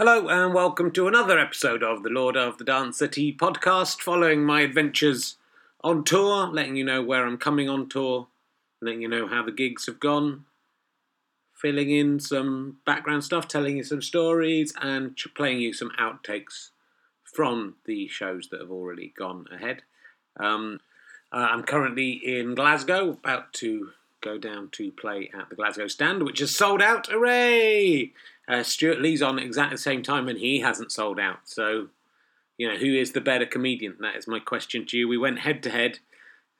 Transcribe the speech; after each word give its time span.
Hello, 0.00 0.28
and 0.28 0.54
welcome 0.54 0.92
to 0.92 1.08
another 1.08 1.40
episode 1.40 1.82
of 1.82 2.04
the 2.04 2.08
Lord 2.08 2.36
of 2.36 2.56
the 2.56 2.62
Dance 2.62 2.98
Settee 2.98 3.36
podcast, 3.36 4.00
following 4.00 4.44
my 4.44 4.60
adventures 4.60 5.38
on 5.82 6.04
tour, 6.04 6.46
letting 6.46 6.76
you 6.76 6.84
know 6.84 7.02
where 7.02 7.26
I'm 7.26 7.36
coming 7.36 7.68
on 7.68 7.88
tour, 7.88 8.28
letting 8.80 9.02
you 9.02 9.08
know 9.08 9.26
how 9.26 9.42
the 9.42 9.50
gigs 9.50 9.86
have 9.86 9.98
gone, 9.98 10.44
filling 11.52 11.90
in 11.90 12.20
some 12.20 12.76
background 12.86 13.24
stuff, 13.24 13.48
telling 13.48 13.78
you 13.78 13.82
some 13.82 14.00
stories, 14.00 14.72
and 14.80 15.18
playing 15.34 15.58
you 15.58 15.72
some 15.72 15.90
outtakes 15.98 16.70
from 17.24 17.74
the 17.84 18.06
shows 18.06 18.50
that 18.52 18.60
have 18.60 18.70
already 18.70 19.12
gone 19.18 19.46
ahead. 19.50 19.82
Um, 20.38 20.78
uh, 21.32 21.48
I'm 21.50 21.64
currently 21.64 22.12
in 22.12 22.54
Glasgow, 22.54 23.14
about 23.24 23.52
to 23.54 23.90
go 24.20 24.38
down 24.38 24.68
to 24.74 24.92
play 24.92 25.28
at 25.36 25.48
the 25.50 25.56
Glasgow 25.56 25.88
stand, 25.88 26.22
which 26.22 26.40
is 26.40 26.54
sold 26.54 26.82
out. 26.82 27.08
Hooray! 27.08 28.12
Uh, 28.48 28.62
Stewart 28.62 29.00
Lee's 29.00 29.22
on 29.22 29.38
exactly 29.38 29.74
the 29.74 29.82
same 29.82 30.02
time, 30.02 30.28
and 30.28 30.38
he 30.38 30.60
hasn't 30.60 30.90
sold 30.90 31.20
out. 31.20 31.40
So, 31.44 31.88
you 32.56 32.66
know, 32.66 32.76
who 32.76 32.94
is 32.94 33.12
the 33.12 33.20
better 33.20 33.44
comedian? 33.44 33.96
That 34.00 34.16
is 34.16 34.26
my 34.26 34.40
question 34.40 34.86
to 34.86 34.96
you. 34.96 35.06
We 35.06 35.18
went 35.18 35.40
head 35.40 35.62
to 35.64 35.70
head. 35.70 35.98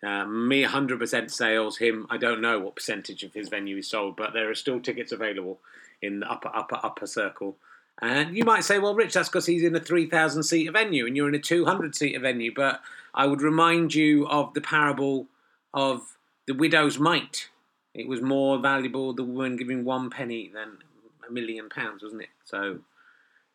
Uh, 0.06 0.26
me 0.26 0.64
100% 0.64 1.30
sales. 1.30 1.78
Him, 1.78 2.06
I 2.10 2.18
don't 2.18 2.42
know 2.42 2.60
what 2.60 2.76
percentage 2.76 3.22
of 3.24 3.32
his 3.32 3.48
venue 3.48 3.78
is 3.78 3.88
sold, 3.90 4.16
but 4.16 4.32
there 4.32 4.50
are 4.50 4.54
still 4.54 4.80
tickets 4.80 5.12
available 5.12 5.60
in 6.02 6.20
the 6.20 6.30
upper, 6.30 6.50
upper, 6.54 6.78
upper 6.82 7.06
circle. 7.06 7.56
And 8.00 8.36
you 8.36 8.44
might 8.44 8.62
say, 8.64 8.78
well, 8.78 8.94
Rich, 8.94 9.14
that's 9.14 9.28
because 9.28 9.46
he's 9.46 9.64
in 9.64 9.74
a 9.74 9.80
3,000 9.80 10.44
seater 10.44 10.70
venue 10.70 11.06
and 11.06 11.16
you're 11.16 11.28
in 11.28 11.34
a 11.34 11.40
200 11.40 11.96
seater 11.96 12.20
venue. 12.20 12.52
But 12.54 12.80
I 13.12 13.26
would 13.26 13.42
remind 13.42 13.94
you 13.94 14.26
of 14.28 14.54
the 14.54 14.60
parable 14.60 15.26
of 15.74 16.16
the 16.46 16.54
widow's 16.54 16.98
mite. 16.98 17.48
It 17.94 18.06
was 18.06 18.22
more 18.22 18.58
valuable 18.58 19.12
the 19.12 19.24
woman 19.24 19.56
giving 19.56 19.84
one 19.84 20.10
penny 20.10 20.48
than 20.54 20.78
a 21.28 21.32
million 21.32 21.68
pounds, 21.68 22.02
wasn't 22.02 22.22
it? 22.22 22.28
So 22.44 22.78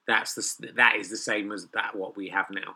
that's 0.08 0.34
the 0.34 0.72
that 0.74 0.96
is 0.98 1.10
the 1.10 1.18
same 1.18 1.52
as 1.52 1.68
that 1.74 1.96
what 1.96 2.16
we 2.18 2.30
have 2.30 2.48
now. 2.50 2.76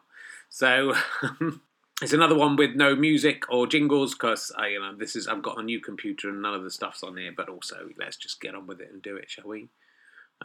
So 0.49 0.93
it's 2.01 2.13
another 2.13 2.35
one 2.35 2.55
with 2.55 2.75
no 2.75 2.95
music 2.95 3.43
or 3.49 3.67
jingles 3.67 4.13
because 4.13 4.51
I 4.57 4.67
you 4.69 4.79
know 4.79 4.95
this 4.95 5.15
is 5.15 5.27
I've 5.27 5.43
got 5.43 5.59
a 5.59 5.63
new 5.63 5.79
computer 5.79 6.29
and 6.29 6.41
none 6.41 6.53
of 6.53 6.63
the 6.63 6.71
stuff's 6.71 7.03
on 7.03 7.17
here. 7.17 7.33
But 7.35 7.49
also 7.49 7.89
let's 7.99 8.17
just 8.17 8.41
get 8.41 8.55
on 8.55 8.67
with 8.67 8.81
it 8.81 8.91
and 8.91 9.01
do 9.01 9.15
it, 9.15 9.29
shall 9.29 9.47
we? 9.47 9.69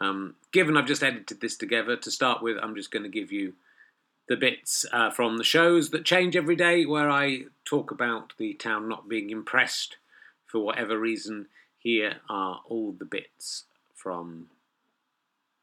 Um, 0.01 0.37
given 0.53 0.77
I've 0.77 0.87
just 0.87 1.03
edited 1.03 1.41
this 1.41 1.57
together 1.57 1.97
to 1.97 2.11
start 2.11 2.43
with, 2.43 2.57
I'm 2.63 2.75
just 2.75 2.91
going 2.91 3.03
to 3.03 3.11
give 3.11 3.31
you 3.31 3.53
the 4.27 4.37
bits 4.37 4.87
uh, 4.91 5.11
from 5.11 5.37
the 5.37 5.45
shows 5.45 5.91
that 5.91 6.07
change 6.07 6.35
every 6.35 6.57
day, 6.57 6.87
where 6.87 7.11
I 7.11 7.43
talk 7.67 7.91
about 7.91 8.33
the 8.39 8.55
town 8.55 8.89
not 8.89 9.09
being 9.09 9.29
impressed 9.29 9.97
for 10.47 10.61
whatever 10.61 10.99
reason. 10.99 11.49
Here 11.79 12.21
are 12.31 12.61
all 12.69 12.93
the 12.93 13.05
bits 13.05 13.65
from 14.03 14.49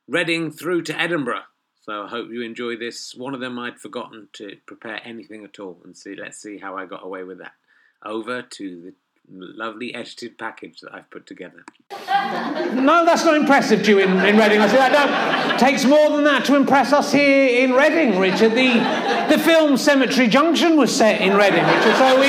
Reading 0.07 0.51
through 0.51 0.81
to 0.83 0.99
Edinburgh. 0.99 1.43
So 1.81 2.03
I 2.03 2.07
hope 2.07 2.29
you 2.31 2.41
enjoy 2.41 2.77
this. 2.77 3.13
One 3.15 3.33
of 3.33 3.39
them 3.39 3.59
I'd 3.59 3.79
forgotten 3.79 4.27
to 4.33 4.57
prepare 4.65 5.01
anything 5.03 5.43
at 5.43 5.59
all, 5.59 5.79
and 5.83 5.95
see. 5.95 6.15
Let's 6.15 6.41
see 6.41 6.57
how 6.57 6.77
I 6.77 6.85
got 6.85 7.05
away 7.05 7.23
with 7.23 7.39
that. 7.39 7.53
Over 8.03 8.41
to 8.41 8.81
the 8.81 8.93
lovely 9.29 9.93
edited 9.93 10.37
package 10.37 10.79
that 10.81 10.93
I've 10.93 11.09
put 11.11 11.27
together. 11.27 11.63
No, 11.91 13.05
that's 13.05 13.23
not 13.23 13.35
impressive 13.35 13.83
to 13.83 13.91
you 13.91 13.99
in, 13.99 14.09
in 14.09 14.37
Reading. 14.37 14.61
I 14.61 14.67
said, 14.67 14.89
don't. 14.89 15.53
It 15.53 15.59
takes 15.59 15.85
more 15.85 16.09
than 16.09 16.23
that 16.23 16.45
to 16.45 16.55
impress 16.55 16.91
us 16.93 17.11
here 17.11 17.63
in 17.63 17.73
Reading, 17.73 18.19
Richard. 18.19 18.53
The, 18.53 18.73
the 19.29 19.37
film 19.37 19.77
Cemetery 19.77 20.27
Junction 20.27 20.77
was 20.77 20.95
set 20.95 21.21
in 21.21 21.35
Reading, 21.37 21.63
Richard. 21.63 21.95
So 21.97 22.19
we, 22.19 22.27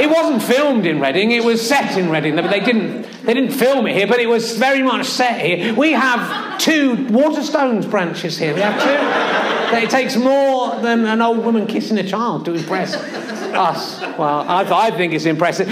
it 0.00 0.10
wasn't 0.10 0.42
filmed 0.42 0.86
in 0.86 1.00
Reading. 1.00 1.30
It 1.30 1.44
was 1.44 1.66
set 1.66 1.96
in 1.98 2.10
Reading. 2.10 2.36
But 2.36 2.50
they 2.50 2.60
didn't, 2.60 3.02
they 3.24 3.34
didn't 3.34 3.52
film 3.52 3.86
it 3.86 3.94
here, 3.94 4.06
but 4.06 4.18
it 4.18 4.28
was 4.28 4.56
very 4.56 4.82
much 4.82 5.06
set 5.06 5.40
here. 5.40 5.74
We 5.74 5.92
have 5.92 6.58
two 6.58 6.96
Waterstones 6.96 7.88
branches 7.90 8.38
here. 8.38 8.54
We 8.54 8.60
have 8.60 8.80
two. 8.82 9.76
It 9.76 9.90
takes 9.90 10.16
more 10.16 10.76
than 10.80 11.04
an 11.06 11.20
old 11.20 11.44
woman 11.44 11.66
kissing 11.66 11.98
a 11.98 12.02
child 12.02 12.44
to 12.46 12.54
impress 12.54 12.94
us. 12.94 14.00
Well, 14.18 14.40
I, 14.48 14.62
I 14.62 14.90
think 14.90 15.12
it's 15.12 15.26
impressive. 15.26 15.68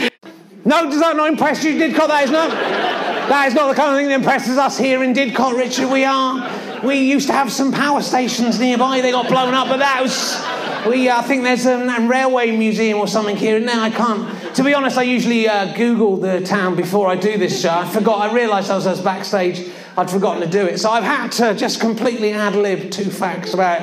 No, 0.65 0.85
does 0.91 1.01
that 1.01 1.17
not 1.17 1.29
impress 1.31 1.65
you, 1.65 1.73
Didcot? 1.73 2.09
That 2.09 2.25
is 2.25 2.31
not. 2.31 2.51
That 2.51 3.49
is 3.49 3.55
not 3.55 3.69
the 3.69 3.75
kind 3.75 3.93
of 3.93 3.99
thing 3.99 4.09
that 4.09 4.15
impresses 4.15 4.57
us 4.57 4.79
here 4.79 5.03
in 5.03 5.15
Didcot, 5.15 5.57
Richard. 5.57 5.91
We 5.91 6.05
are. 6.05 6.83
We 6.85 6.97
used 6.97 7.27
to 7.29 7.33
have 7.33 7.51
some 7.51 7.73
power 7.73 8.03
stations 8.03 8.61
nearby. 8.61 9.01
They 9.01 9.11
got 9.11 9.29
blown 9.29 9.55
up, 9.55 9.69
but 9.69 9.79
that 9.79 10.03
was. 10.03 10.58
We, 10.89 11.09
uh, 11.09 11.19
I 11.19 11.23
think 11.23 11.43
there's 11.45 11.67
a, 11.67 11.77
a 11.77 12.07
railway 12.09 12.57
museum 12.57 12.99
or 12.99 13.07
something 13.07 13.37
here. 13.37 13.57
And 13.57 13.67
now 13.67 13.83
I 13.83 13.91
can't. 13.91 14.55
To 14.57 14.65
be 14.65 14.75
honest, 14.75 14.97
I 14.97 15.03
usually 15.03 15.49
uh, 15.49 15.75
Google 15.75 16.17
the 16.17 16.41
town 16.41 16.77
before 16.77 17.09
I 17.09 17.17
do 17.17 17.37
this 17.37 17.61
show. 17.61 17.71
I 17.71 17.89
forgot. 17.89 18.31
I 18.31 18.35
realised 18.35 18.71
I 18.71 18.77
was, 18.77 18.87
I 18.87 18.91
was 18.91 19.01
backstage. 19.01 19.71
I'd 19.99 20.11
forgotten 20.11 20.43
to 20.43 20.49
do 20.49 20.65
it, 20.65 20.79
so 20.79 20.91
I've 20.91 21.03
had 21.03 21.33
to 21.33 21.55
just 21.57 21.81
completely 21.81 22.33
ad 22.33 22.55
lib 22.55 22.93
two 22.93 23.11
facts 23.11 23.53
about 23.53 23.81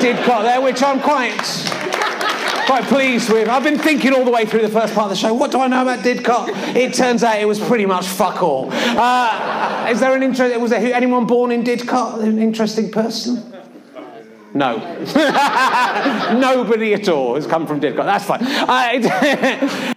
Didcot 0.00 0.42
there, 0.42 0.58
which 0.62 0.82
I'm 0.82 1.00
quite 1.00 1.36
quite 2.66 2.84
pleased 2.84 3.30
with. 3.30 3.46
I've 3.46 3.62
been 3.62 3.78
thinking 3.78 4.14
all 4.14 4.24
the 4.24 4.30
way 4.30 4.46
through 4.46 4.62
the 4.62 4.70
first 4.70 4.94
part 4.94 5.04
of 5.04 5.10
the 5.10 5.16
show, 5.16 5.34
what 5.34 5.50
do 5.50 5.60
I 5.60 5.66
know 5.66 5.82
about 5.82 5.98
Didcot? 5.98 6.74
It 6.74 6.94
turns 6.94 7.22
out 7.22 7.38
it 7.38 7.44
was 7.44 7.58
pretty 7.58 7.84
much 7.84 8.06
fuck 8.06 8.42
all. 8.42 8.70
Uh, 8.72 9.88
is 9.90 10.00
there 10.00 10.14
an 10.14 10.22
interest? 10.22 10.58
Was 10.58 10.70
there 10.70 10.94
anyone 10.94 11.26
born 11.26 11.50
in 11.50 11.62
Didcot? 11.62 12.22
An 12.22 12.38
interesting 12.38 12.90
person? 12.90 13.59
No. 14.54 14.78
Nobody 16.38 16.94
at 16.94 17.08
all 17.08 17.36
has 17.36 17.46
come 17.46 17.66
from 17.66 17.80
Didcot. 17.80 18.04
That's 18.04 18.24
fine. 18.24 19.96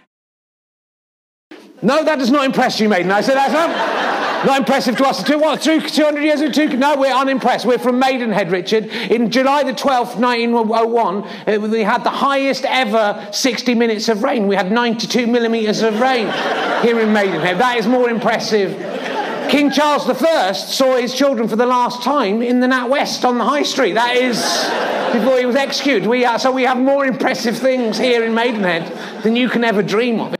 No, 1.84 2.02
that 2.02 2.18
does 2.18 2.30
not 2.30 2.46
impress 2.46 2.80
you, 2.80 2.88
maiden. 2.88 3.10
I 3.10 3.20
said 3.20 3.34
that's 3.34 3.52
not, 3.52 4.46
not 4.46 4.58
impressive 4.60 4.96
to 4.96 5.04
us. 5.04 5.22
Two, 5.22 5.38
what, 5.38 5.60
two, 5.60 5.82
200 5.82 6.22
years 6.22 6.40
of 6.40 6.52
two? 6.52 6.68
No, 6.78 6.96
we're 6.96 7.12
unimpressed. 7.12 7.66
We're 7.66 7.78
from 7.78 7.98
Maidenhead, 7.98 8.50
Richard. 8.50 8.86
In 8.86 9.30
July 9.30 9.64
the 9.64 9.72
12th, 9.72 10.16
1901, 10.16 11.24
uh, 11.24 11.68
we 11.68 11.82
had 11.82 12.02
the 12.02 12.08
highest 12.08 12.64
ever 12.64 13.28
60 13.32 13.74
minutes 13.74 14.08
of 14.08 14.22
rain. 14.22 14.48
We 14.48 14.56
had 14.56 14.72
92 14.72 15.26
millimetres 15.26 15.82
of 15.82 16.00
rain 16.00 16.32
here 16.80 16.98
in 17.00 17.12
Maidenhead. 17.12 17.58
That 17.58 17.76
is 17.76 17.86
more 17.86 18.08
impressive. 18.08 18.72
King 19.48 19.70
Charles 19.70 20.08
I 20.08 20.52
saw 20.52 20.96
his 20.96 21.14
children 21.14 21.48
for 21.48 21.56
the 21.56 21.66
last 21.66 22.02
time 22.02 22.42
in 22.42 22.60
the 22.60 22.68
Nat 22.68 22.86
West 22.86 23.24
on 23.24 23.38
the 23.38 23.44
High 23.44 23.62
Street. 23.62 23.92
That 23.92 24.16
is 24.16 24.38
before 25.12 25.38
he 25.38 25.46
was 25.46 25.56
executed. 25.56 26.08
We 26.08 26.26
so 26.38 26.50
we 26.50 26.64
have 26.64 26.78
more 26.78 27.06
impressive 27.06 27.56
things 27.56 27.98
here 27.98 28.24
in 28.24 28.34
Maidenhead 28.34 29.22
than 29.22 29.36
you 29.36 29.48
can 29.48 29.64
ever 29.64 29.82
dream 29.82 30.20
of. 30.20 30.34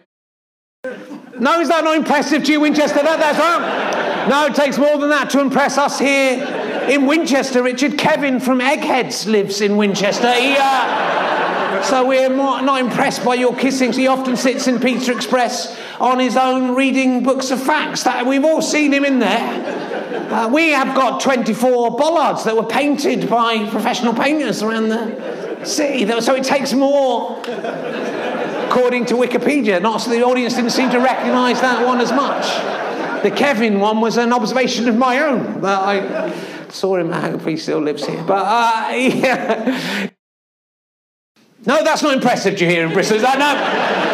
No, 1.39 1.61
is 1.61 1.69
that 1.69 1.85
not 1.85 1.97
impressive 1.97 2.45
to 2.45 2.53
you, 2.53 2.61
Winchester? 2.61 3.03
That, 3.03 3.19
that's 3.19 3.39
right. 3.39 4.29
No, 4.29 4.47
it 4.47 4.55
takes 4.55 4.79
more 4.79 4.99
than 4.99 5.11
that 5.11 5.31
to 5.31 5.41
impress 5.41 5.77
us 5.79 5.99
here 5.99 6.43
in 6.89 7.07
Winchester. 7.07 7.63
Richard 7.63 7.99
Kevin 7.99 8.41
from 8.41 8.61
Eggheads 8.61 9.27
lives 9.27 9.61
in 9.61 9.77
Winchester. 9.77 10.33
He, 10.33 10.57
uh, 10.59 11.64
so 11.85 12.07
we're 12.07 12.35
more, 12.35 12.63
not 12.63 12.81
impressed 12.81 13.25
by 13.25 13.35
your 13.35 13.55
kissing. 13.55 13.93
He 13.93 14.07
often 14.07 14.37
sits 14.37 14.67
in 14.67 14.81
Pizza 14.81 15.13
Express 15.15 15.79
on 16.01 16.19
his 16.19 16.37
own 16.37 16.75
reading 16.75 17.23
books 17.23 17.51
of 17.51 17.63
facts. 17.63 18.05
That 18.05 18.27
we've 18.27 18.45
all 18.45 18.63
seen 18.63 18.93
him 18.93 19.05
in 19.05 19.19
there. 19.19 20.31
Uh, 20.33 20.49
we 20.49 20.71
have 20.71 20.95
got 20.95 21.21
24 21.21 21.97
bollards 21.97 22.45
that 22.45 22.57
were 22.57 22.65
painted 22.67 23.29
by 23.29 23.69
professional 23.69 24.15
painters 24.15 24.63
around 24.63 24.89
the 24.89 25.65
city. 25.65 26.07
So 26.21 26.35
it 26.35 26.45
takes 26.45 26.73
more 26.73 27.39
according 28.67 29.07
to 29.07 29.15
Wikipedia. 29.15 29.81
Not 29.81 30.01
so 30.01 30.11
the 30.11 30.25
audience 30.25 30.55
didn't 30.55 30.71
seem 30.71 30.91
to 30.91 30.99
recognise 30.99 31.61
that 31.61 31.87
one 31.87 32.01
as 32.01 32.11
much. 32.11 32.45
The 33.23 33.31
Kevin 33.31 33.81
one 33.81 34.01
was 34.01 34.17
an 34.17 34.33
observation 34.33 34.89
of 34.89 34.97
my 34.97 35.21
own, 35.21 35.65
I 35.65 36.33
saw 36.71 36.97
him. 36.97 37.13
I 37.13 37.21
hope 37.21 37.43
he 37.47 37.57
still 37.57 37.81
lives 37.81 38.05
here. 38.05 38.23
But 38.25 38.45
uh, 38.45 38.91
yeah. 38.95 40.11
No, 41.67 41.83
that's 41.83 42.03
not 42.03 42.13
impressive 42.13 42.59
to 42.59 42.65
you 42.65 42.71
here 42.71 42.87
in 42.87 42.93
Bristol. 42.93 43.19
That, 43.21 43.39
no, 43.39 43.55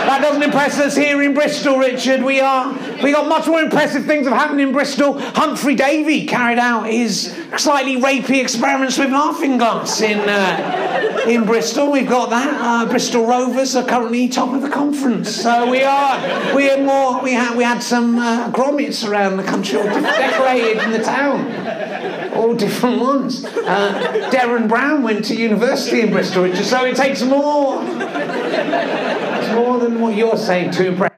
that 0.06 0.20
doesn't 0.20 0.42
impress 0.42 0.78
us 0.78 0.94
here 0.94 1.20
in 1.20 1.34
Bristol, 1.34 1.78
Richard. 1.78 2.22
We 2.22 2.38
are 2.38 2.72
we 3.02 3.10
got 3.10 3.28
much 3.28 3.48
more 3.48 3.60
impressive 3.60 4.04
things 4.04 4.28
have 4.28 4.36
happened 4.36 4.60
in 4.60 4.70
Bristol. 4.70 5.18
Humphry 5.18 5.74
Davy 5.74 6.26
carried 6.26 6.60
out 6.60 6.84
his 6.84 7.36
slightly 7.56 7.96
rapey 7.96 8.40
experiments 8.40 8.98
with 8.98 9.10
laughing 9.10 9.58
gas 9.58 10.00
in 10.00 10.20
uh, 10.28 11.24
in 11.26 11.44
Bristol. 11.44 11.90
We've 11.90 12.08
got 12.08 12.30
that. 12.30 12.60
Uh, 12.60 12.88
Bristol 12.88 13.26
Rovers 13.26 13.74
are 13.74 13.84
currently 13.84 14.28
top 14.28 14.54
of 14.54 14.62
the 14.62 14.70
conference. 14.70 15.34
So 15.34 15.68
we 15.68 15.82
are 15.82 16.54
we 16.54 16.66
had 16.66 16.84
more. 16.84 17.20
We 17.20 17.32
had 17.32 17.56
we 17.56 17.64
had 17.64 17.82
some 17.82 18.16
uh, 18.16 18.52
Gromits 18.52 19.08
around 19.08 19.38
the 19.38 19.44
country, 19.44 19.82
decorated 19.82 20.84
in 20.84 20.92
the 20.92 21.02
town 21.02 21.89
all 22.40 22.54
different 22.54 23.00
ones. 23.00 23.44
Uh, 23.44 24.30
Derren 24.32 24.68
Brown 24.68 25.02
went 25.02 25.24
to 25.26 25.34
university 25.34 26.00
in 26.00 26.10
Bristol, 26.10 26.44
Richard, 26.44 26.64
so 26.64 26.84
it 26.84 26.96
takes 26.96 27.22
more. 27.22 27.82
It's 27.84 29.54
more 29.54 29.78
than 29.78 30.00
what 30.00 30.16
you're 30.16 30.36
saying 30.36 30.70
to 30.72 30.88
impress. 30.88 31.12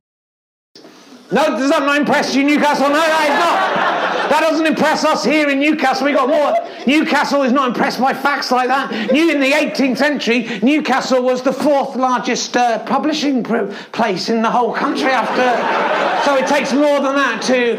No, 1.30 1.46
does 1.56 1.70
that 1.70 1.80
not 1.80 1.98
impress 1.98 2.34
you, 2.34 2.44
Newcastle? 2.44 2.88
No, 2.88 2.94
that 2.94 3.30
is 3.30 3.38
not. 3.38 3.91
That 4.32 4.40
doesn't 4.40 4.64
impress 4.64 5.04
us 5.04 5.22
here 5.26 5.50
in 5.50 5.60
Newcastle. 5.60 6.06
We 6.06 6.14
got 6.14 6.26
more. 6.26 6.56
Newcastle 6.86 7.42
is 7.42 7.52
not 7.52 7.68
impressed 7.68 8.00
by 8.00 8.14
facts 8.14 8.50
like 8.50 8.68
that. 8.68 9.12
New 9.12 9.30
in 9.30 9.40
the 9.40 9.50
18th 9.50 9.98
century, 9.98 10.58
Newcastle 10.62 11.22
was 11.22 11.42
the 11.42 11.52
fourth 11.52 11.96
largest 11.96 12.56
uh, 12.56 12.82
publishing 12.86 13.42
pr- 13.42 13.66
place 13.92 14.30
in 14.30 14.40
the 14.40 14.50
whole 14.50 14.72
country 14.72 15.10
after. 15.10 16.24
So 16.24 16.36
it 16.38 16.46
takes 16.46 16.72
more 16.72 17.02
than 17.02 17.14
that 17.14 17.42
to 17.42 17.72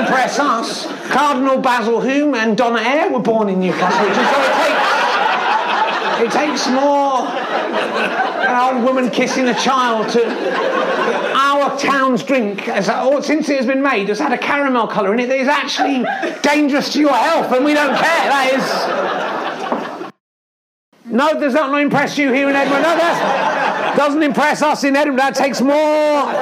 impress 0.00 0.38
us. 0.38 0.86
Cardinal 1.10 1.58
Basil 1.58 2.00
Hume 2.00 2.34
and 2.34 2.56
Donna 2.56 2.80
Air 2.80 3.10
were 3.10 3.20
born 3.20 3.50
in 3.50 3.60
Newcastle, 3.60 4.06
so 4.14 4.40
it 4.40 4.54
takes. 4.64 4.88
It 6.18 6.32
takes 6.32 6.66
more 6.70 7.28
an 7.28 8.74
old 8.74 8.84
woman 8.84 9.10
kissing 9.10 9.46
a 9.48 9.54
child 9.54 10.08
to. 10.12 11.27
Our 11.68 11.78
town's 11.78 12.22
drink, 12.22 12.60
has, 12.60 12.88
oh, 12.90 13.20
since 13.20 13.46
it 13.50 13.56
has 13.58 13.66
been 13.66 13.82
made, 13.82 14.08
has 14.08 14.18
had 14.18 14.32
a 14.32 14.38
caramel 14.38 14.86
colour 14.86 15.12
in 15.12 15.20
it 15.20 15.26
that 15.28 15.38
is 15.38 15.48
actually 15.48 16.02
dangerous 16.42 16.94
to 16.94 17.00
your 17.00 17.12
health, 17.12 17.52
and 17.52 17.62
we 17.62 17.74
don't 17.74 17.94
care. 17.94 18.00
That 18.00 18.50
is. 20.04 21.12
No, 21.12 21.38
does 21.38 21.52
that 21.52 21.70
not 21.70 21.82
impress 21.82 22.16
you 22.16 22.32
here 22.32 22.48
in 22.48 22.56
Edinburgh? 22.56 22.80
No, 22.80 22.96
that 22.96 23.67
doesn't 23.96 24.22
impress 24.22 24.62
us 24.62 24.84
in 24.84 24.96
Edinburgh. 24.96 25.18
That 25.18 25.34
takes 25.34 25.60
more 25.60 26.32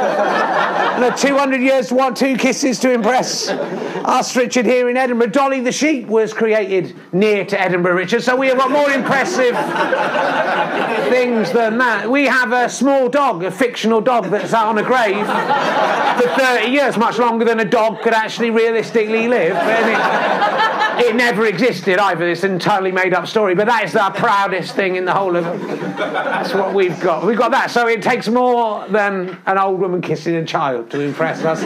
than 1.01 1.17
200 1.17 1.61
years 1.61 1.89
to 1.89 1.95
want 1.95 2.17
two 2.17 2.37
kisses 2.37 2.79
to 2.81 2.93
impress 2.93 3.49
us, 3.49 4.35
Richard, 4.37 4.67
here 4.67 4.89
in 4.89 4.97
Edinburgh. 4.97 5.29
Dolly 5.29 5.61
the 5.61 5.73
sheep 5.73 6.07
was 6.07 6.33
created 6.33 6.97
near 7.13 7.45
to 7.45 7.61
Edinburgh, 7.61 7.95
Richard, 7.95 8.23
so 8.23 8.37
we 8.37 8.49
have 8.49 8.59
got 8.59 8.71
more 8.71 8.91
impressive 8.91 9.55
things 11.11 11.53
than 11.53 11.79
that. 11.79 12.11
We 12.11 12.25
have 12.27 12.53
a 12.53 12.69
small 12.69 13.09
dog, 13.09 13.43
a 13.43 13.51
fictional 13.51 14.01
dog 14.01 14.27
that's 14.27 14.53
out 14.53 14.69
on 14.69 14.79
a 14.79 14.83
grave 14.83 15.27
for 15.27 16.29
30 16.41 16.71
years, 16.71 16.97
much 16.97 17.19
longer 17.19 17.45
than 17.45 17.61
a 17.61 17.65
dog 17.65 18.03
could 18.03 18.15
actually 18.15 18.51
realistically 18.51 19.29
live. 19.29 19.57
It, 19.57 21.07
it 21.07 21.15
never 21.15 21.47
existed 21.47 21.99
either. 21.99 22.29
It's 22.29 22.43
an 22.43 22.53
entirely 22.53 22.93
made 22.93 23.13
up 23.13 23.27
story, 23.27 23.55
but 23.55 23.67
that 23.67 23.85
is 23.85 23.95
our 23.97 24.13
proudest 24.13 24.75
thing 24.75 24.97
in 24.97 25.05
the 25.05 25.13
whole 25.13 25.37
of 25.37 25.45
That's 25.45 26.55
what 26.55 26.75
we've 26.75 26.99
got. 27.01 27.27
We've 27.27 27.36
got 27.37 27.51
that. 27.53 27.71
So 27.71 27.87
it 27.87 28.03
takes 28.03 28.29
more 28.29 28.87
than 28.89 29.39
an 29.47 29.59
old 29.59 29.81
woman 29.81 30.01
kissing 30.01 30.35
a 30.37 30.45
child 30.45 30.91
to 30.91 31.01
impress 31.01 31.45
us. 31.45 31.61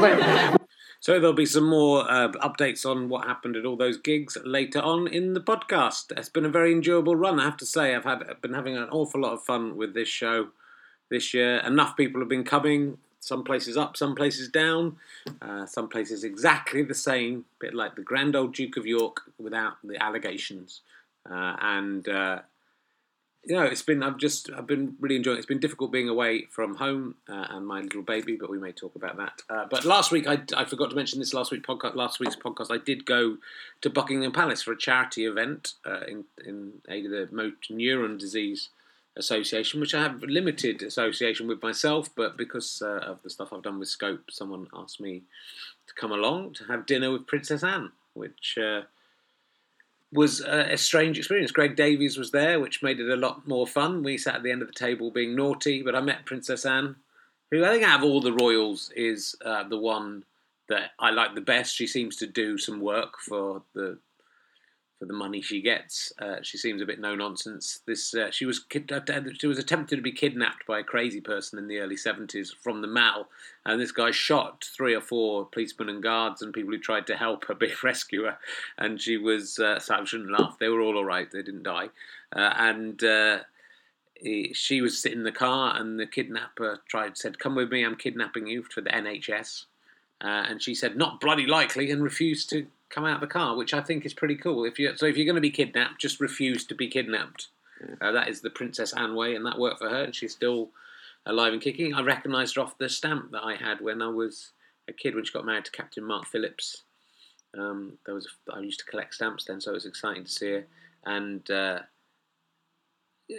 So 1.02 1.18
there'll 1.18 1.32
be 1.32 1.46
some 1.46 1.66
more 1.66 2.10
uh, 2.10 2.28
updates 2.32 2.84
on 2.84 3.08
what 3.08 3.26
happened 3.26 3.56
at 3.56 3.64
all 3.64 3.76
those 3.76 3.96
gigs 3.96 4.36
later 4.44 4.80
on 4.80 5.08
in 5.08 5.32
the 5.32 5.40
podcast. 5.40 6.12
It's 6.14 6.28
been 6.28 6.44
a 6.44 6.50
very 6.50 6.72
enjoyable 6.72 7.16
run, 7.16 7.40
I 7.40 7.44
have 7.44 7.56
to 7.56 7.66
say. 7.66 7.94
I've 7.94 8.04
had 8.04 8.22
been 8.42 8.52
having 8.52 8.76
an 8.76 8.90
awful 8.90 9.22
lot 9.22 9.32
of 9.32 9.42
fun 9.42 9.76
with 9.76 9.94
this 9.94 10.08
show 10.08 10.48
this 11.08 11.32
year. 11.32 11.56
Enough 11.58 11.96
people 11.96 12.20
have 12.20 12.28
been 12.28 12.44
coming. 12.44 12.98
Some 13.18 13.44
places 13.44 13.78
up, 13.78 13.96
some 13.96 14.14
places 14.14 14.48
down, 14.48 14.96
uh, 15.42 15.64
some 15.64 15.88
places 15.88 16.22
exactly 16.24 16.82
the 16.82 16.94
same, 16.94 17.44
bit 17.58 17.74
like 17.74 17.94
the 17.94 18.02
grand 18.02 18.36
old 18.36 18.54
Duke 18.54 18.76
of 18.76 18.86
York 18.86 19.22
without 19.38 19.74
the 19.84 20.02
allegations. 20.02 20.80
Uh, 21.30 21.56
and 21.60 22.08
uh, 22.08 22.40
you 23.44 23.56
know, 23.56 23.62
it's 23.62 23.82
been 23.82 24.02
I've 24.02 24.18
just 24.18 24.50
I've 24.50 24.66
been 24.66 24.96
really 25.00 25.16
enjoying. 25.16 25.36
it. 25.36 25.40
It's 25.40 25.46
been 25.46 25.60
difficult 25.60 25.90
being 25.90 26.08
away 26.08 26.46
from 26.50 26.76
home 26.76 27.14
uh, 27.28 27.46
and 27.50 27.66
my 27.66 27.80
little 27.80 28.02
baby, 28.02 28.36
but 28.36 28.50
we 28.50 28.58
may 28.58 28.72
talk 28.72 28.94
about 28.94 29.16
that. 29.16 29.42
Uh, 29.48 29.66
but 29.70 29.84
last 29.84 30.12
week 30.12 30.26
I, 30.26 30.42
I 30.56 30.64
forgot 30.64 30.90
to 30.90 30.96
mention 30.96 31.18
this 31.18 31.32
last 31.32 31.50
week 31.50 31.66
podcast. 31.66 31.94
Last 31.94 32.20
week's 32.20 32.36
podcast 32.36 32.70
I 32.70 32.78
did 32.78 33.06
go 33.06 33.38
to 33.80 33.90
Buckingham 33.90 34.32
Palace 34.32 34.62
for 34.62 34.72
a 34.72 34.78
charity 34.78 35.24
event 35.24 35.74
uh, 35.86 36.00
in 36.06 36.24
in 36.44 36.74
aid 36.88 37.06
of 37.06 37.12
the 37.12 37.28
motor 37.34 37.56
neuron 37.72 38.18
disease 38.18 38.68
association, 39.16 39.80
which 39.80 39.94
I 39.94 40.02
have 40.02 40.22
limited 40.22 40.82
association 40.82 41.48
with 41.48 41.62
myself, 41.62 42.10
but 42.14 42.36
because 42.36 42.82
uh, 42.82 42.98
of 42.98 43.22
the 43.22 43.30
stuff 43.30 43.52
I've 43.52 43.62
done 43.62 43.78
with 43.78 43.88
Scope, 43.88 44.30
someone 44.30 44.68
asked 44.74 45.00
me 45.00 45.22
to 45.86 45.94
come 45.94 46.12
along 46.12 46.54
to 46.54 46.64
have 46.64 46.86
dinner 46.86 47.10
with 47.10 47.26
Princess 47.26 47.64
Anne, 47.64 47.90
which 48.14 48.56
uh, 48.58 48.82
was 50.12 50.40
a, 50.40 50.72
a, 50.72 50.76
strange 50.76 51.18
experience. 51.18 51.52
Greg 51.52 51.76
Davies 51.76 52.18
was 52.18 52.30
there, 52.32 52.58
which 52.58 52.82
made 52.82 52.98
it 52.98 53.10
a 53.10 53.16
lot 53.16 53.46
more 53.46 53.66
fun. 53.66 54.02
We 54.02 54.18
sat 54.18 54.34
at 54.36 54.42
the 54.42 54.50
end 54.50 54.62
of 54.62 54.68
the 54.68 54.74
table 54.74 55.10
being 55.10 55.36
naughty, 55.36 55.82
but 55.82 55.94
I 55.94 56.00
met 56.00 56.26
Princess 56.26 56.66
Anne, 56.66 56.96
who 57.50 57.64
I 57.64 57.68
think 57.68 57.84
out 57.84 58.00
of 58.00 58.04
all 58.04 58.20
the 58.20 58.32
royals 58.32 58.90
is 58.96 59.36
uh, 59.44 59.68
the 59.68 59.78
one 59.78 60.24
that 60.68 60.92
I 60.98 61.10
like 61.10 61.34
the 61.34 61.40
best. 61.40 61.74
She 61.74 61.86
seems 61.86 62.16
to 62.16 62.26
do 62.26 62.58
some 62.58 62.80
work 62.80 63.18
for 63.20 63.62
the 63.74 63.98
for 65.00 65.06
the 65.06 65.12
money 65.14 65.40
she 65.40 65.62
gets. 65.62 66.12
Uh, 66.18 66.36
she 66.42 66.58
seems 66.58 66.82
a 66.82 66.86
bit 66.86 67.00
no 67.00 67.14
nonsense. 67.14 67.80
This 67.86 68.14
uh, 68.14 68.30
she 68.30 68.44
was 68.44 68.58
kid- 68.60 68.92
uh, 68.92 69.00
she 69.32 69.46
was 69.46 69.58
attempted 69.58 69.96
to 69.96 70.02
be 70.02 70.12
kidnapped 70.12 70.66
by 70.66 70.78
a 70.78 70.84
crazy 70.84 71.22
person 71.22 71.58
in 71.58 71.68
the 71.68 71.78
early 71.78 71.96
seventies 71.96 72.54
from 72.60 72.82
the 72.82 72.86
Mall, 72.86 73.28
and 73.64 73.80
this 73.80 73.92
guy 73.92 74.10
shot 74.10 74.62
three 74.76 74.94
or 74.94 75.00
four 75.00 75.46
policemen 75.46 75.88
and 75.88 76.02
guards 76.02 76.42
and 76.42 76.52
people 76.52 76.70
who 76.70 76.78
tried 76.78 77.06
to 77.06 77.16
help 77.16 77.46
her 77.46 77.54
be 77.54 77.72
rescue 77.82 78.24
her. 78.24 78.38
And 78.76 79.00
she 79.00 79.16
was 79.16 79.58
uh, 79.58 79.78
so 79.80 79.94
I 79.94 80.04
shouldn't 80.04 80.30
laugh. 80.30 80.58
They 80.60 80.68
were 80.68 80.82
all 80.82 80.98
all 80.98 81.04
right. 81.04 81.30
They 81.30 81.42
didn't 81.42 81.64
die, 81.64 81.88
uh, 82.36 82.54
and. 82.56 83.02
Uh, 83.02 83.38
she 84.52 84.82
was 84.82 85.00
sitting 85.00 85.20
in 85.20 85.24
the 85.24 85.32
car, 85.32 85.80
and 85.80 85.98
the 85.98 86.04
kidnapper 86.04 86.82
tried 86.86 87.16
said, 87.16 87.38
"Come 87.38 87.54
with 87.54 87.72
me. 87.72 87.82
I'm 87.82 87.96
kidnapping 87.96 88.48
you 88.48 88.62
for 88.62 88.82
the 88.82 88.90
NHS." 88.90 89.64
and 90.20 90.62
she 90.62 90.74
said, 90.74 90.94
"Not 90.94 91.20
bloody 91.20 91.46
likely," 91.46 91.90
and 91.90 92.02
refused 92.02 92.50
to 92.50 92.66
come 92.90 93.04
out 93.04 93.14
of 93.14 93.20
the 93.20 93.26
car, 93.26 93.56
which 93.56 93.72
I 93.72 93.80
think 93.80 94.04
is 94.04 94.12
pretty 94.12 94.36
cool. 94.36 94.64
If 94.64 94.78
you 94.78 94.96
so, 94.96 95.06
if 95.06 95.16
you're 95.16 95.26
going 95.26 95.36
to 95.36 95.40
be 95.40 95.50
kidnapped, 95.50 96.00
just 96.00 96.20
refuse 96.20 96.66
to 96.66 96.74
be 96.74 96.88
kidnapped. 96.88 97.48
Yeah. 97.80 98.08
Uh, 98.08 98.12
that 98.12 98.28
is 98.28 98.40
the 98.40 98.50
Princess 98.50 98.92
Anne 98.92 99.14
way, 99.14 99.34
and 99.34 99.46
that 99.46 99.58
worked 99.58 99.78
for 99.78 99.88
her, 99.88 100.04
and 100.04 100.14
she's 100.14 100.32
still 100.32 100.70
alive 101.24 101.52
and 101.52 101.62
kicking. 101.62 101.94
I 101.94 102.02
recognised 102.02 102.56
her 102.56 102.62
off 102.62 102.78
the 102.78 102.88
stamp 102.88 103.30
that 103.32 103.44
I 103.44 103.54
had 103.54 103.80
when 103.80 104.02
I 104.02 104.08
was 104.08 104.52
a 104.88 104.92
kid 104.92 105.14
when 105.14 105.24
she 105.24 105.32
got 105.32 105.46
married 105.46 105.64
to 105.66 105.70
Captain 105.70 106.04
Mark 106.04 106.26
Phillips. 106.26 106.82
Um, 107.56 107.98
there 108.06 108.14
was 108.14 108.26
a, 108.26 108.54
I 108.54 108.60
used 108.60 108.80
to 108.80 108.84
collect 108.84 109.14
stamps 109.14 109.44
then, 109.44 109.60
so 109.60 109.70
it 109.70 109.74
was 109.74 109.86
exciting 109.86 110.24
to 110.24 110.30
see 110.30 110.50
her. 110.50 110.66
And 111.04 111.48
uh, 111.50 111.80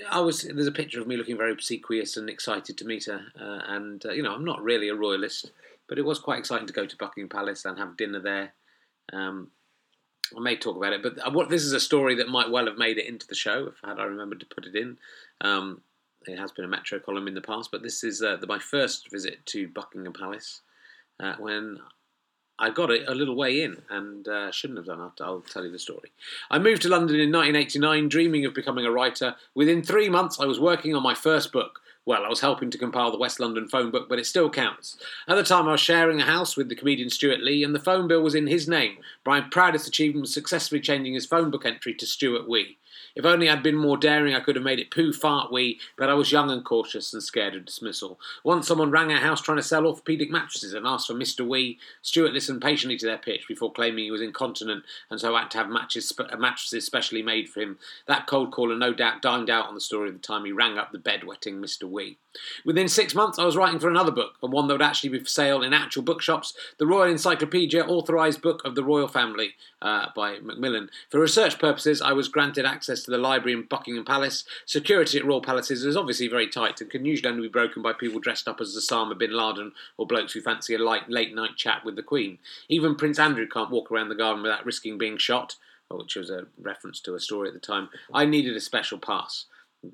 I 0.09 0.19
was 0.19 0.43
there's 0.43 0.67
a 0.67 0.71
picture 0.71 1.01
of 1.01 1.07
me 1.07 1.17
looking 1.17 1.37
very 1.37 1.51
obsequious 1.51 2.17
and 2.17 2.29
excited 2.29 2.77
to 2.77 2.85
meet 2.85 3.05
her. 3.05 3.21
Uh, 3.39 3.61
and 3.67 4.05
uh, 4.05 4.11
you 4.11 4.23
know, 4.23 4.33
I'm 4.33 4.45
not 4.45 4.63
really 4.63 4.89
a 4.89 4.95
royalist, 4.95 5.51
but 5.87 5.99
it 5.99 6.05
was 6.05 6.19
quite 6.19 6.39
exciting 6.39 6.67
to 6.67 6.73
go 6.73 6.85
to 6.85 6.97
Buckingham 6.97 7.29
Palace 7.29 7.65
and 7.65 7.77
have 7.77 7.97
dinner 7.97 8.19
there 8.19 8.53
um, 9.13 9.51
I 10.35 10.39
may 10.39 10.55
talk 10.55 10.77
about 10.77 10.93
it, 10.93 11.03
but 11.03 11.33
what, 11.33 11.49
this 11.49 11.63
is 11.63 11.73
a 11.73 11.79
story 11.79 12.15
that 12.15 12.29
might 12.29 12.49
well 12.49 12.65
have 12.65 12.77
made 12.77 12.97
it 12.97 13.07
into 13.07 13.27
the 13.27 13.35
show 13.35 13.67
if 13.67 13.75
I 13.83 13.89
had 13.89 13.99
I 13.99 14.03
remembered 14.03 14.39
to 14.39 14.45
put 14.45 14.65
it 14.65 14.75
in. 14.75 14.97
Um, 15.41 15.81
it 16.27 16.37
has 16.37 16.51
been 16.51 16.65
a 16.65 16.69
Metro 16.69 16.99
column 16.99 17.27
in 17.27 17.33
the 17.33 17.41
past, 17.41 17.71
but 17.71 17.81
this 17.81 18.03
is 18.03 18.21
uh, 18.21 18.37
the, 18.37 18.47
my 18.47 18.59
first 18.59 19.11
visit 19.11 19.45
to 19.47 19.67
Buckingham 19.67 20.13
Palace 20.13 20.61
uh, 21.19 21.35
when 21.39 21.79
I 22.59 22.69
got 22.69 22.91
it 22.91 23.07
a 23.07 23.15
little 23.15 23.35
way 23.35 23.63
in 23.63 23.81
and 23.89 24.27
uh, 24.27 24.51
shouldn't 24.51 24.77
have 24.77 24.85
done. 24.85 25.01
I'll, 25.01 25.13
I'll 25.21 25.41
tell 25.41 25.65
you 25.65 25.71
the 25.71 25.79
story. 25.79 26.11
I 26.49 26.59
moved 26.59 26.83
to 26.83 26.89
London 26.89 27.19
in 27.19 27.31
1989, 27.31 28.07
dreaming 28.07 28.45
of 28.45 28.53
becoming 28.53 28.85
a 28.85 28.91
writer. 28.91 29.35
Within 29.55 29.81
three 29.81 30.09
months, 30.09 30.39
I 30.39 30.45
was 30.45 30.59
working 30.59 30.95
on 30.95 31.01
my 31.01 31.15
first 31.15 31.51
book. 31.51 31.79
Well, 32.03 32.25
I 32.25 32.29
was 32.29 32.39
helping 32.39 32.71
to 32.71 32.79
compile 32.79 33.11
the 33.11 33.19
West 33.19 33.39
London 33.39 33.67
phone 33.67 33.91
book, 33.91 34.09
but 34.09 34.17
it 34.17 34.25
still 34.25 34.49
counts. 34.49 34.97
At 35.27 35.35
the 35.35 35.43
time, 35.43 35.67
I 35.67 35.73
was 35.73 35.81
sharing 35.81 36.19
a 36.19 36.25
house 36.25 36.57
with 36.57 36.67
the 36.67 36.75
comedian 36.75 37.11
Stewart 37.11 37.41
Lee, 37.41 37.63
and 37.63 37.75
the 37.75 37.79
phone 37.79 38.07
bill 38.07 38.23
was 38.23 38.33
in 38.33 38.47
his 38.47 38.67
name. 38.67 38.97
Brian's 39.23 39.49
proudest 39.51 39.87
achievement 39.87 40.21
was 40.21 40.33
successfully 40.33 40.81
changing 40.81 41.13
his 41.13 41.27
phone 41.27 41.51
book 41.51 41.65
entry 41.65 41.93
to 41.93 42.07
Stewart 42.07 42.49
Wee. 42.49 42.79
If 43.15 43.25
only 43.25 43.49
I'd 43.49 43.63
been 43.63 43.75
more 43.75 43.97
daring, 43.97 44.33
I 44.33 44.39
could 44.39 44.55
have 44.55 44.65
made 44.65 44.79
it 44.79 44.91
poo 44.91 45.13
fart 45.13 45.51
wee, 45.51 45.79
but 45.97 46.09
I 46.09 46.13
was 46.13 46.31
young 46.31 46.49
and 46.49 46.63
cautious 46.63 47.13
and 47.13 47.21
scared 47.21 47.55
of 47.55 47.65
dismissal. 47.65 48.19
Once 48.43 48.67
someone 48.67 48.91
rang 48.91 49.11
our 49.11 49.19
house 49.19 49.41
trying 49.41 49.57
to 49.57 49.63
sell 49.63 49.83
orthopaedic 49.83 50.29
mattresses 50.29 50.73
and 50.73 50.87
asked 50.87 51.07
for 51.07 51.13
Mr. 51.13 51.47
Wee. 51.47 51.79
Stewart 52.01 52.33
listened 52.33 52.61
patiently 52.61 52.97
to 52.97 53.05
their 53.05 53.17
pitch 53.17 53.47
before 53.47 53.71
claiming 53.71 54.05
he 54.05 54.11
was 54.11 54.21
incontinent 54.21 54.83
and 55.09 55.19
so 55.19 55.35
had 55.35 55.51
to 55.51 55.57
have 55.57 55.69
matches, 55.69 56.11
mattresses 56.37 56.85
specially 56.85 57.21
made 57.21 57.49
for 57.49 57.61
him. 57.61 57.77
That 58.07 58.27
cold 58.27 58.51
caller 58.51 58.77
no 58.77 58.93
doubt 58.93 59.21
dined 59.21 59.49
out 59.49 59.67
on 59.67 59.75
the 59.75 59.81
story 59.81 60.09
of 60.09 60.15
the 60.15 60.21
time 60.21 60.45
he 60.45 60.51
rang 60.51 60.77
up 60.77 60.91
the 60.91 60.97
bedwetting 60.97 61.59
Mr. 61.59 61.83
Wee. 61.83 62.17
Within 62.63 62.87
six 62.87 63.13
months, 63.13 63.37
I 63.37 63.45
was 63.45 63.57
writing 63.57 63.79
for 63.79 63.89
another 63.89 64.11
book, 64.11 64.35
and 64.41 64.53
one 64.53 64.67
that 64.67 64.75
would 64.75 64.81
actually 64.81 65.09
be 65.09 65.19
for 65.19 65.25
sale 65.25 65.61
in 65.61 65.73
actual 65.73 66.03
bookshops 66.03 66.53
the 66.77 66.87
Royal 66.87 67.11
Encyclopedia 67.11 67.83
Authorised 67.83 68.41
Book 68.41 68.61
of 68.63 68.75
the 68.75 68.83
Royal 68.83 69.07
Family 69.07 69.55
uh, 69.81 70.07
by 70.15 70.39
Macmillan. 70.39 70.89
For 71.09 71.19
research 71.19 71.59
purposes, 71.59 72.01
I 72.01 72.13
was 72.13 72.29
granted 72.29 72.65
access 72.65 73.00
to 73.03 73.11
the 73.11 73.17
library 73.17 73.53
in 73.53 73.63
Buckingham 73.63 74.05
Palace. 74.05 74.43
Security 74.65 75.17
at 75.17 75.25
royal 75.25 75.41
palaces 75.41 75.83
is 75.83 75.97
obviously 75.97 76.27
very 76.27 76.47
tight 76.47 76.81
and 76.81 76.89
can 76.89 77.05
usually 77.05 77.29
only 77.29 77.43
be 77.43 77.51
broken 77.51 77.81
by 77.81 77.93
people 77.93 78.19
dressed 78.19 78.47
up 78.47 78.61
as 78.61 78.75
Osama 78.75 79.17
bin 79.17 79.31
Laden 79.31 79.73
or 79.97 80.07
blokes 80.07 80.33
who 80.33 80.41
fancy 80.41 80.73
a 80.73 80.79
light, 80.79 81.09
late 81.09 81.33
night 81.33 81.55
chat 81.57 81.83
with 81.85 81.95
the 81.95 82.03
Queen. 82.03 82.37
Even 82.69 82.95
Prince 82.95 83.19
Andrew 83.19 83.47
can't 83.47 83.71
walk 83.71 83.91
around 83.91 84.09
the 84.09 84.15
garden 84.15 84.43
without 84.43 84.65
risking 84.65 84.97
being 84.97 85.17
shot, 85.17 85.55
which 85.89 86.15
was 86.15 86.29
a 86.29 86.47
reference 86.61 86.99
to 87.01 87.15
a 87.15 87.19
story 87.19 87.47
at 87.47 87.53
the 87.53 87.59
time. 87.59 87.89
I 88.13 88.25
needed 88.25 88.55
a 88.55 88.61
special 88.61 88.97
pass. 88.97 89.45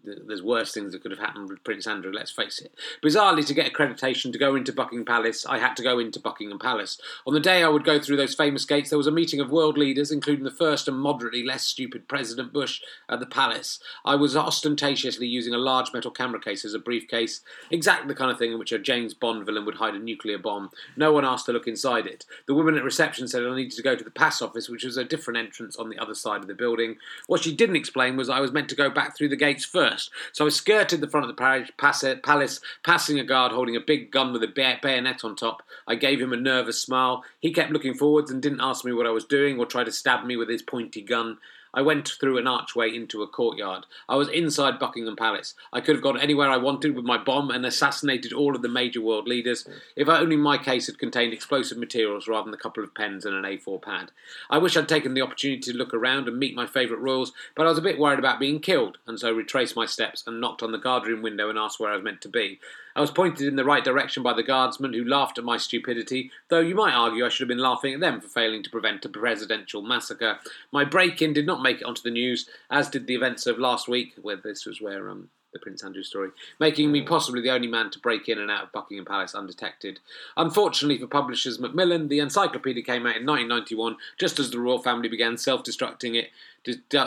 Th- 0.05 0.19
there's 0.27 0.43
worse 0.43 0.73
things 0.73 0.91
that 0.91 1.01
could 1.01 1.11
have 1.11 1.19
happened 1.19 1.49
with 1.49 1.63
Prince 1.63 1.87
Andrew, 1.87 2.11
let's 2.11 2.31
face 2.31 2.59
it. 2.59 2.73
Bizarrely, 3.03 3.45
to 3.45 3.53
get 3.53 3.71
accreditation 3.71 4.31
to 4.31 4.37
go 4.37 4.55
into 4.55 4.73
Buckingham 4.73 5.05
Palace, 5.05 5.45
I 5.45 5.59
had 5.59 5.75
to 5.77 5.83
go 5.83 5.99
into 5.99 6.19
Buckingham 6.19 6.59
Palace. 6.59 6.99
On 7.25 7.33
the 7.33 7.39
day 7.39 7.63
I 7.63 7.69
would 7.69 7.83
go 7.83 7.99
through 7.99 8.17
those 8.17 8.35
famous 8.35 8.65
gates, 8.65 8.89
there 8.89 8.97
was 8.97 9.07
a 9.07 9.11
meeting 9.11 9.39
of 9.39 9.51
world 9.51 9.77
leaders, 9.77 10.11
including 10.11 10.43
the 10.43 10.51
first 10.51 10.87
and 10.87 10.99
moderately 10.99 11.43
less 11.43 11.63
stupid 11.63 12.07
President 12.07 12.53
Bush 12.53 12.81
at 13.09 13.19
the 13.19 13.25
palace. 13.25 13.79
I 14.05 14.15
was 14.15 14.35
ostentatiously 14.35 15.27
using 15.27 15.53
a 15.53 15.59
large 15.59 15.93
metal 15.93 16.11
camera 16.11 16.39
case 16.39 16.65
as 16.65 16.73
a 16.73 16.79
briefcase, 16.79 17.41
exactly 17.71 18.07
the 18.07 18.15
kind 18.15 18.31
of 18.31 18.37
thing 18.37 18.51
in 18.51 18.59
which 18.59 18.71
a 18.71 18.79
James 18.79 19.13
Bond 19.13 19.45
villain 19.45 19.65
would 19.65 19.75
hide 19.75 19.95
a 19.95 19.99
nuclear 19.99 20.37
bomb. 20.37 20.69
No 20.95 21.11
one 21.11 21.25
asked 21.25 21.45
to 21.47 21.53
look 21.53 21.67
inside 21.67 22.07
it. 22.07 22.25
The 22.47 22.53
woman 22.53 22.77
at 22.77 22.83
reception 22.83 23.27
said 23.27 23.43
I 23.43 23.55
needed 23.55 23.75
to 23.77 23.83
go 23.83 23.95
to 23.95 24.03
the 24.03 24.11
pass 24.11 24.41
office, 24.41 24.69
which 24.69 24.83
was 24.83 24.97
a 24.97 25.03
different 25.03 25.37
entrance 25.37 25.75
on 25.75 25.89
the 25.89 25.97
other 25.97 26.15
side 26.15 26.41
of 26.41 26.47
the 26.47 26.53
building. 26.53 26.97
What 27.27 27.43
she 27.43 27.55
didn't 27.55 27.75
explain 27.75 28.17
was 28.17 28.29
I 28.29 28.39
was 28.39 28.51
meant 28.51 28.69
to 28.69 28.75
go 28.75 28.89
back 28.89 29.15
through 29.15 29.29
the 29.29 29.35
gates 29.35 29.65
first. 29.77 30.09
So 30.31 30.47
I 30.47 30.49
skirted 30.49 31.01
the 31.01 31.07
front 31.07 31.29
of 31.29 31.35
the 31.35 31.69
palace, 31.77 32.19
palace 32.23 32.61
passing 32.83 33.19
a 33.19 33.23
guard 33.23 33.51
holding 33.51 33.75
a 33.75 33.79
big 33.79 34.09
gun 34.09 34.33
with 34.33 34.41
a 34.41 34.77
bayonet 34.81 35.23
on 35.23 35.35
top. 35.35 35.61
I 35.87 35.93
gave 35.93 36.19
him 36.19 36.33
a 36.33 36.37
nervous 36.37 36.81
smile. 36.81 37.23
He 37.39 37.53
kept 37.53 37.71
looking 37.71 37.93
forwards 37.93 38.31
and 38.31 38.41
didn't 38.41 38.61
ask 38.61 38.83
me 38.83 38.91
what 38.91 39.05
I 39.05 39.11
was 39.11 39.25
doing 39.25 39.59
or 39.59 39.67
try 39.67 39.83
to 39.83 39.91
stab 39.91 40.25
me 40.25 40.35
with 40.35 40.49
his 40.49 40.63
pointy 40.63 41.03
gun. 41.03 41.37
I 41.73 41.81
went 41.81 42.07
through 42.07 42.37
an 42.37 42.47
archway 42.47 42.93
into 42.93 43.21
a 43.21 43.27
courtyard. 43.27 43.85
I 44.07 44.15
was 44.15 44.29
inside 44.29 44.79
Buckingham 44.79 45.15
Palace. 45.15 45.53
I 45.71 45.81
could 45.81 45.95
have 45.95 46.03
gone 46.03 46.19
anywhere 46.19 46.49
I 46.49 46.57
wanted 46.57 46.95
with 46.95 47.05
my 47.05 47.17
bomb 47.17 47.51
and 47.51 47.65
assassinated 47.65 48.33
all 48.33 48.55
of 48.55 48.61
the 48.61 48.69
major 48.69 49.01
world 49.01 49.27
leaders, 49.27 49.67
if 49.95 50.07
only 50.07 50.35
my 50.35 50.57
case 50.57 50.87
had 50.87 50.99
contained 50.99 51.33
explosive 51.33 51.77
materials 51.77 52.27
rather 52.27 52.45
than 52.45 52.53
a 52.53 52.57
couple 52.57 52.83
of 52.83 52.95
pens 52.95 53.25
and 53.25 53.35
an 53.35 53.43
A4 53.43 53.81
pad. 53.81 54.11
I 54.49 54.57
wish 54.57 54.77
I'd 54.77 54.89
taken 54.89 55.13
the 55.13 55.21
opportunity 55.21 55.71
to 55.71 55.77
look 55.77 55.93
around 55.93 56.27
and 56.27 56.39
meet 56.39 56.55
my 56.55 56.65
favourite 56.65 57.01
royals, 57.01 57.31
but 57.55 57.65
I 57.65 57.69
was 57.69 57.77
a 57.77 57.81
bit 57.81 57.99
worried 57.99 58.19
about 58.19 58.39
being 58.39 58.59
killed, 58.59 58.97
and 59.05 59.19
so 59.19 59.31
retraced 59.31 59.75
my 59.75 59.85
steps 59.85 60.23
and 60.25 60.41
knocked 60.41 60.63
on 60.63 60.71
the 60.71 60.77
guardroom 60.77 61.21
window 61.21 61.49
and 61.49 61.57
asked 61.57 61.79
where 61.79 61.91
I 61.91 61.95
was 61.95 62.03
meant 62.03 62.21
to 62.21 62.29
be. 62.29 62.59
I 62.97 63.01
was 63.01 63.11
pointed 63.11 63.47
in 63.47 63.57
the 63.57 63.63
right 63.63 63.83
direction 63.83 64.23
by 64.23 64.33
the 64.33 64.41
guardsmen 64.41 64.93
who 64.93 65.05
laughed 65.05 65.37
at 65.37 65.43
my 65.43 65.57
stupidity, 65.57 66.31
though 66.49 66.61
you 66.61 66.73
might 66.73 66.95
argue 66.95 67.23
I 67.23 67.29
should 67.29 67.47
have 67.47 67.55
been 67.55 67.63
laughing 67.63 67.93
at 67.93 67.99
them 67.99 68.19
for 68.19 68.27
failing 68.27 68.63
to 68.63 68.71
prevent 68.71 69.05
a 69.05 69.09
presidential 69.09 69.83
massacre. 69.83 70.39
My 70.71 70.83
break 70.83 71.21
in 71.21 71.31
did 71.31 71.45
not 71.45 71.61
make 71.61 71.81
it 71.81 71.83
onto 71.83 72.01
the 72.01 72.09
news, 72.09 72.49
as 72.71 72.89
did 72.89 73.05
the 73.05 73.13
events 73.13 73.45
of 73.45 73.59
last 73.59 73.87
week, 73.87 74.15
where 74.19 74.35
this 74.35 74.65
was 74.65 74.81
where 74.81 75.11
um, 75.11 75.29
the 75.53 75.59
Prince 75.59 75.83
Andrew 75.83 76.03
story, 76.03 76.29
making 76.59 76.91
me 76.91 77.01
possibly 77.01 77.41
the 77.41 77.51
only 77.51 77.67
man 77.67 77.89
to 77.91 77.99
break 77.99 78.27
in 78.27 78.39
and 78.39 78.51
out 78.51 78.63
of 78.63 78.71
Buckingham 78.71 79.05
Palace 79.05 79.33
undetected. 79.33 79.99
Unfortunately 80.35 80.97
for 80.97 81.07
publishers 81.07 81.59
Macmillan, 81.59 82.09
the 82.09 82.19
encyclopedia 82.19 82.83
came 82.83 83.05
out 83.05 83.17
in 83.17 83.25
1991, 83.25 83.97
just 84.17 84.39
as 84.39 84.51
the 84.51 84.59
royal 84.59 84.81
family 84.81 85.09
began 85.09 85.37
self-destructing 85.37 86.15
it, 86.15 86.29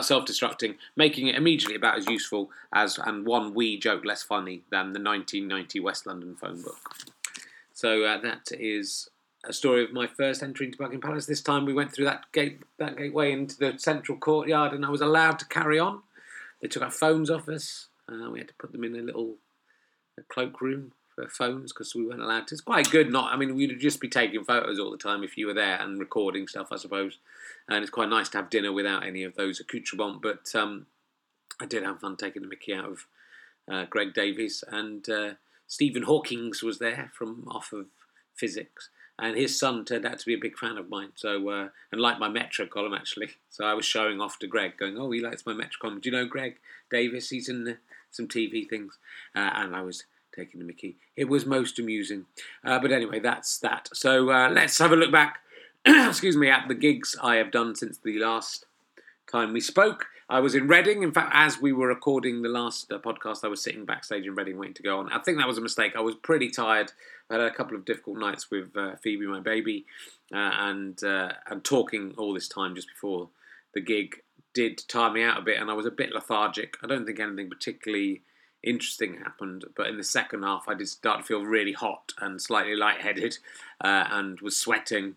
self-destructing, 0.03 0.75
making 0.95 1.27
it 1.27 1.35
immediately 1.35 1.75
about 1.75 1.97
as 1.97 2.07
useful 2.07 2.49
as 2.73 2.97
and 2.97 3.25
one 3.25 3.53
wee 3.53 3.77
joke 3.77 4.03
less 4.05 4.23
funny 4.23 4.63
than 4.71 4.93
the 4.93 5.01
1990 5.01 5.79
West 5.79 6.05
London 6.05 6.35
phone 6.35 6.61
book. 6.61 6.77
So 7.73 8.03
uh, 8.03 8.19
that 8.21 8.51
is 8.51 9.09
a 9.43 9.53
story 9.53 9.83
of 9.83 9.91
my 9.91 10.07
first 10.07 10.43
entry 10.43 10.67
into 10.67 10.77
Buckingham 10.77 11.01
Palace. 11.01 11.25
This 11.25 11.41
time 11.41 11.65
we 11.65 11.73
went 11.73 11.91
through 11.91 12.05
that 12.05 12.31
gate, 12.31 12.61
that 12.77 12.97
gateway 12.97 13.31
into 13.31 13.57
the 13.57 13.73
central 13.77 14.17
courtyard, 14.17 14.73
and 14.73 14.85
I 14.85 14.89
was 14.89 15.01
allowed 15.01 15.39
to 15.39 15.45
carry 15.45 15.79
on. 15.79 16.01
They 16.61 16.67
took 16.67 16.83
our 16.83 16.91
phones 16.91 17.29
off 17.29 17.49
us. 17.49 17.87
Uh, 18.11 18.29
we 18.29 18.39
had 18.39 18.49
to 18.49 18.53
put 18.55 18.71
them 18.71 18.83
in 18.83 18.95
a 18.95 19.01
little 19.01 19.35
a 20.17 20.21
cloakroom 20.23 20.91
for 21.15 21.27
phones 21.27 21.71
because 21.71 21.95
we 21.95 22.05
weren't 22.05 22.21
allowed 22.21 22.47
to. 22.47 22.55
It's 22.55 22.61
quite 22.61 22.89
good. 22.89 23.11
Not, 23.11 23.33
I 23.33 23.37
mean, 23.37 23.55
we'd 23.55 23.79
just 23.79 23.99
be 23.99 24.09
taking 24.09 24.43
photos 24.43 24.79
all 24.79 24.91
the 24.91 24.97
time 24.97 25.23
if 25.23 25.37
you 25.37 25.47
were 25.47 25.53
there 25.53 25.79
and 25.79 25.99
recording 25.99 26.47
stuff, 26.47 26.67
I 26.71 26.77
suppose. 26.77 27.17
And 27.69 27.81
it's 27.81 27.91
quite 27.91 28.09
nice 28.09 28.29
to 28.29 28.37
have 28.37 28.49
dinner 28.49 28.71
without 28.71 29.05
any 29.05 29.23
of 29.23 29.35
those 29.35 29.59
accoutrements. 29.59 30.19
But 30.21 30.59
um, 30.59 30.87
I 31.59 31.65
did 31.65 31.83
have 31.83 31.99
fun 31.99 32.17
taking 32.17 32.41
the 32.41 32.47
Mickey 32.47 32.73
out 32.73 32.85
of 32.85 33.05
uh, 33.71 33.85
Greg 33.89 34.13
Davies 34.13 34.63
and 34.67 35.07
uh, 35.09 35.33
Stephen 35.67 36.03
Hawking's 36.03 36.63
was 36.63 36.79
there 36.79 37.11
from 37.13 37.47
off 37.47 37.71
of 37.71 37.85
physics 38.35 38.89
and 39.21 39.37
his 39.37 39.57
son 39.57 39.85
turned 39.85 40.05
out 40.05 40.17
to 40.19 40.25
be 40.25 40.33
a 40.33 40.39
big 40.39 40.57
fan 40.57 40.77
of 40.77 40.89
mine. 40.89 41.11
So 41.15 41.49
uh, 41.49 41.69
and 41.91 42.01
liked 42.01 42.19
my 42.19 42.27
Metro 42.27 42.65
column 42.65 42.93
actually. 42.93 43.29
So 43.49 43.65
I 43.65 43.75
was 43.75 43.85
showing 43.85 44.19
off 44.19 44.39
to 44.39 44.47
Greg, 44.47 44.77
going, 44.77 44.97
"Oh, 44.97 45.11
he 45.11 45.21
likes 45.21 45.45
my 45.45 45.53
Metro 45.53 45.79
column. 45.79 46.01
Do 46.01 46.09
you 46.09 46.15
know 46.15 46.25
Greg 46.25 46.57
Davies? 46.89 47.29
He's 47.29 47.47
in 47.47 47.63
the, 47.63 47.77
some 48.11 48.27
TV 48.27 48.67
things." 48.67 48.97
Uh, 49.35 49.49
and 49.55 49.75
I 49.75 49.81
was 49.81 50.05
taking 50.35 50.59
the 50.59 50.65
Mickey. 50.65 50.97
It 51.15 51.29
was 51.29 51.45
most 51.45 51.79
amusing. 51.79 52.25
Uh, 52.63 52.79
but 52.79 52.91
anyway, 52.91 53.19
that's 53.19 53.57
that. 53.59 53.89
So 53.93 54.31
uh, 54.31 54.49
let's 54.49 54.77
have 54.77 54.91
a 54.91 54.95
look 54.95 55.11
back. 55.11 55.39
excuse 55.85 56.37
me, 56.37 56.49
at 56.49 56.67
the 56.67 56.75
gigs 56.75 57.15
I 57.21 57.35
have 57.35 57.51
done 57.51 57.75
since 57.75 57.97
the 57.97 58.19
last 58.19 58.65
time 59.31 59.53
we 59.53 59.61
spoke. 59.61 60.07
I 60.29 60.39
was 60.39 60.55
in 60.55 60.67
Reading. 60.67 61.03
In 61.03 61.11
fact, 61.11 61.31
as 61.33 61.59
we 61.59 61.73
were 61.73 61.87
recording 61.87 62.41
the 62.41 62.49
last 62.49 62.91
uh, 62.91 62.99
podcast, 62.99 63.43
I 63.43 63.49
was 63.49 63.61
sitting 63.61 63.83
backstage 63.83 64.25
in 64.25 64.35
Reading 64.35 64.57
waiting 64.57 64.75
to 64.75 64.83
go 64.83 64.99
on. 64.99 65.11
I 65.11 65.19
think 65.19 65.37
that 65.37 65.47
was 65.47 65.57
a 65.57 65.61
mistake. 65.61 65.93
I 65.95 65.99
was 66.01 66.15
pretty 66.15 66.49
tired. 66.49 66.93
I 67.29 67.33
had 67.33 67.41
a 67.41 67.51
couple 67.51 67.75
of 67.75 67.83
difficult 67.83 68.17
nights 68.17 68.49
with 68.49 68.75
uh, 68.77 68.95
Phoebe, 68.95 69.25
my 69.25 69.41
baby, 69.41 69.85
uh, 70.33 70.37
and 70.37 71.03
uh, 71.03 71.33
and 71.47 71.63
talking 71.63 72.13
all 72.17 72.33
this 72.33 72.47
time 72.47 72.75
just 72.75 72.87
before 72.87 73.29
the 73.73 73.81
gig 73.81 74.21
did 74.53 74.83
tire 74.87 75.11
me 75.11 75.23
out 75.23 75.37
a 75.37 75.41
bit, 75.41 75.59
and 75.59 75.69
I 75.69 75.73
was 75.73 75.85
a 75.85 75.91
bit 75.91 76.13
lethargic. 76.13 76.77
I 76.83 76.87
don't 76.87 77.05
think 77.05 77.19
anything 77.19 77.49
particularly 77.49 78.21
interesting 78.63 79.15
happened, 79.15 79.65
but 79.75 79.87
in 79.87 79.97
the 79.97 80.03
second 80.03 80.43
half, 80.43 80.65
I 80.67 80.73
did 80.73 80.87
start 80.87 81.19
to 81.19 81.25
feel 81.25 81.43
really 81.43 81.73
hot 81.73 82.13
and 82.19 82.41
slightly 82.41 82.75
lightheaded, 82.75 83.37
uh, 83.83 84.05
and 84.11 84.39
was 84.41 84.57
sweating. 84.57 85.15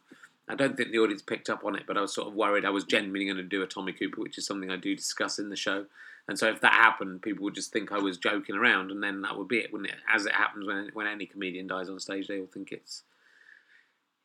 I 0.49 0.55
don't 0.55 0.77
think 0.77 0.91
the 0.91 0.99
audience 0.99 1.23
picked 1.23 1.49
up 1.49 1.65
on 1.65 1.75
it, 1.75 1.85
but 1.87 1.97
I 1.97 2.03
was 2.03 2.15
sort 2.15 2.29
of 2.29 2.35
worried 2.35 2.65
I 2.65 2.71
was 2.71 2.85
genuinely 2.85 3.25
going 3.25 3.37
to 3.39 3.43
do 3.43 3.63
a 3.63 3.67
Tommy 3.67 3.93
Cooper, 3.93 4.21
which 4.21 4.37
is 4.37 4.47
something 4.47 4.71
I 4.71 4.77
do 4.77 4.95
discuss 4.95 5.39
in 5.39 5.49
the 5.49 5.57
show. 5.57 5.87
And 6.29 6.39
so 6.39 6.49
if 6.49 6.61
that 6.61 6.73
happened, 6.73 7.23
people 7.23 7.45
would 7.45 7.55
just 7.55 7.73
think 7.73 7.93
I 7.93 7.99
was 7.99 8.17
joking 8.17 8.55
around, 8.55 8.91
and 8.91 9.03
then 9.03 9.23
that 9.23 9.37
would 9.37 9.49
be 9.49 9.59
it, 9.59 9.73
wouldn't 9.73 9.91
it? 9.91 9.97
As 10.13 10.27
it 10.27 10.33
happens 10.33 10.67
when 10.67 10.91
when 10.95 11.07
any 11.07 11.27
comedian 11.27 11.67
dies 11.67 11.89
on 11.89 11.99
stage, 11.99 12.29
they 12.29 12.41
all 12.41 12.47
think 12.47 12.73
it's 12.73 13.03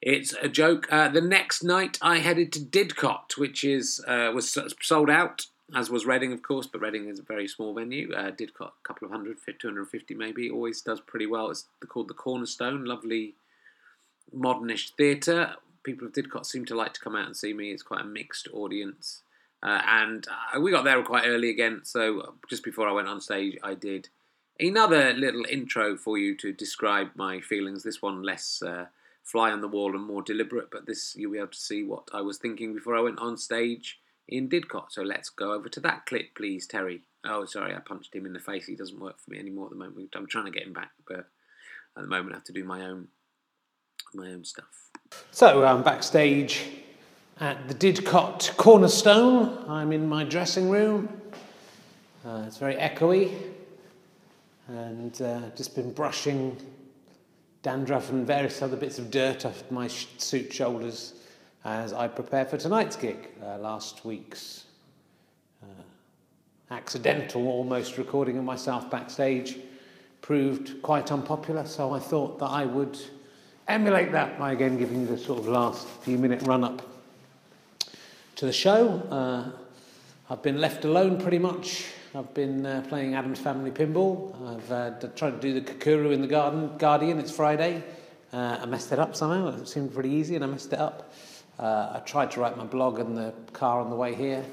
it's 0.01 0.33
a 0.33 0.47
joke. 0.47 0.87
Uh, 0.91 1.09
the 1.09 1.21
next 1.21 1.63
night, 1.63 1.97
I 2.01 2.19
headed 2.19 2.51
to 2.53 2.59
Didcot, 2.59 3.37
which 3.37 3.63
is 3.63 4.03
uh, 4.07 4.31
was 4.33 4.57
sold 4.81 5.09
out, 5.09 5.47
as 5.75 5.89
was 5.89 6.05
Reading, 6.05 6.33
of 6.33 6.41
course. 6.41 6.67
But 6.67 6.81
Reading 6.81 7.07
is 7.07 7.19
a 7.19 7.23
very 7.23 7.47
small 7.47 7.73
venue. 7.73 8.13
Uh, 8.13 8.31
Didcot, 8.31 8.71
a 8.83 8.87
couple 8.87 9.05
of 9.05 9.11
hundred, 9.11 9.37
250 9.59 10.13
maybe, 10.15 10.49
always 10.49 10.81
does 10.81 11.01
pretty 11.01 11.25
well. 11.25 11.49
It's 11.49 11.65
called 11.87 12.07
the 12.07 12.13
Cornerstone, 12.13 12.85
lovely 12.85 13.35
modernish 14.35 14.91
theatre 14.95 15.55
people 15.83 16.07
of 16.07 16.13
Didcot 16.13 16.45
seem 16.45 16.65
to 16.65 16.75
like 16.75 16.93
to 16.93 16.99
come 16.99 17.15
out 17.15 17.25
and 17.25 17.35
see 17.35 17.53
me. 17.53 17.71
It's 17.71 17.83
quite 17.83 18.01
a 18.01 18.05
mixed 18.05 18.47
audience. 18.53 19.21
Uh, 19.61 19.81
and 19.87 20.27
uh, 20.27 20.59
we 20.59 20.71
got 20.71 20.83
there 20.83 21.01
quite 21.03 21.25
early 21.25 21.49
again, 21.49 21.81
so 21.83 22.35
just 22.49 22.63
before 22.63 22.87
I 22.87 22.93
went 22.93 23.09
on 23.09 23.19
stage, 23.19 23.57
I 23.61 23.73
did 23.73 24.07
another 24.59 25.13
little 25.13 25.45
intro 25.49 25.97
for 25.97 26.17
you 26.17 26.35
to 26.37 26.53
describe 26.53 27.09
my 27.15 27.41
feelings. 27.41 27.83
This 27.83 28.01
one 28.01 28.23
less 28.23 28.61
uh, 28.61 28.85
fly 29.29 29.51
on 29.51 29.61
the 29.61 29.67
wall 29.67 29.95
and 29.95 30.03
more 30.03 30.23
deliberate, 30.23 30.71
but 30.71 30.87
this 30.87 31.15
you'll 31.15 31.31
be 31.31 31.37
able 31.37 31.49
to 31.49 31.57
see 31.57 31.83
what 31.83 32.09
I 32.11 32.21
was 32.21 32.37
thinking 32.37 32.73
before 32.73 32.95
I 32.95 33.01
went 33.01 33.19
on 33.19 33.37
stage 33.37 33.99
in 34.27 34.49
Didcot. 34.49 34.87
So 34.89 35.03
let's 35.03 35.29
go 35.29 35.53
over 35.53 35.69
to 35.69 35.79
that 35.81 36.05
clip, 36.07 36.35
please, 36.35 36.65
Terry. 36.65 37.01
Oh, 37.25 37.45
sorry, 37.45 37.75
I 37.75 37.79
punched 37.79 38.15
him 38.15 38.25
in 38.25 38.33
the 38.33 38.39
face. 38.39 38.65
He 38.65 38.75
doesn't 38.75 38.99
work 38.99 39.19
for 39.19 39.31
me 39.31 39.39
anymore 39.39 39.65
at 39.65 39.71
the 39.71 39.77
moment. 39.77 40.15
I'm 40.15 40.25
trying 40.25 40.45
to 40.45 40.51
get 40.51 40.65
him 40.65 40.73
back, 40.73 40.91
but 41.07 41.19
at 41.19 42.01
the 42.01 42.07
moment 42.07 42.33
I 42.33 42.37
have 42.37 42.43
to 42.45 42.53
do 42.53 42.63
my 42.63 42.85
own 42.85 43.07
my 44.13 44.29
own 44.29 44.43
stuff. 44.43 44.89
So 45.31 45.63
I'm 45.63 45.77
um, 45.77 45.83
backstage 45.83 46.65
at 47.39 47.67
the 47.67 47.75
Didcot 47.75 48.57
Cornerstone. 48.57 49.65
I'm 49.67 49.91
in 49.91 50.07
my 50.07 50.23
dressing 50.23 50.69
room. 50.69 51.09
Uh, 52.25 52.45
it's 52.47 52.57
very 52.57 52.75
echoey, 52.75 53.31
and 54.67 55.21
uh, 55.21 55.41
just 55.55 55.75
been 55.75 55.93
brushing 55.93 56.57
dandruff 57.61 58.09
and 58.09 58.25
various 58.25 58.61
other 58.61 58.77
bits 58.77 58.99
of 58.99 59.11
dirt 59.11 59.45
off 59.45 59.69
my 59.69 59.87
suit 59.87 60.53
shoulders 60.53 61.13
as 61.65 61.91
I 61.91 62.07
prepare 62.07 62.45
for 62.45 62.57
tonight's 62.57 62.95
gig. 62.95 63.29
Uh, 63.43 63.57
last 63.57 64.05
week's 64.05 64.63
uh, 65.61 66.73
accidental, 66.73 67.47
almost 67.47 67.97
recording 67.97 68.37
of 68.37 68.43
myself 68.43 68.89
backstage 68.89 69.57
proved 70.21 70.81
quite 70.81 71.11
unpopular, 71.11 71.65
so 71.65 71.93
I 71.93 71.99
thought 71.99 72.39
that 72.39 72.47
I 72.47 72.65
would 72.65 72.97
emulate 73.67 74.11
that 74.11 74.39
by 74.39 74.53
again 74.53 74.77
giving 74.77 75.01
you 75.01 75.07
the 75.07 75.17
sort 75.17 75.39
of 75.39 75.47
last 75.47 75.87
few 75.87 76.17
minute 76.17 76.41
run 76.43 76.63
up 76.63 76.81
to 78.35 78.45
the 78.45 78.53
show. 78.53 78.99
Uh, 79.11 79.51
I've 80.29 80.41
been 80.41 80.61
left 80.61 80.85
alone 80.85 81.19
pretty 81.19 81.39
much. 81.39 81.85
I've 82.15 82.33
been 82.33 82.65
uh, 82.65 82.83
playing 82.89 83.13
Addams 83.13 83.37
Family 83.37 83.69
Pinball. 83.69 84.33
I've 84.57 84.71
uh, 84.71 85.07
tried 85.15 85.29
to 85.29 85.39
do 85.39 85.53
the 85.53 85.61
Kakuro 85.61 86.11
in 86.11 86.21
the 86.21 86.27
garden, 86.27 86.75
Guardian. 86.79 87.19
It's 87.19 87.29
Friday. 87.29 87.83
Uh, 88.33 88.57
I 88.59 88.65
messed 88.65 88.91
it 88.91 88.97
up 88.97 89.15
somehow. 89.15 89.49
It 89.49 89.67
seemed 89.67 89.93
pretty 89.93 90.09
easy 90.09 90.33
and 90.33 90.43
I 90.43 90.47
messed 90.47 90.73
it 90.73 90.79
up. 90.79 91.13
Uh, 91.59 91.91
I 91.93 91.99
tried 91.99 92.31
to 92.31 92.39
write 92.39 92.57
my 92.57 92.63
blog 92.63 92.97
in 92.97 93.13
the 93.13 93.31
car 93.53 93.79
on 93.79 93.91
the 93.91 93.95
way 93.95 94.15
here. 94.15 94.43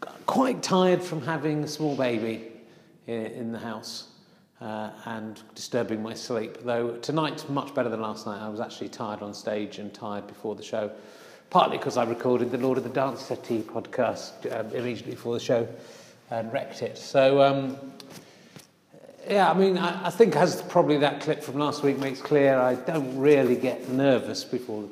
Got 0.00 0.26
quite 0.26 0.64
tired 0.64 1.00
from 1.00 1.22
having 1.22 1.62
a 1.62 1.68
small 1.68 1.94
baby 1.94 2.50
in, 3.06 3.26
in 3.26 3.52
the 3.52 3.58
house 3.60 4.08
uh, 4.60 4.90
and 5.04 5.40
disturbing 5.54 6.02
my 6.02 6.14
sleep. 6.14 6.58
Though 6.64 6.96
tonight, 6.96 7.48
much 7.48 7.72
better 7.72 7.88
than 7.88 8.00
last 8.00 8.26
night. 8.26 8.40
I 8.40 8.48
was 8.48 8.58
actually 8.58 8.88
tired 8.88 9.22
on 9.22 9.32
stage 9.32 9.78
and 9.78 9.94
tired 9.94 10.26
before 10.26 10.56
the 10.56 10.64
show, 10.64 10.90
partly 11.50 11.78
because 11.78 11.96
I 11.96 12.04
recorded 12.04 12.50
the 12.50 12.58
Lord 12.58 12.78
of 12.78 12.84
the 12.84 12.90
Dance 12.90 13.22
Settee 13.22 13.62
podcast 13.62 14.52
uh, 14.52 14.64
immediately 14.76 15.12
before 15.12 15.34
the 15.34 15.40
show. 15.40 15.68
And 16.34 16.52
wrecked 16.52 16.82
it. 16.82 16.98
So, 16.98 17.40
um, 17.40 17.76
yeah, 19.30 19.48
I 19.48 19.54
mean, 19.54 19.78
I, 19.78 20.08
I 20.08 20.10
think 20.10 20.34
as 20.34 20.62
probably 20.62 20.98
that 20.98 21.20
clip 21.20 21.40
from 21.44 21.60
last 21.60 21.84
week 21.84 21.96
makes 21.98 22.20
clear, 22.20 22.58
I 22.58 22.74
don't 22.74 23.16
really 23.16 23.54
get 23.54 23.88
nervous 23.88 24.42
before 24.42 24.88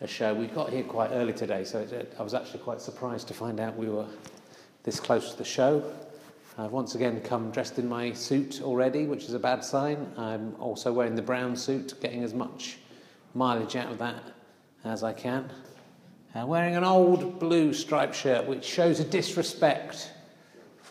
a 0.00 0.08
show. 0.08 0.34
We 0.34 0.48
got 0.48 0.70
here 0.70 0.82
quite 0.82 1.12
early 1.12 1.34
today, 1.34 1.62
so 1.62 1.78
it, 1.78 2.12
I 2.18 2.22
was 2.24 2.34
actually 2.34 2.58
quite 2.64 2.80
surprised 2.80 3.28
to 3.28 3.34
find 3.34 3.60
out 3.60 3.76
we 3.76 3.88
were 3.88 4.06
this 4.82 4.98
close 4.98 5.30
to 5.30 5.38
the 5.38 5.44
show. 5.44 5.84
I've 6.58 6.72
once 6.72 6.96
again 6.96 7.20
come 7.20 7.52
dressed 7.52 7.78
in 7.78 7.88
my 7.88 8.12
suit 8.12 8.60
already, 8.60 9.04
which 9.06 9.26
is 9.26 9.34
a 9.34 9.38
bad 9.38 9.62
sign. 9.62 10.12
I'm 10.16 10.56
also 10.58 10.92
wearing 10.92 11.14
the 11.14 11.22
brown 11.22 11.54
suit, 11.54 11.94
getting 12.00 12.24
as 12.24 12.34
much 12.34 12.78
mileage 13.34 13.76
out 13.76 13.92
of 13.92 13.98
that 13.98 14.20
as 14.84 15.04
I 15.04 15.12
can. 15.12 15.48
Uh, 16.34 16.44
wearing 16.44 16.74
an 16.74 16.82
old 16.82 17.38
blue 17.38 17.72
striped 17.72 18.16
shirt, 18.16 18.48
which 18.48 18.64
shows 18.64 18.98
a 18.98 19.04
disrespect 19.04 20.10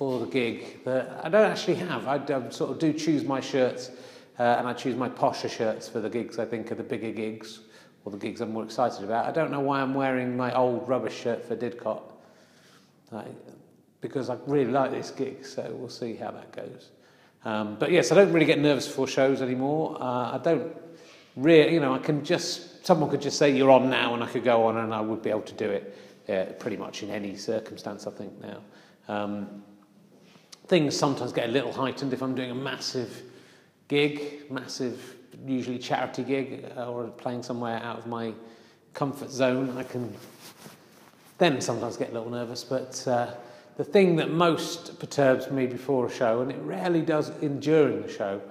for 0.01 0.20
the 0.20 0.25
gig 0.25 0.84
that 0.84 1.22
I 1.24 1.29
don't 1.29 1.46
actually 1.46 1.75
have. 1.75 2.08
I 2.08 2.50
sort 2.50 2.72
of 2.72 2.79
do 2.79 2.91
choose 2.91 3.24
my 3.24 3.39
shirts, 3.39 3.91
uh, 4.39 4.55
and 4.58 4.67
I 4.67 4.74
choose 4.74 4.96
my 4.96 5.08
posher 5.08 5.48
shirts 5.48 5.88
for 5.88 6.00
the 6.00 6.10
gigs 6.10 6.39
I 6.39 6.46
think 6.46 6.72
are 6.72 6.75
the 6.75 6.81
bigger 6.81 7.12
gigs, 7.12 7.60
or 8.03 8.12
the 8.12 8.17
gigs 8.17 8.41
I'm 8.41 8.51
more 8.51 8.63
excited 8.63 9.03
about. 9.03 9.27
I 9.27 9.31
don't 9.31 9.51
know 9.51 9.60
why 9.60 9.79
I'm 9.79 9.93
wearing 9.93 10.36
my 10.36 10.55
old 10.55 10.89
rubbish 10.89 11.13
shirt 11.13 11.46
for 11.46 11.55
Didcot. 11.55 12.01
Uh, 13.12 13.25
because 14.01 14.31
I 14.31 14.38
really 14.48 14.72
like 14.72 14.89
this 14.89 15.12
gig, 15.12 15.46
so 15.46 15.72
we'll 15.72 15.88
see 15.88 16.15
how 16.15 16.31
that 16.31 16.51
goes. 16.51 16.89
Um, 17.46 17.75
but 17.77 17.91
yes, 17.91 18.12
I 18.12 18.15
don't 18.15 18.34
really 18.34 18.48
get 18.48 18.58
nervous 18.58 18.88
before 18.88 19.08
shows 19.08 19.39
anymore. 19.39 20.01
Uh, 20.01 20.31
I 20.31 20.39
don't 20.43 20.75
really, 21.36 21.75
you 21.75 21.79
know, 21.79 21.93
I 21.93 22.00
can 22.00 22.25
just, 22.25 22.88
someone 22.88 23.12
could 23.12 23.22
just 23.22 23.38
say 23.38 23.55
you're 23.55 23.70
on 23.70 23.91
now 23.91 24.15
and 24.15 24.24
I 24.24 24.27
could 24.27 24.43
go 24.43 24.63
on 24.63 24.77
and 24.77 24.96
I 24.96 25.01
would 25.01 25.22
be 25.22 25.29
able 25.29 25.43
to 25.43 25.53
do 25.53 25.70
it 25.70 25.96
uh, 26.27 26.53
pretty 26.53 26.77
much 26.77 27.03
in 27.03 27.12
any 27.12 27.36
circumstance, 27.36 28.08
I 28.08 28.10
think, 28.10 28.34
now. 28.41 28.62
Um, 29.08 29.62
things 30.71 30.97
sometimes 30.97 31.33
get 31.33 31.49
a 31.49 31.51
little 31.51 31.73
heightened 31.73 32.13
if 32.13 32.23
I'm 32.23 32.33
doing 32.33 32.49
a 32.49 32.55
massive 32.55 33.23
gig, 33.89 34.49
massive, 34.49 35.17
usually 35.45 35.77
charity 35.77 36.23
gig, 36.23 36.65
uh, 36.77 36.89
or 36.89 37.07
playing 37.07 37.43
somewhere 37.43 37.75
out 37.83 37.97
of 37.97 38.07
my 38.07 38.33
comfort 38.93 39.29
zone. 39.29 39.77
I 39.77 39.83
can 39.83 40.15
then 41.39 41.59
sometimes 41.59 41.97
get 41.97 42.11
a 42.11 42.13
little 42.13 42.29
nervous, 42.29 42.63
but 42.63 43.05
uh, 43.05 43.33
the 43.75 43.83
thing 43.83 44.15
that 44.15 44.31
most 44.31 44.97
perturbs 44.97 45.51
me 45.51 45.65
before 45.65 46.05
a 46.05 46.09
show, 46.09 46.39
and 46.39 46.49
it 46.49 46.59
rarely 46.61 47.01
does 47.01 47.31
in 47.41 47.59
during 47.59 48.03
the 48.03 48.09
show, 48.09 48.41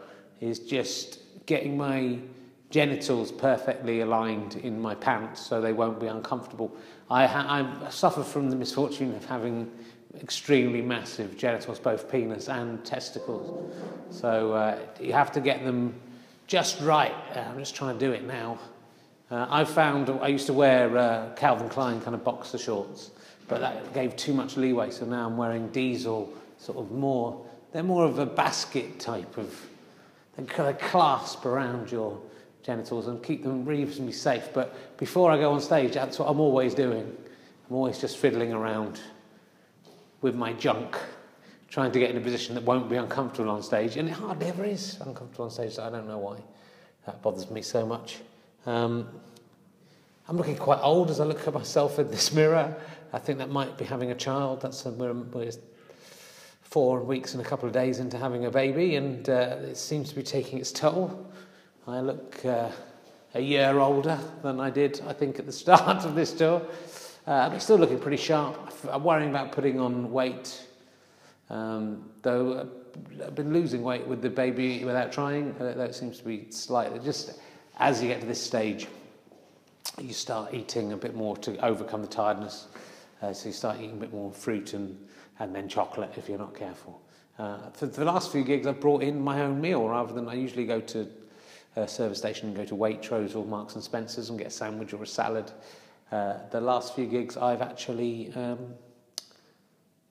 is 0.42 0.58
just 0.58 1.20
getting 1.46 1.74
my 1.74 2.18
genitals 2.68 3.32
perfectly 3.32 4.00
aligned 4.02 4.56
in 4.56 4.78
my 4.78 4.94
pants 4.94 5.40
so 5.40 5.62
they 5.62 5.72
won't 5.72 5.98
be 5.98 6.06
uncomfortable. 6.06 6.70
I, 7.08 7.26
ha- 7.26 7.46
I 7.82 7.88
suffer 7.88 8.22
from 8.22 8.50
the 8.50 8.56
misfortune 8.56 9.14
of 9.14 9.24
having 9.24 9.70
extremely 10.20 10.82
massive 10.82 11.36
genitals, 11.36 11.78
both 11.78 12.10
penis 12.10 12.48
and 12.48 12.84
testicles. 12.84 13.74
So 14.10 14.52
uh, 14.52 14.78
you 15.00 15.12
have 15.12 15.32
to 15.32 15.40
get 15.40 15.64
them 15.64 15.94
just 16.46 16.80
right. 16.80 17.14
Uh, 17.34 17.40
I'm 17.40 17.58
just 17.58 17.74
trying 17.74 17.98
to 17.98 18.04
do 18.04 18.12
it 18.12 18.24
now. 18.24 18.58
Uh, 19.30 19.46
I 19.48 19.64
found 19.64 20.10
I 20.10 20.28
used 20.28 20.46
to 20.46 20.52
wear 20.52 20.98
uh, 20.98 21.30
Calvin 21.36 21.68
Klein 21.68 22.00
kind 22.00 22.14
of 22.14 22.24
boxer 22.24 22.58
shorts 22.58 23.10
but 23.50 23.60
that 23.60 23.92
gave 23.92 24.14
too 24.14 24.32
much 24.32 24.56
leeway. 24.56 24.90
So 24.92 25.04
now 25.04 25.26
I'm 25.26 25.36
wearing 25.36 25.68
diesel, 25.68 26.32
sort 26.56 26.78
of 26.78 26.92
more, 26.92 27.44
they're 27.72 27.82
more 27.82 28.04
of 28.04 28.20
a 28.20 28.24
basket 28.24 29.00
type 29.00 29.36
of, 29.36 29.52
they 30.36 30.44
kind 30.44 30.70
of 30.70 30.80
clasp 30.80 31.44
around 31.44 31.90
your 31.90 32.18
genitals 32.62 33.08
and 33.08 33.20
keep 33.22 33.42
them 33.42 33.64
reasonably 33.64 34.12
safe. 34.12 34.50
But 34.54 34.96
before 34.96 35.32
I 35.32 35.36
go 35.36 35.52
on 35.52 35.60
stage, 35.60 35.94
that's 35.94 36.20
what 36.20 36.28
I'm 36.28 36.38
always 36.38 36.74
doing. 36.74 37.16
I'm 37.68 37.76
always 37.76 37.98
just 37.98 38.18
fiddling 38.18 38.52
around 38.52 39.00
with 40.22 40.34
my 40.34 40.52
junk, 40.52 40.98
trying 41.68 41.92
to 41.92 41.98
get 41.98 42.10
in 42.10 42.16
a 42.16 42.20
position 42.20 42.54
that 42.54 42.64
won't 42.64 42.88
be 42.88 42.96
uncomfortable 42.96 43.50
on 43.50 43.62
stage. 43.62 43.96
And 43.96 44.08
it 44.08 44.12
hardly 44.12 44.46
ever 44.46 44.64
is 44.64 44.98
uncomfortable 45.00 45.46
on 45.46 45.50
stage, 45.50 45.74
so 45.74 45.84
I 45.84 45.90
don't 45.90 46.06
know 46.06 46.18
why 46.18 46.38
that 47.06 47.22
bothers 47.22 47.50
me 47.50 47.62
so 47.62 47.86
much. 47.86 48.18
Um, 48.66 49.08
I'm 50.28 50.36
looking 50.36 50.56
quite 50.56 50.80
old 50.82 51.10
as 51.10 51.20
I 51.20 51.24
look 51.24 51.46
at 51.46 51.54
myself 51.54 51.98
in 51.98 52.10
this 52.10 52.32
mirror. 52.32 52.76
I 53.12 53.18
think 53.18 53.38
that 53.38 53.50
might 53.50 53.76
be 53.76 53.84
having 53.84 54.12
a 54.12 54.14
child. 54.14 54.60
That's 54.60 54.84
we're, 54.84 55.12
we're 55.12 55.50
four 56.62 57.00
weeks 57.00 57.34
and 57.34 57.44
a 57.44 57.48
couple 57.48 57.66
of 57.66 57.72
days 57.72 57.98
into 57.98 58.16
having 58.16 58.44
a 58.44 58.50
baby, 58.50 58.94
and 58.94 59.28
uh, 59.28 59.56
it 59.62 59.76
seems 59.76 60.10
to 60.10 60.14
be 60.14 60.22
taking 60.22 60.60
its 60.60 60.70
toll. 60.70 61.26
I 61.88 62.00
look 62.00 62.44
uh, 62.44 62.70
a 63.34 63.40
year 63.40 63.78
older 63.78 64.18
than 64.42 64.60
I 64.60 64.70
did, 64.70 65.00
I 65.06 65.12
think, 65.12 65.40
at 65.40 65.46
the 65.46 65.52
start 65.64 66.04
of 66.04 66.14
this 66.14 66.32
tour. 66.32 66.62
Uh, 67.26 67.50
I'm 67.52 67.60
still 67.60 67.76
looking 67.76 67.98
pretty 67.98 68.16
sharp. 68.16 68.72
I'm 68.90 69.04
worrying 69.04 69.30
about 69.30 69.52
putting 69.52 69.78
on 69.78 70.10
weight, 70.10 70.66
um, 71.50 72.08
though 72.22 72.52
uh, 72.52 72.66
I've 73.26 73.34
been 73.34 73.52
losing 73.52 73.82
weight 73.82 74.06
with 74.06 74.22
the 74.22 74.30
baby 74.30 74.84
without 74.84 75.12
trying. 75.12 75.54
Uh, 75.60 75.74
that 75.74 75.94
seems 75.94 76.18
to 76.18 76.24
be 76.24 76.46
slightly 76.50 76.98
just 76.98 77.38
as 77.78 78.02
you 78.02 78.08
get 78.08 78.20
to 78.20 78.26
this 78.26 78.40
stage, 78.40 78.86
you 79.98 80.12
start 80.12 80.54
eating 80.54 80.92
a 80.92 80.96
bit 80.96 81.14
more 81.14 81.36
to 81.38 81.56
overcome 81.64 82.02
the 82.02 82.08
tiredness. 82.08 82.68
Uh, 83.22 83.32
so 83.32 83.48
you 83.48 83.52
start 83.52 83.78
eating 83.78 83.92
a 83.92 84.00
bit 84.00 84.12
more 84.12 84.30
fruit 84.32 84.74
and, 84.74 84.98
and 85.38 85.54
then 85.54 85.68
chocolate 85.68 86.12
if 86.16 86.28
you're 86.28 86.38
not 86.38 86.54
careful. 86.54 87.00
Uh, 87.38 87.70
for, 87.70 87.86
the 87.86 88.04
last 88.04 88.32
few 88.32 88.45
gigs, 88.45 88.66
I've 88.66 88.80
brought 88.80 89.02
in 89.02 89.21
my 89.21 89.40
own 89.42 89.60
meal 89.60 89.88
rather 89.88 90.12
than 90.12 90.28
I 90.28 90.34
usually 90.34 90.66
go 90.66 90.80
to 90.80 91.08
a 91.76 91.88
service 91.88 92.18
station 92.18 92.49
and 92.49 92.56
go 92.56 92.64
to 92.66 92.75
Waitrose 92.75 93.34
or 93.34 93.47
Marks 93.47 93.75
and 93.75 93.82
Spencer's 93.82 94.28
and 94.28 94.38
get 94.38 94.49
a 94.49 94.50
sandwich 94.50 94.92
or 94.92 95.02
a 95.02 95.06
salad. 95.06 95.50
Uh, 96.12 96.34
the 96.50 96.60
last 96.60 96.94
few 96.94 97.06
gigs, 97.06 97.36
I've 97.36 97.62
actually 97.62 98.32
um, 98.34 98.75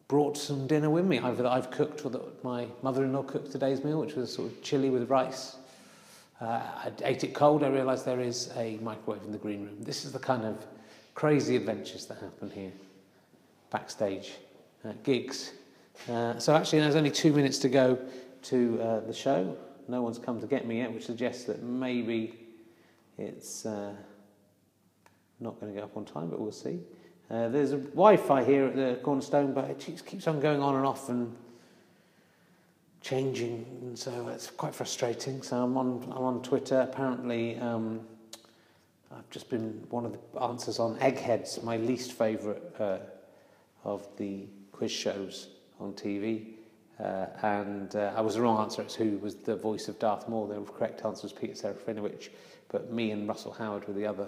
brought 0.07 0.37
some 0.37 0.65
dinner 0.65 0.89
with 0.89 1.05
me. 1.05 1.19
I've 1.19 1.71
cooked 1.71 2.05
or 2.05 2.09
that 2.11 2.43
my 2.43 2.67
mother-in-law 2.81 3.23
cooked 3.23 3.51
today's 3.51 3.83
meal, 3.83 3.99
which 3.99 4.15
was 4.15 4.33
sort 4.33 4.51
of 4.51 4.61
chili 4.61 4.89
with 4.89 5.09
rice. 5.09 5.57
Uh, 6.41 6.45
I 6.45 6.91
ate 7.03 7.23
it 7.25 7.33
cold. 7.33 7.63
I 7.63 7.67
realised 7.67 8.05
there 8.05 8.21
is 8.21 8.49
a 8.55 8.77
microwave 8.81 9.23
in 9.23 9.31
the 9.31 9.37
green 9.37 9.65
room. 9.65 9.75
This 9.81 10.05
is 10.05 10.13
the 10.13 10.19
kind 10.19 10.45
of 10.45 10.65
crazy 11.15 11.57
adventures 11.57 12.05
that 12.05 12.19
happen 12.19 12.49
here 12.49 12.71
backstage 13.71 14.31
uh, 14.85 14.93
gigs. 15.03 15.51
Uh, 16.09 16.39
so 16.39 16.55
actually, 16.55 16.79
there's 16.79 16.95
only 16.95 17.11
two 17.11 17.33
minutes 17.33 17.59
to 17.59 17.69
go 17.69 17.99
to 18.43 18.81
uh, 18.81 18.99
the 19.01 19.13
show. 19.13 19.55
No 19.87 20.01
one's 20.01 20.17
come 20.17 20.39
to 20.39 20.47
get 20.47 20.65
me 20.65 20.77
yet, 20.77 20.93
which 20.93 21.05
suggests 21.05 21.43
that 21.43 21.61
maybe 21.61 22.39
it's 23.17 23.65
uh, 23.65 23.93
not 25.39 25.59
going 25.59 25.73
to 25.73 25.79
go 25.79 25.85
up 25.85 25.95
on 25.95 26.05
time, 26.05 26.29
but 26.29 26.39
we'll 26.39 26.51
see. 26.51 26.79
Uh, 27.29 27.47
there's 27.49 27.73
a 27.73 27.77
Wi-Fi 27.77 28.43
here 28.43 28.65
at 28.65 28.75
the 28.75 28.99
Cornerstone, 29.03 29.53
but 29.53 29.69
it 29.69 29.79
keeps 30.05 30.27
on 30.27 30.39
going 30.39 30.61
on 30.61 30.75
and 30.75 30.85
off 30.85 31.09
and 31.09 31.35
changing, 33.01 33.65
and 33.81 33.97
so 33.97 34.27
it's 34.29 34.49
quite 34.49 34.73
frustrating. 34.73 35.41
So 35.41 35.63
I'm 35.63 35.77
on 35.77 36.03
I'm 36.11 36.23
on 36.23 36.41
Twitter. 36.41 36.81
Apparently, 36.81 37.57
um, 37.59 38.01
I've 39.11 39.29
just 39.29 39.49
been 39.49 39.85
one 39.89 40.05
of 40.05 40.13
the 40.13 40.41
answers 40.41 40.79
on 40.79 40.97
Eggheads, 40.99 41.61
my 41.63 41.77
least 41.77 42.13
favourite 42.13 42.61
uh, 42.79 42.97
of 43.83 44.07
the 44.17 44.47
quiz 44.71 44.91
shows 44.91 45.49
on 45.79 45.93
TV. 45.93 46.53
Uh, 46.99 47.27
and 47.43 47.95
uh, 47.95 48.11
I 48.15 48.21
was 48.21 48.35
the 48.35 48.41
wrong 48.41 48.61
answer. 48.61 48.81
It's 48.81 48.95
who 48.95 49.17
was 49.19 49.35
the 49.35 49.55
voice 49.55 49.87
of 49.87 49.97
Darth 49.99 50.27
Maul. 50.27 50.47
The 50.47 50.59
correct 50.61 51.05
answer 51.05 51.23
was 51.23 51.31
Peter 51.31 51.53
Serafinowicz, 51.53 52.29
but 52.67 52.91
me 52.91 53.11
and 53.11 53.27
Russell 53.27 53.53
Howard 53.53 53.87
were 53.87 53.93
the 53.93 54.05
other 54.05 54.27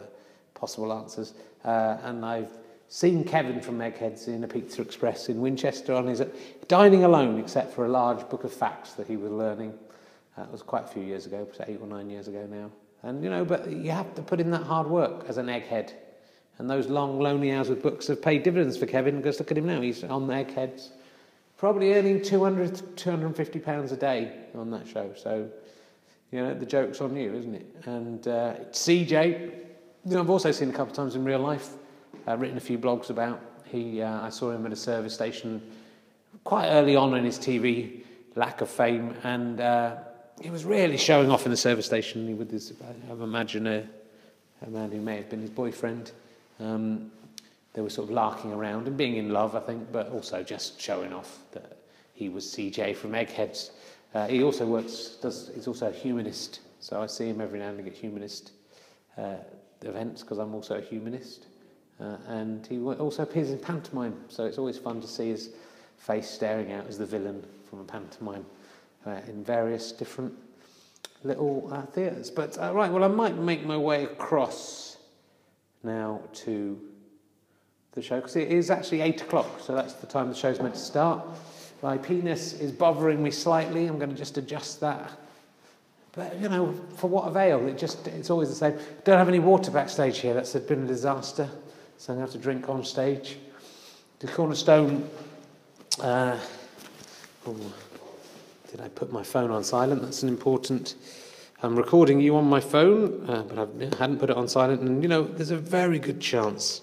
possible 0.53 0.93
answers. 0.93 1.33
Uh, 1.63 1.97
and 2.03 2.25
I've 2.25 2.51
seen 2.87 3.23
Kevin 3.23 3.61
from 3.61 3.81
Eggheads 3.81 4.27
in 4.27 4.43
a 4.43 4.47
Pizza 4.47 4.81
Express 4.81 5.29
in 5.29 5.41
Winchester 5.41 5.93
on 5.93 6.07
his 6.07 6.21
dining 6.67 7.03
alone, 7.03 7.39
except 7.39 7.73
for 7.73 7.85
a 7.85 7.89
large 7.89 8.27
book 8.29 8.43
of 8.43 8.51
facts 8.51 8.93
that 8.93 9.07
he 9.07 9.17
was 9.17 9.31
learning. 9.31 9.73
That 10.37 10.51
was 10.51 10.61
quite 10.61 10.85
a 10.85 10.87
few 10.87 11.03
years 11.03 11.25
ago, 11.25 11.47
eight 11.67 11.79
or 11.81 11.87
nine 11.87 12.09
years 12.09 12.27
ago 12.27 12.47
now. 12.49 12.71
And 13.03 13.23
you 13.23 13.29
know, 13.29 13.43
but 13.45 13.71
you 13.71 13.91
have 13.91 14.13
to 14.15 14.21
put 14.21 14.39
in 14.39 14.51
that 14.51 14.63
hard 14.63 14.87
work 14.87 15.25
as 15.27 15.37
an 15.37 15.47
egghead 15.47 15.93
and 16.61 16.69
those 16.69 16.87
long, 16.87 17.19
lonely 17.19 17.51
hours 17.51 17.69
with 17.69 17.81
books 17.81 18.05
have 18.05 18.21
paid 18.21 18.43
dividends 18.43 18.77
for 18.77 18.85
Kevin 18.85 19.17
because 19.17 19.39
look 19.39 19.49
at 19.49 19.57
him 19.57 19.65
now. 19.65 19.81
He's 19.81 20.03
on 20.03 20.29
Eggheads, 20.29 20.91
probably 21.57 21.95
earning 21.95 22.21
200, 22.21 22.95
250 22.95 23.59
pounds 23.59 23.91
a 23.91 23.97
day 23.97 24.31
on 24.53 24.69
that 24.69 24.87
show. 24.87 25.11
So, 25.17 25.49
you 26.31 26.39
know, 26.39 26.53
the 26.53 26.67
joke's 26.67 27.01
on 27.01 27.15
you, 27.15 27.33
isn't 27.33 27.55
it? 27.55 27.75
And 27.85 28.27
uh, 28.27 28.53
CJ, 28.69 29.53
you 30.05 30.15
know, 30.15 30.21
I've 30.21 30.29
also 30.29 30.51
seen 30.51 30.69
a 30.69 30.71
couple 30.71 30.91
of 30.91 30.93
times 30.93 31.15
in 31.15 31.23
real 31.23 31.39
life, 31.39 31.69
uh, 32.27 32.35
written 32.35 32.57
a 32.57 32.61
few 32.61 32.79
blogs 32.79 33.09
about. 33.09 33.39
He, 33.65 34.01
uh, 34.01 34.21
I 34.21 34.29
saw 34.29 34.51
him 34.51 34.65
at 34.65 34.71
a 34.71 34.75
service 34.75 35.13
station 35.13 35.61
quite 36.43 36.69
early 36.69 36.95
on 36.95 37.13
in 37.15 37.23
his 37.23 37.37
TV 37.37 38.03
lack 38.35 38.61
of 38.61 38.69
fame, 38.69 39.13
and 39.23 39.61
uh, 39.61 39.97
he 40.41 40.49
was 40.49 40.65
really 40.65 40.97
showing 40.97 41.29
off 41.29 41.45
in 41.45 41.51
the 41.51 41.57
service 41.57 41.85
station 41.85 42.37
with 42.37 42.51
his, 42.51 42.73
I 43.09 43.13
imagine, 43.13 43.67
a, 43.67 43.87
a 44.65 44.69
man 44.69 44.91
who 44.91 45.01
may 45.01 45.17
have 45.17 45.29
been 45.29 45.41
his 45.41 45.51
boyfriend. 45.51 46.11
Um, 46.59 47.11
they 47.73 47.81
were 47.81 47.89
sort 47.89 48.09
of 48.09 48.13
larking 48.15 48.51
around 48.51 48.87
and 48.87 48.97
being 48.97 49.17
in 49.17 49.31
love, 49.31 49.55
I 49.55 49.59
think, 49.59 49.91
but 49.91 50.09
also 50.09 50.43
just 50.43 50.81
showing 50.81 51.13
off 51.13 51.39
that 51.51 51.77
he 52.13 52.27
was 52.27 52.45
CJ 52.45 52.95
from 52.95 53.13
Eggheads. 53.13 53.71
Uh, 54.13 54.27
he 54.27 54.43
also 54.43 54.65
works, 54.65 55.17
does, 55.21 55.51
he's 55.53 55.67
also 55.67 55.89
a 55.89 55.93
humanist, 55.93 56.59
so 56.79 57.01
I 57.01 57.05
see 57.05 57.27
him 57.27 57.39
every 57.39 57.59
now 57.59 57.69
and 57.69 57.87
at 57.87 57.93
humanist 57.93 58.51
uh, 59.17 59.35
events 59.89 60.21
because 60.21 60.37
I'm 60.37 60.53
also 60.53 60.77
a 60.77 60.81
humanist. 60.81 61.45
Uh, 61.99 62.17
and 62.27 62.65
he 62.65 62.79
also 62.79 63.23
appears 63.23 63.51
in 63.51 63.59
pantomime, 63.59 64.15
so 64.27 64.45
it's 64.45 64.57
always 64.57 64.77
fun 64.77 64.99
to 65.01 65.07
see 65.07 65.29
his 65.29 65.51
face 65.97 66.27
staring 66.27 66.71
out 66.71 66.87
as 66.87 66.97
the 66.97 67.05
villain 67.05 67.45
from 67.69 67.79
a 67.79 67.83
pantomime 67.83 68.45
uh, 69.05 69.19
in 69.27 69.43
various 69.43 69.91
different 69.91 70.33
little 71.23 71.69
uh, 71.71 71.83
theatres. 71.87 72.31
But 72.31 72.57
uh, 72.57 72.73
right, 72.73 72.91
well, 72.91 73.03
I 73.03 73.07
might 73.07 73.37
make 73.37 73.65
my 73.65 73.77
way 73.77 74.05
across 74.05 74.97
now 75.83 76.21
to 76.33 76.79
the 77.93 78.01
show 78.01 78.15
because 78.15 78.35
it 78.35 78.51
is 78.51 78.71
actually 78.71 79.01
eight 79.01 79.21
o'clock, 79.21 79.59
so 79.59 79.75
that's 79.75 79.93
the 79.93 80.07
time 80.07 80.29
the 80.29 80.35
show's 80.35 80.59
meant 80.59 80.73
to 80.73 80.79
start. 80.79 81.23
My 81.83 81.97
penis 81.97 82.53
is 82.53 82.71
bothering 82.71 83.21
me 83.21 83.31
slightly. 83.31 83.87
I'm 83.87 83.97
going 83.97 84.11
to 84.11 84.15
just 84.15 84.37
adjust 84.37 84.79
that. 84.81 85.11
But 86.13 86.37
you 86.39 86.49
know, 86.49 86.73
for 86.97 87.09
what 87.09 87.27
avail? 87.27 87.67
It 87.67 87.77
just 87.77 88.07
it's 88.07 88.29
always 88.29 88.49
the 88.49 88.55
same. 88.55 88.77
Don't 89.03 89.17
have 89.17 89.29
any 89.29 89.39
water 89.39 89.71
backstage 89.71 90.19
here. 90.19 90.33
That's 90.33 90.53
been 90.53 90.83
a 90.83 90.87
disaster. 90.87 91.49
So 91.97 92.11
I'm 92.11 92.17
going 92.19 92.27
to 92.27 92.33
have 92.33 92.41
to 92.41 92.43
drink 92.43 92.67
on 92.67 92.83
stage. 92.83 93.37
The 94.19 94.27
Cornerstone. 94.27 95.09
Uh, 96.01 96.37
oh, 97.47 97.73
did 98.71 98.81
I 98.81 98.87
put 98.89 99.11
my 99.11 99.23
phone 99.23 99.51
on 99.51 99.63
silent? 99.63 100.01
That's 100.01 100.23
an 100.23 100.29
important. 100.29 100.95
I'm 101.63 101.75
recording 101.75 102.19
you 102.19 102.35
on 102.37 102.45
my 102.45 102.59
phone, 102.59 103.29
uh, 103.29 103.43
but 103.43 103.59
I 103.59 103.95
hadn't 103.99 104.17
put 104.17 104.31
it 104.31 104.35
on 104.35 104.47
silent. 104.47 104.81
And 104.81 105.03
you 105.03 105.09
know, 105.09 105.23
there's 105.23 105.51
a 105.51 105.57
very 105.57 105.99
good 105.99 106.19
chance 106.19 106.81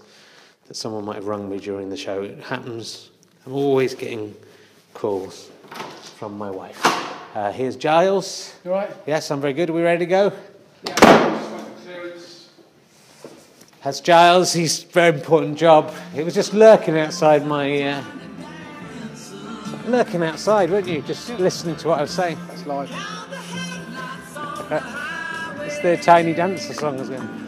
that 0.68 0.74
someone 0.74 1.04
might 1.04 1.16
have 1.16 1.26
rung 1.26 1.50
me 1.50 1.58
during 1.58 1.88
the 1.88 1.96
show. 1.96 2.22
It 2.22 2.38
happens. 2.38 3.10
I'm 3.44 3.54
always 3.54 3.94
getting 3.94 4.34
calls 4.94 5.50
from 6.16 6.38
my 6.38 6.50
wife. 6.50 7.07
Uh, 7.38 7.52
here's 7.52 7.76
Giles. 7.76 8.52
You 8.64 8.72
all 8.72 8.78
right? 8.78 8.90
Yes, 9.06 9.30
I'm 9.30 9.40
very 9.40 9.52
good. 9.52 9.70
Are 9.70 9.72
we 9.72 9.80
ready 9.80 10.00
to 10.00 10.06
go? 10.06 10.32
Yeah, 10.82 10.96
just 10.96 11.50
want 11.52 11.76
the 11.76 11.82
clearance. 11.82 12.48
That's 13.84 14.00
Giles. 14.00 14.52
He's 14.52 14.82
a 14.82 14.86
very 14.88 15.16
important 15.16 15.56
job. 15.56 15.94
He 16.12 16.24
was 16.24 16.34
just 16.34 16.52
lurking 16.52 16.98
outside 16.98 17.46
my. 17.46 17.80
Uh, 17.80 18.04
lurking 19.86 20.24
outside, 20.24 20.68
weren't 20.68 20.88
you? 20.88 21.00
Just 21.02 21.30
listening 21.38 21.76
to 21.76 21.86
what 21.86 22.00
I 22.00 22.02
was 22.02 22.10
saying. 22.10 22.36
That's 22.48 22.66
live. 22.66 22.90
It's 25.64 25.78
the 25.78 25.96
Tiny 25.96 26.34
Dancer 26.34 26.74
song 26.74 26.98
as 26.98 27.08
well. 27.08 27.47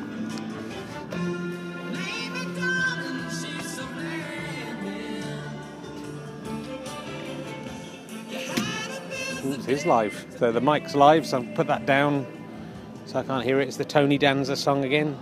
Is 9.70 9.86
live. 9.86 10.26
So 10.38 10.50
the 10.50 10.60
mic's 10.60 10.94
live, 10.94 11.24
so 11.24 11.38
I've 11.38 11.54
put 11.54 11.68
that 11.68 11.86
down 11.86 12.26
so 13.06 13.18
I 13.18 13.22
can't 13.22 13.44
hear 13.44 13.60
it. 13.60 13.68
It's 13.68 13.76
the 13.76 13.84
Tony 13.84 14.18
Danza 14.18 14.56
song 14.56 14.84
again. 14.84 15.18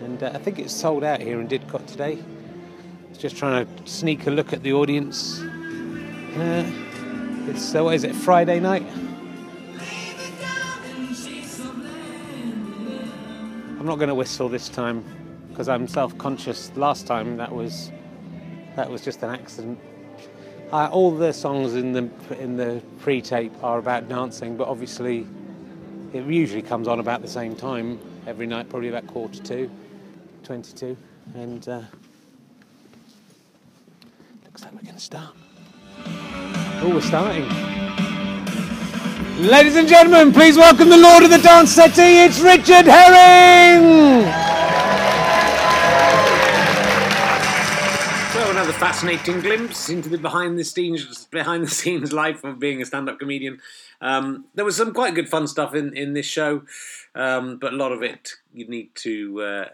And 0.00 0.22
uh, 0.22 0.30
I 0.34 0.38
think 0.38 0.58
it's 0.58 0.72
sold 0.72 1.04
out 1.04 1.20
here 1.20 1.40
in 1.40 1.48
Didcot 1.48 1.86
today. 1.86 2.22
Just 3.18 3.36
trying 3.36 3.66
to 3.66 3.86
sneak 3.90 4.26
a 4.28 4.30
look 4.30 4.52
at 4.52 4.62
the 4.62 4.72
audience. 4.72 5.40
Uh, 5.40 6.70
it's, 7.48 7.74
uh, 7.74 7.82
what 7.82 7.94
is 7.94 8.04
it, 8.04 8.14
Friday 8.14 8.60
night? 8.60 8.86
I'm 13.78 13.86
not 13.86 13.96
going 13.96 14.08
to 14.08 14.14
whistle 14.14 14.48
this 14.48 14.68
time 14.68 15.04
because 15.48 15.68
I'm 15.68 15.88
self-conscious. 15.88 16.76
Last 16.76 17.06
time 17.08 17.36
that 17.38 17.52
was 17.52 17.90
that 18.76 18.88
was 18.88 19.02
just 19.04 19.24
an 19.24 19.30
accident. 19.30 19.80
Uh, 20.72 20.86
all 20.92 21.10
the 21.10 21.32
songs 21.32 21.74
in 21.74 21.92
the 21.92 22.10
in 22.38 22.56
the 22.58 22.82
pre-tape 23.00 23.52
are 23.64 23.78
about 23.78 24.06
dancing, 24.06 24.54
but 24.54 24.68
obviously 24.68 25.26
it 26.12 26.24
usually 26.26 26.60
comes 26.60 26.86
on 26.86 27.00
about 27.00 27.22
the 27.22 27.28
same 27.28 27.56
time 27.56 27.98
every 28.26 28.46
night, 28.46 28.68
probably 28.68 28.90
about 28.90 29.06
quarter 29.06 29.42
to, 29.42 29.70
22, 30.44 30.94
and 31.34 31.68
uh, 31.68 31.80
looks 34.44 34.62
like 34.62 34.72
we're 34.72 34.82
going 34.82 34.94
to 34.94 35.00
start. 35.00 35.34
Oh, 36.80 36.90
we're 36.92 37.00
starting. 37.00 37.48
Ladies 39.38 39.76
and 39.76 39.88
gentlemen, 39.88 40.34
please 40.34 40.58
welcome 40.58 40.90
the 40.90 40.98
Lord 40.98 41.22
of 41.24 41.30
the 41.30 41.38
Dance 41.38 41.70
Settee. 41.70 42.24
It's 42.26 42.40
Richard 42.40 42.84
Herring. 42.84 44.47
Fascinating 48.78 49.40
glimpse 49.40 49.88
into 49.88 50.08
the 50.08 50.16
behind 50.16 50.56
the 50.56 50.62
scenes 50.62 51.24
behind 51.32 51.64
the 51.64 51.70
scenes 51.70 52.12
life 52.12 52.44
of 52.44 52.60
being 52.60 52.80
a 52.80 52.84
stand-up 52.84 53.18
comedian. 53.18 53.58
Um, 54.00 54.44
there 54.54 54.64
was 54.64 54.76
some 54.76 54.94
quite 54.94 55.16
good 55.16 55.28
fun 55.28 55.48
stuff 55.48 55.74
in, 55.74 55.96
in 55.96 56.12
this 56.12 56.26
show, 56.26 56.62
um, 57.16 57.58
but 57.58 57.72
a 57.72 57.76
lot 57.76 57.90
of 57.90 58.04
it 58.04 58.34
you 58.54 58.68
need 58.68 58.94
to 58.96 59.42
uh, 59.42 59.64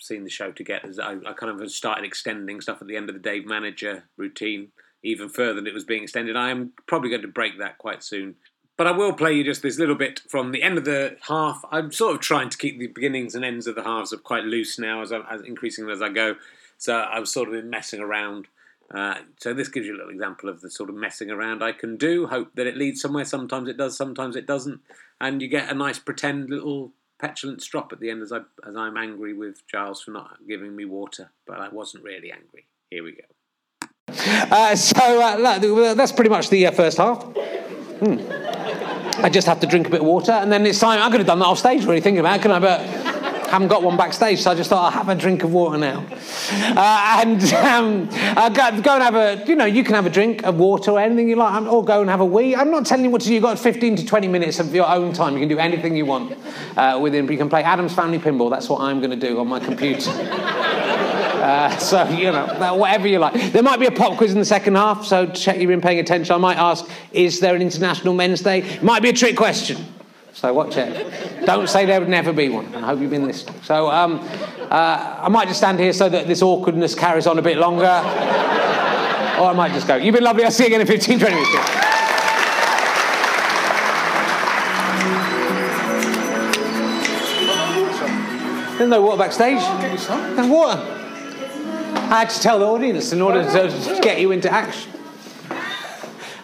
seen 0.00 0.24
the 0.24 0.30
show 0.30 0.50
to 0.50 0.64
get. 0.64 0.82
I, 0.98 1.18
I 1.26 1.34
kind 1.34 1.60
of 1.60 1.70
started 1.70 2.06
extending 2.06 2.62
stuff 2.62 2.80
at 2.80 2.88
the 2.88 2.96
end 2.96 3.10
of 3.10 3.14
the 3.14 3.20
Dave 3.20 3.44
Manager 3.44 4.04
routine 4.16 4.68
even 5.02 5.28
further 5.28 5.56
than 5.56 5.66
it 5.66 5.74
was 5.74 5.84
being 5.84 6.04
extended. 6.04 6.34
I 6.34 6.48
am 6.48 6.72
probably 6.86 7.10
going 7.10 7.20
to 7.20 7.28
break 7.28 7.58
that 7.58 7.76
quite 7.76 8.02
soon. 8.02 8.36
But 8.78 8.86
I 8.86 8.92
will 8.92 9.12
play 9.12 9.34
you 9.34 9.44
just 9.44 9.60
this 9.60 9.78
little 9.78 9.94
bit 9.94 10.22
from 10.28 10.52
the 10.52 10.62
end 10.62 10.78
of 10.78 10.86
the 10.86 11.18
half. 11.28 11.62
I'm 11.70 11.92
sort 11.92 12.14
of 12.14 12.22
trying 12.22 12.48
to 12.48 12.56
keep 12.56 12.78
the 12.78 12.86
beginnings 12.86 13.34
and 13.34 13.44
ends 13.44 13.66
of 13.66 13.74
the 13.74 13.84
halves 13.84 14.14
quite 14.24 14.44
loose 14.44 14.78
now, 14.78 15.02
as, 15.02 15.12
I, 15.12 15.20
as 15.30 15.42
increasing 15.42 15.88
as 15.90 16.00
I 16.00 16.08
go. 16.08 16.36
So 16.78 17.06
I've 17.12 17.28
sort 17.28 17.48
of 17.48 17.54
been 17.54 17.70
messing 17.70 18.00
around. 18.00 18.48
Uh, 18.92 19.14
so 19.38 19.54
this 19.54 19.68
gives 19.68 19.86
you 19.86 19.94
a 19.94 19.98
little 19.98 20.10
example 20.10 20.48
of 20.48 20.60
the 20.60 20.70
sort 20.70 20.90
of 20.90 20.96
messing 20.96 21.30
around 21.30 21.62
I 21.62 21.72
can 21.72 21.96
do. 21.96 22.26
Hope 22.26 22.54
that 22.54 22.66
it 22.66 22.76
leads 22.76 23.00
somewhere. 23.00 23.24
Sometimes 23.24 23.68
it 23.68 23.76
does, 23.76 23.96
sometimes 23.96 24.36
it 24.36 24.46
doesn't, 24.46 24.80
and 25.20 25.40
you 25.40 25.48
get 25.48 25.70
a 25.70 25.74
nice 25.74 25.98
pretend 25.98 26.50
little 26.50 26.92
petulant 27.20 27.62
strop 27.62 27.92
at 27.92 28.00
the 28.00 28.10
end 28.10 28.22
as 28.22 28.32
I 28.32 28.38
as 28.68 28.76
I'm 28.76 28.96
angry 28.96 29.32
with 29.32 29.66
Giles 29.66 30.02
for 30.02 30.10
not 30.10 30.38
giving 30.48 30.76
me 30.76 30.84
water, 30.84 31.30
but 31.46 31.60
I 31.60 31.68
wasn't 31.68 32.04
really 32.04 32.30
angry. 32.30 32.66
Here 32.90 33.02
we 33.02 33.12
go. 33.12 33.24
Uh, 34.08 34.76
so 34.76 35.20
uh, 35.22 35.94
that's 35.94 36.12
pretty 36.12 36.30
much 36.30 36.50
the 36.50 36.66
uh, 36.66 36.70
first 36.70 36.98
half. 36.98 37.22
Hmm. 37.22 38.18
I 39.24 39.30
just 39.30 39.46
have 39.46 39.60
to 39.60 39.66
drink 39.66 39.86
a 39.86 39.90
bit 39.90 40.00
of 40.00 40.06
water, 40.06 40.32
and 40.32 40.52
then 40.52 40.66
it's 40.66 40.78
time. 40.78 41.00
I 41.00 41.10
could 41.10 41.20
have 41.20 41.26
done 41.26 41.38
that 41.38 41.46
off 41.46 41.58
stage, 41.58 41.84
really 41.84 42.00
thinking 42.00 42.20
about 42.20 42.36
it, 42.36 42.42
couldn't 42.42 42.56
I? 42.56 42.60
But 42.60 43.03
haven't 43.46 43.68
got 43.68 43.82
one 43.82 43.96
backstage, 43.96 44.40
so 44.40 44.50
I 44.50 44.54
just 44.54 44.70
thought 44.70 44.84
I'll 44.84 44.90
have 44.90 45.08
a 45.08 45.14
drink 45.14 45.42
of 45.42 45.52
water 45.52 45.78
now. 45.78 46.04
Uh, 46.50 47.22
and 47.24 47.42
um, 47.54 48.08
uh, 48.12 48.48
go, 48.48 48.80
go 48.80 48.94
and 48.94 49.02
have 49.02 49.14
a, 49.14 49.44
you 49.46 49.54
know, 49.54 49.64
you 49.64 49.84
can 49.84 49.94
have 49.94 50.06
a 50.06 50.10
drink 50.10 50.44
of 50.44 50.56
water 50.56 50.92
or 50.92 51.00
anything 51.00 51.28
you 51.28 51.36
like, 51.36 51.62
or 51.62 51.84
go 51.84 52.00
and 52.00 52.10
have 52.10 52.20
a 52.20 52.24
wee. 52.24 52.54
I'm 52.54 52.70
not 52.70 52.86
telling 52.86 53.04
you 53.04 53.10
what 53.10 53.20
to 53.22 53.28
do. 53.28 53.34
You've 53.34 53.42
got 53.42 53.58
15 53.58 53.96
to 53.96 54.06
20 54.06 54.28
minutes 54.28 54.58
of 54.58 54.74
your 54.74 54.88
own 54.88 55.12
time. 55.12 55.34
You 55.34 55.40
can 55.40 55.48
do 55.48 55.58
anything 55.58 55.96
you 55.96 56.06
want 56.06 56.36
uh, 56.76 56.98
within. 57.00 57.28
You 57.28 57.38
can 57.38 57.48
play 57.48 57.62
Addams 57.62 57.94
Family 57.94 58.18
Pinball. 58.18 58.50
That's 58.50 58.68
what 58.68 58.80
I'm 58.80 59.00
going 59.00 59.18
to 59.18 59.28
do 59.28 59.38
on 59.40 59.48
my 59.48 59.60
computer. 59.60 60.10
Uh, 61.44 61.76
so, 61.76 62.08
you 62.08 62.32
know, 62.32 62.74
whatever 62.74 63.06
you 63.06 63.18
like. 63.18 63.52
There 63.52 63.62
might 63.62 63.78
be 63.78 63.84
a 63.84 63.90
pop 63.90 64.16
quiz 64.16 64.32
in 64.32 64.38
the 64.38 64.46
second 64.46 64.76
half, 64.76 65.04
so 65.04 65.26
check 65.26 65.58
you've 65.58 65.68
been 65.68 65.82
paying 65.82 65.98
attention. 65.98 66.34
I 66.34 66.38
might 66.38 66.56
ask, 66.56 66.88
is 67.12 67.38
there 67.40 67.54
an 67.54 67.60
International 67.60 68.14
Men's 68.14 68.40
Day? 68.40 68.78
Might 68.80 69.02
be 69.02 69.10
a 69.10 69.12
trick 69.12 69.36
question. 69.36 69.84
So 70.34 70.52
watch 70.52 70.76
it. 70.76 71.46
Don't 71.46 71.68
say 71.68 71.86
there 71.86 72.00
would 72.00 72.08
never 72.08 72.32
be 72.32 72.48
one. 72.48 72.74
I 72.74 72.80
hope 72.80 73.00
you've 73.00 73.10
been 73.10 73.24
listening. 73.24 73.54
So 73.62 73.88
um, 73.88 74.18
uh, 74.68 75.20
I 75.22 75.28
might 75.28 75.46
just 75.46 75.60
stand 75.60 75.78
here 75.78 75.92
so 75.92 76.08
that 76.08 76.26
this 76.26 76.42
awkwardness 76.42 76.96
carries 76.96 77.28
on 77.28 77.38
a 77.38 77.42
bit 77.42 77.56
longer. 77.56 77.84
or 77.84 79.46
I 79.46 79.52
might 79.54 79.72
just 79.72 79.86
go. 79.86 79.94
You've 79.94 80.14
been 80.14 80.24
lovely. 80.24 80.44
I'll 80.44 80.50
see 80.50 80.64
you 80.64 80.66
again 80.68 80.80
in 80.80 80.88
15, 80.88 81.20
20 81.20 81.34
minutes. 81.34 81.50
There's 88.76 88.90
no 88.90 89.02
water 89.02 89.18
backstage. 89.18 89.62
You. 89.62 90.34
There's 90.34 90.48
water. 90.48 90.80
I 90.80 92.18
had 92.18 92.30
to 92.30 92.40
tell 92.40 92.58
the 92.58 92.66
audience 92.66 93.12
in 93.12 93.22
order 93.22 93.44
to 93.44 94.00
get 94.02 94.20
you 94.20 94.32
into 94.32 94.52
action. 94.52 94.90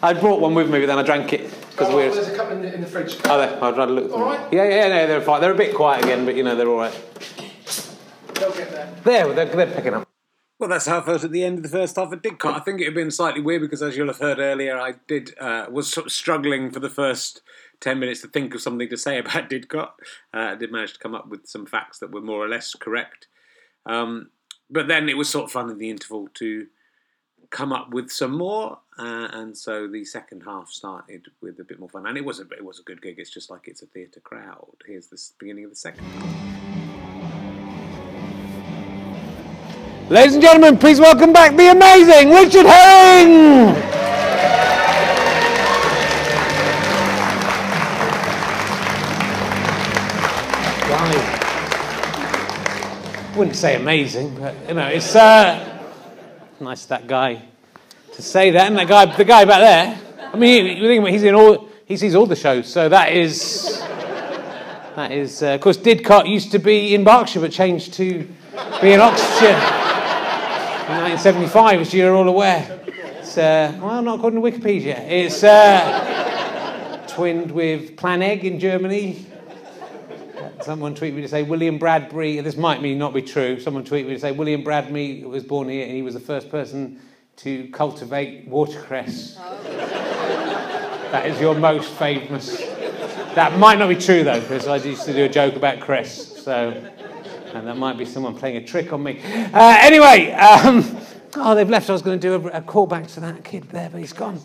I 0.01 0.13
brought 0.13 0.41
one 0.41 0.55
with 0.55 0.71
me, 0.71 0.79
but 0.79 0.87
then 0.87 0.99
I 0.99 1.03
drank 1.03 1.33
it 1.33 1.60
because 1.81 1.95
Oh, 1.95 1.97
we 1.97 2.09
were. 2.09 2.15
there's 2.15 2.29
a 2.29 2.37
couple 2.37 2.57
in 2.57 2.63
the, 2.63 2.75
in 2.75 2.81
the 2.83 2.87
fridge. 2.87 3.17
Oh, 3.25 3.39
there. 3.39 3.63
I'd 3.65 3.77
rather 3.77 3.93
look. 3.93 4.05
at 4.05 4.11
them. 4.11 4.21
All 4.23 4.27
right. 4.29 4.53
Yeah, 4.53 4.65
yeah, 4.69 4.89
no, 4.89 5.07
they're 5.07 5.21
fine. 5.23 5.41
They're 5.41 5.53
a 5.53 5.57
bit 5.57 5.75
quiet 5.75 6.05
again, 6.05 6.25
but 6.27 6.37
you 6.37 6.43
know 6.45 6.55
they're 6.55 6.69
all 6.69 6.77
right. 6.79 6.93
They'll 8.35 8.53
get 8.53 8.71
there. 8.71 8.95
There, 9.05 9.33
they're, 9.33 9.47
they're 9.47 9.67
picking 9.75 9.95
up. 9.95 10.07
Well, 10.59 10.69
that's 10.69 10.85
how 10.87 11.01
I 11.01 11.03
felt 11.03 11.25
at 11.25 11.31
the 11.33 11.43
end 11.43 11.57
of 11.57 11.63
the 11.63 11.71
first 11.71 11.97
half 11.97 12.13
of 12.13 12.21
Didcot. 12.21 12.55
I 12.55 12.61
think 12.61 12.83
it 12.83 12.85
had 12.85 12.95
been 12.95 13.11
slightly 13.11 13.41
weird 13.41 13.63
because, 13.63 13.83
as 13.83 13.97
you'll 13.97 14.09
have 14.09 14.19
heard 14.19 14.39
earlier, 14.39 14.79
I 14.79 14.95
did 15.09 15.33
uh, 15.41 15.67
was 15.71 15.91
sort 15.91 16.07
of 16.07 16.13
struggling 16.13 16.71
for 16.71 16.81
the 16.81 16.91
first 16.91 17.41
ten 17.81 17.99
minutes 17.99 18.21
to 18.21 18.29
think 18.29 18.55
of 18.55 18.61
something 18.61 18.89
to 18.91 18.97
say 18.99 19.19
about 19.21 19.49
Didcot. 19.49 19.91
Uh, 20.35 20.39
I 20.39 20.55
did 20.57 20.71
manage 20.71 20.93
to 20.95 20.99
come 20.99 21.15
up 21.15 21.29
with 21.29 21.47
some 21.47 21.65
facts 21.65 21.99
that 22.01 22.11
were 22.13 22.21
more 22.21 22.45
or 22.45 22.49
less 22.49 22.75
correct, 22.75 23.27
um, 23.87 24.29
but 24.69 24.87
then 24.87 25.09
it 25.09 25.17
was 25.17 25.31
sort 25.31 25.45
of 25.47 25.53
fun 25.53 25.71
in 25.71 25.79
the 25.79 25.89
interval 25.91 26.29
to 26.35 26.67
come 27.49 27.73
up 27.73 27.91
with 27.91 28.11
some 28.11 28.37
more, 28.37 28.79
uh, 29.01 29.29
and 29.33 29.57
so 29.57 29.89
the 29.89 30.05
second 30.05 30.43
half 30.43 30.69
started 30.69 31.29
with 31.41 31.59
a 31.59 31.65
bit 31.65 31.81
more 31.81 31.89
fun, 31.89 32.07
and 32.07 32.19
it 32.19 32.25
was 32.25 32.39
a 32.39 32.43
it 32.51 32.63
was 32.63 32.79
a 32.79 32.83
good 32.83 33.01
gig. 33.01 33.19
It's 33.19 33.31
just 33.31 33.49
like 33.49 33.67
it's 33.67 33.81
a 33.81 33.87
theatre 33.87 34.21
crowd. 34.21 34.77
Here's 34.87 35.07
the 35.07 35.19
beginning 35.39 35.65
of 35.65 35.71
the 35.71 35.77
second 35.77 36.05
half. 36.05 36.51
Ladies 40.11 40.35
and 40.35 40.43
gentlemen, 40.43 40.77
please 40.77 41.01
welcome 41.01 41.33
back 41.33 41.57
the 41.57 41.71
amazing 41.71 42.29
Richard 42.29 42.67
Herring. 42.67 43.75
Wouldn't 53.35 53.57
say 53.57 53.77
amazing, 53.77 54.35
but 54.39 54.55
you 54.69 54.75
know, 54.75 54.89
it's 54.89 55.17
uh, 55.17 55.81
nice 56.61 56.85
that 56.85 57.07
guy 57.07 57.50
to 58.15 58.23
say 58.23 58.51
that. 58.51 58.67
And 58.67 58.77
that 58.77 58.89
guy, 58.89 59.07
the 59.17 59.25
guy 59.25 59.45
back 59.45 59.61
there, 59.61 60.01
I 60.33 60.37
mean, 60.37 61.07
he's 61.07 61.23
in 61.23 61.35
all, 61.35 61.69
he 61.85 61.97
sees 61.97 62.15
all 62.15 62.27
the 62.27 62.37
shows. 62.37 62.69
So 62.69 62.89
that 62.89 63.13
is, 63.13 63.81
that 64.97 65.13
is, 65.13 65.43
uh, 65.43 65.55
of 65.55 65.61
course, 65.61 65.77
Didcot 65.77 66.29
used 66.29 66.53
to 66.53 66.59
be 66.59 66.95
in 66.95 67.05
Berkshire, 67.05 67.41
but 67.41 67.53
changed 67.53 67.95
to 67.95 68.29
be 68.81 68.93
in 68.93 69.01
Oxfordshire 69.01 69.81
in 70.91 71.03
1975, 71.03 71.81
as 71.81 71.95
you're 71.95 72.15
all 72.15 72.29
aware. 72.29 72.81
It's, 73.19 73.39
uh, 73.39 73.79
well, 73.81 74.03
not 74.03 74.19
according 74.19 74.43
to 74.43 74.51
Wikipedia. 74.51 74.99
It's 75.09 75.43
uh, 75.45 77.05
twinned 77.09 77.51
with 77.51 77.97
Planegg 77.97 78.43
in 78.45 78.59
Germany. 78.59 79.27
Someone 80.63 80.95
tweeted 80.95 81.15
me 81.15 81.23
to 81.23 81.29
say 81.29 81.43
William 81.43 81.79
Bradbury. 81.79 82.41
This 82.41 82.57
might 82.57 82.83
me 82.83 82.95
not 82.95 83.15
be 83.15 83.23
true. 83.23 83.59
Someone 83.61 83.85
tweeted 83.85 84.07
me 84.07 84.15
to 84.15 84.21
say 84.21 84.33
William 84.33 84.63
Bradbury 84.63 85.25
was 85.25 85.43
born 85.43 85.69
here 85.69 85.87
and 85.87 85.95
he 85.95 86.03
was 86.03 86.15
the 86.15 86.21
first 86.21 86.51
person 86.51 87.01
to 87.43 87.69
cultivate 87.69 88.47
watercress. 88.49 89.37
that 91.11 91.27
is 91.27 91.41
your 91.41 91.55
most 91.55 91.91
famous. 91.93 92.59
That 93.35 93.59
might 93.59 93.79
not 93.79 93.89
be 93.89 93.97
true 93.97 94.25
though, 94.25 94.41
because 94.41 94.67
I 94.67 94.77
used 94.77 95.05
to 95.07 95.13
do 95.13 95.25
a 95.25 95.29
joke 95.29 95.57
about 95.57 95.81
cress. 95.81 96.43
So, 96.43 96.71
and 97.55 97.67
that 97.67 97.77
might 97.77 97.97
be 97.97 98.05
someone 98.05 98.37
playing 98.37 98.57
a 98.57 98.65
trick 98.65 98.93
on 98.93 99.03
me. 99.03 99.21
Uh, 99.53 99.77
anyway. 99.81 100.33
Um, 100.33 100.99
Oh, 101.37 101.55
they've 101.55 101.69
left. 101.69 101.89
I 101.89 101.93
was 101.93 102.03
going 102.03 102.19
to 102.19 102.29
do 102.39 102.49
a, 102.49 102.59
a 102.59 102.61
callback 102.61 103.13
to 103.15 103.21
that 103.21 103.45
kid 103.45 103.65
there, 103.71 103.89
but 103.89 104.01
he's 104.01 104.13
gone. 104.13 104.41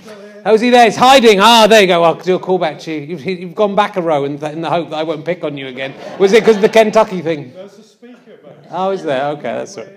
Oh, 0.45 0.53
is 0.53 0.61
he 0.61 0.69
there? 0.69 0.85
He's 0.85 0.95
hiding. 0.95 1.39
Ah, 1.39 1.65
there 1.67 1.81
you 1.81 1.87
go. 1.87 2.03
I'll 2.03 2.13
do 2.13 2.35
a 2.35 2.39
callback 2.39 2.79
to 2.81 2.91
you. 2.91 3.01
You've, 3.01 3.25
you've 3.25 3.55
gone 3.55 3.75
back 3.75 3.97
a 3.97 4.01
row 4.01 4.25
in 4.25 4.37
the, 4.37 4.51
in 4.51 4.61
the 4.61 4.69
hope 4.69 4.91
that 4.91 4.97
I 4.97 5.03
won't 5.03 5.25
pick 5.25 5.43
on 5.43 5.57
you 5.57 5.67
again. 5.67 5.95
Was 6.19 6.33
it 6.33 6.41
because 6.41 6.57
of 6.57 6.61
the 6.61 6.69
Kentucky 6.69 7.21
thing? 7.21 7.53
There's 7.53 7.79
a 7.79 7.83
speaker 7.83 8.37
back. 8.37 8.53
Oh, 8.69 8.91
is 8.91 9.01
there? 9.01 9.25
Okay, 9.31 9.41
that's 9.41 9.77
right. 9.77 9.89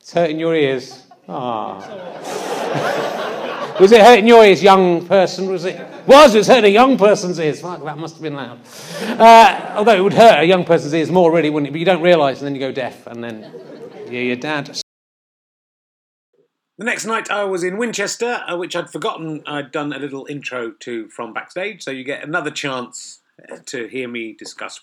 It's 0.00 0.12
hurting 0.12 0.38
your 0.38 0.54
ears. 0.54 1.06
Ah. 1.28 2.40
Was 3.80 3.92
it 3.92 4.00
hurting 4.00 4.26
your 4.26 4.44
ears, 4.44 4.62
young 4.62 5.06
person? 5.06 5.48
Was 5.48 5.64
it? 5.64 5.80
Was 6.06 6.34
it 6.34 6.46
hurting 6.46 6.64
a 6.64 6.68
young 6.68 6.98
person's 6.98 7.38
ears? 7.38 7.60
Fuck, 7.60 7.82
that 7.84 7.98
must 7.98 8.16
have 8.16 8.22
been 8.22 8.34
loud. 8.34 8.60
Uh, 9.02 9.72
although 9.76 9.94
it 9.94 10.02
would 10.02 10.12
hurt 10.12 10.40
a 10.40 10.44
young 10.44 10.64
person's 10.64 10.94
ears 10.94 11.10
more, 11.10 11.32
really, 11.32 11.50
wouldn't 11.50 11.68
it? 11.68 11.72
But 11.72 11.78
you 11.78 11.86
don't 11.86 12.02
realise, 12.02 12.38
and 12.38 12.46
then 12.46 12.54
you 12.54 12.60
go 12.60 12.72
deaf, 12.72 13.06
and 13.06 13.24
then 13.24 13.50
yeah, 14.06 14.20
your 14.20 14.36
dad. 14.36 14.80
The 16.76 16.84
next 16.84 17.04
night 17.06 17.30
I 17.30 17.44
was 17.44 17.62
in 17.62 17.78
Winchester, 17.78 18.42
uh, 18.48 18.56
which 18.56 18.74
I'd 18.74 18.90
forgotten 18.90 19.42
I'd 19.46 19.70
done 19.70 19.92
a 19.92 19.98
little 19.98 20.26
intro 20.28 20.72
to 20.80 21.08
from 21.08 21.32
backstage, 21.32 21.82
so 21.82 21.90
you 21.90 22.04
get 22.04 22.24
another 22.24 22.50
chance 22.50 23.20
uh, 23.50 23.58
to 23.66 23.86
hear 23.86 24.08
me 24.08 24.32
discuss 24.32 24.80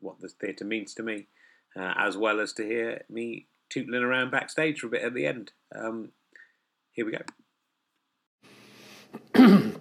what 0.00 0.20
the 0.20 0.28
theatre 0.28 0.64
means 0.64 0.94
to 0.94 1.02
me, 1.02 1.28
uh, 1.76 1.94
as 1.96 2.16
well 2.16 2.40
as 2.40 2.52
to 2.54 2.64
hear 2.64 3.02
me 3.08 3.46
tootling 3.70 4.02
around 4.02 4.30
backstage 4.30 4.80
for 4.80 4.88
a 4.88 4.90
bit 4.90 5.02
at 5.02 5.14
the 5.14 5.26
end. 5.26 5.52
Um, 5.74 6.10
here 6.98 7.06
we 7.06 7.12
go. 7.12 7.22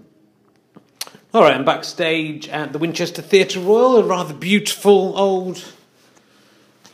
All 1.33 1.41
right, 1.41 1.55
I'm 1.55 1.65
backstage 1.65 2.47
at 2.47 2.73
the 2.73 2.77
Winchester 2.77 3.23
Theatre 3.23 3.59
Royal, 3.59 3.97
a 3.97 4.03
rather 4.03 4.35
beautiful 4.35 5.17
old 5.17 5.57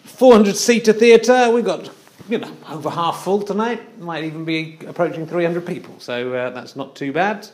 400 0.05 0.55
seater 0.55 0.93
theatre. 0.93 1.51
We've 1.51 1.65
got 1.65 1.91
you 2.29 2.37
know, 2.37 2.55
over 2.69 2.89
half 2.89 3.25
full 3.25 3.41
tonight. 3.41 3.99
Might 3.99 4.23
even 4.23 4.45
be 4.45 4.79
approaching 4.87 5.27
300 5.27 5.67
people, 5.67 5.99
so 5.99 6.33
uh, 6.33 6.51
that's 6.51 6.77
not 6.77 6.95
too 6.95 7.11
bad. 7.11 7.49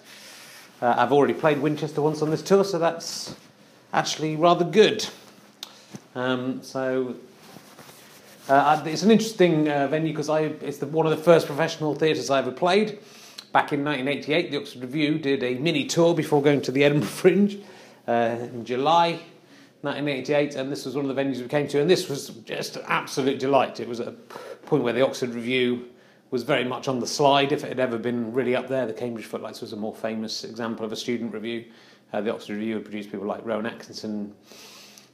Uh, 0.79 0.93
I've 0.95 1.12
already 1.12 1.34
played 1.34 1.58
Winchester 1.58 2.03
once 2.03 2.21
on 2.21 2.29
this 2.29 2.43
tour, 2.43 2.63
so 2.63 2.77
that's 2.77 3.36
actually 3.93 4.36
rather 4.36 4.63
good. 4.63 5.08
Um, 6.13 6.62
so 6.62 7.15
uh, 8.49 8.81
it's 8.85 9.03
an 9.03 9.12
interesting 9.12 9.69
uh, 9.69 9.88
venue 9.88 10.12
because 10.12 10.29
it's 10.29 10.79
the, 10.79 10.88
one 10.88 11.05
of 11.05 11.15
the 11.15 11.23
first 11.23 11.45
professional 11.45 11.93
theatres 11.93 12.29
I 12.29 12.39
ever 12.39 12.51
played. 12.51 12.99
Back 13.51 13.73
in 13.73 13.83
1988, 13.83 14.51
the 14.51 14.57
Oxford 14.57 14.81
Revue 14.81 15.19
did 15.19 15.43
a 15.43 15.55
mini 15.55 15.85
tour 15.85 16.15
before 16.15 16.41
going 16.41 16.62
to 16.62 16.71
the 16.71 16.83
Edinburgh 16.85 17.09
Fringe 17.09 17.59
uh, 18.07 18.38
in 18.41 18.65
July 18.65 19.19
1988, 19.81 20.55
and 20.55 20.71
this 20.71 20.85
was 20.85 20.95
one 20.95 21.07
of 21.07 21.15
the 21.15 21.21
venues 21.21 21.41
we 21.41 21.47
came 21.47 21.67
to, 21.67 21.79
and 21.79 21.89
this 21.89 22.09
was 22.09 22.29
just 22.45 22.75
an 22.75 22.83
absolute 22.88 23.39
delight. 23.39 23.79
It 23.79 23.88
was 23.88 23.99
a 23.99 24.12
point 24.65 24.83
where 24.83 24.93
the 24.93 25.05
Oxford 25.05 25.29
Revue 25.29 25.85
was 26.31 26.43
very 26.43 26.63
much 26.63 26.88
on 26.88 26.99
the 26.99 27.07
slide. 27.07 27.51
If 27.51 27.63
it 27.63 27.69
had 27.69 27.79
ever 27.79 27.97
been 27.97 28.33
really 28.33 28.55
up 28.55 28.67
there, 28.67 28.85
the 28.85 28.93
Cambridge 28.93 29.25
Footlights 29.25 29.62
was 29.62 29.73
a 29.73 29.77
more 29.77 29.95
famous 29.95 30.43
example 30.43 30.85
of 30.85 30.91
a 30.91 30.95
student 30.95 31.33
revue. 31.33 31.65
Uh, 32.12 32.21
the 32.21 32.33
Oxford 32.33 32.57
Revue 32.57 32.73
had 32.75 32.83
produced 32.83 33.12
people 33.12 33.27
like 33.27 33.45
Rowan 33.45 33.67
Atkinson, 33.67 34.33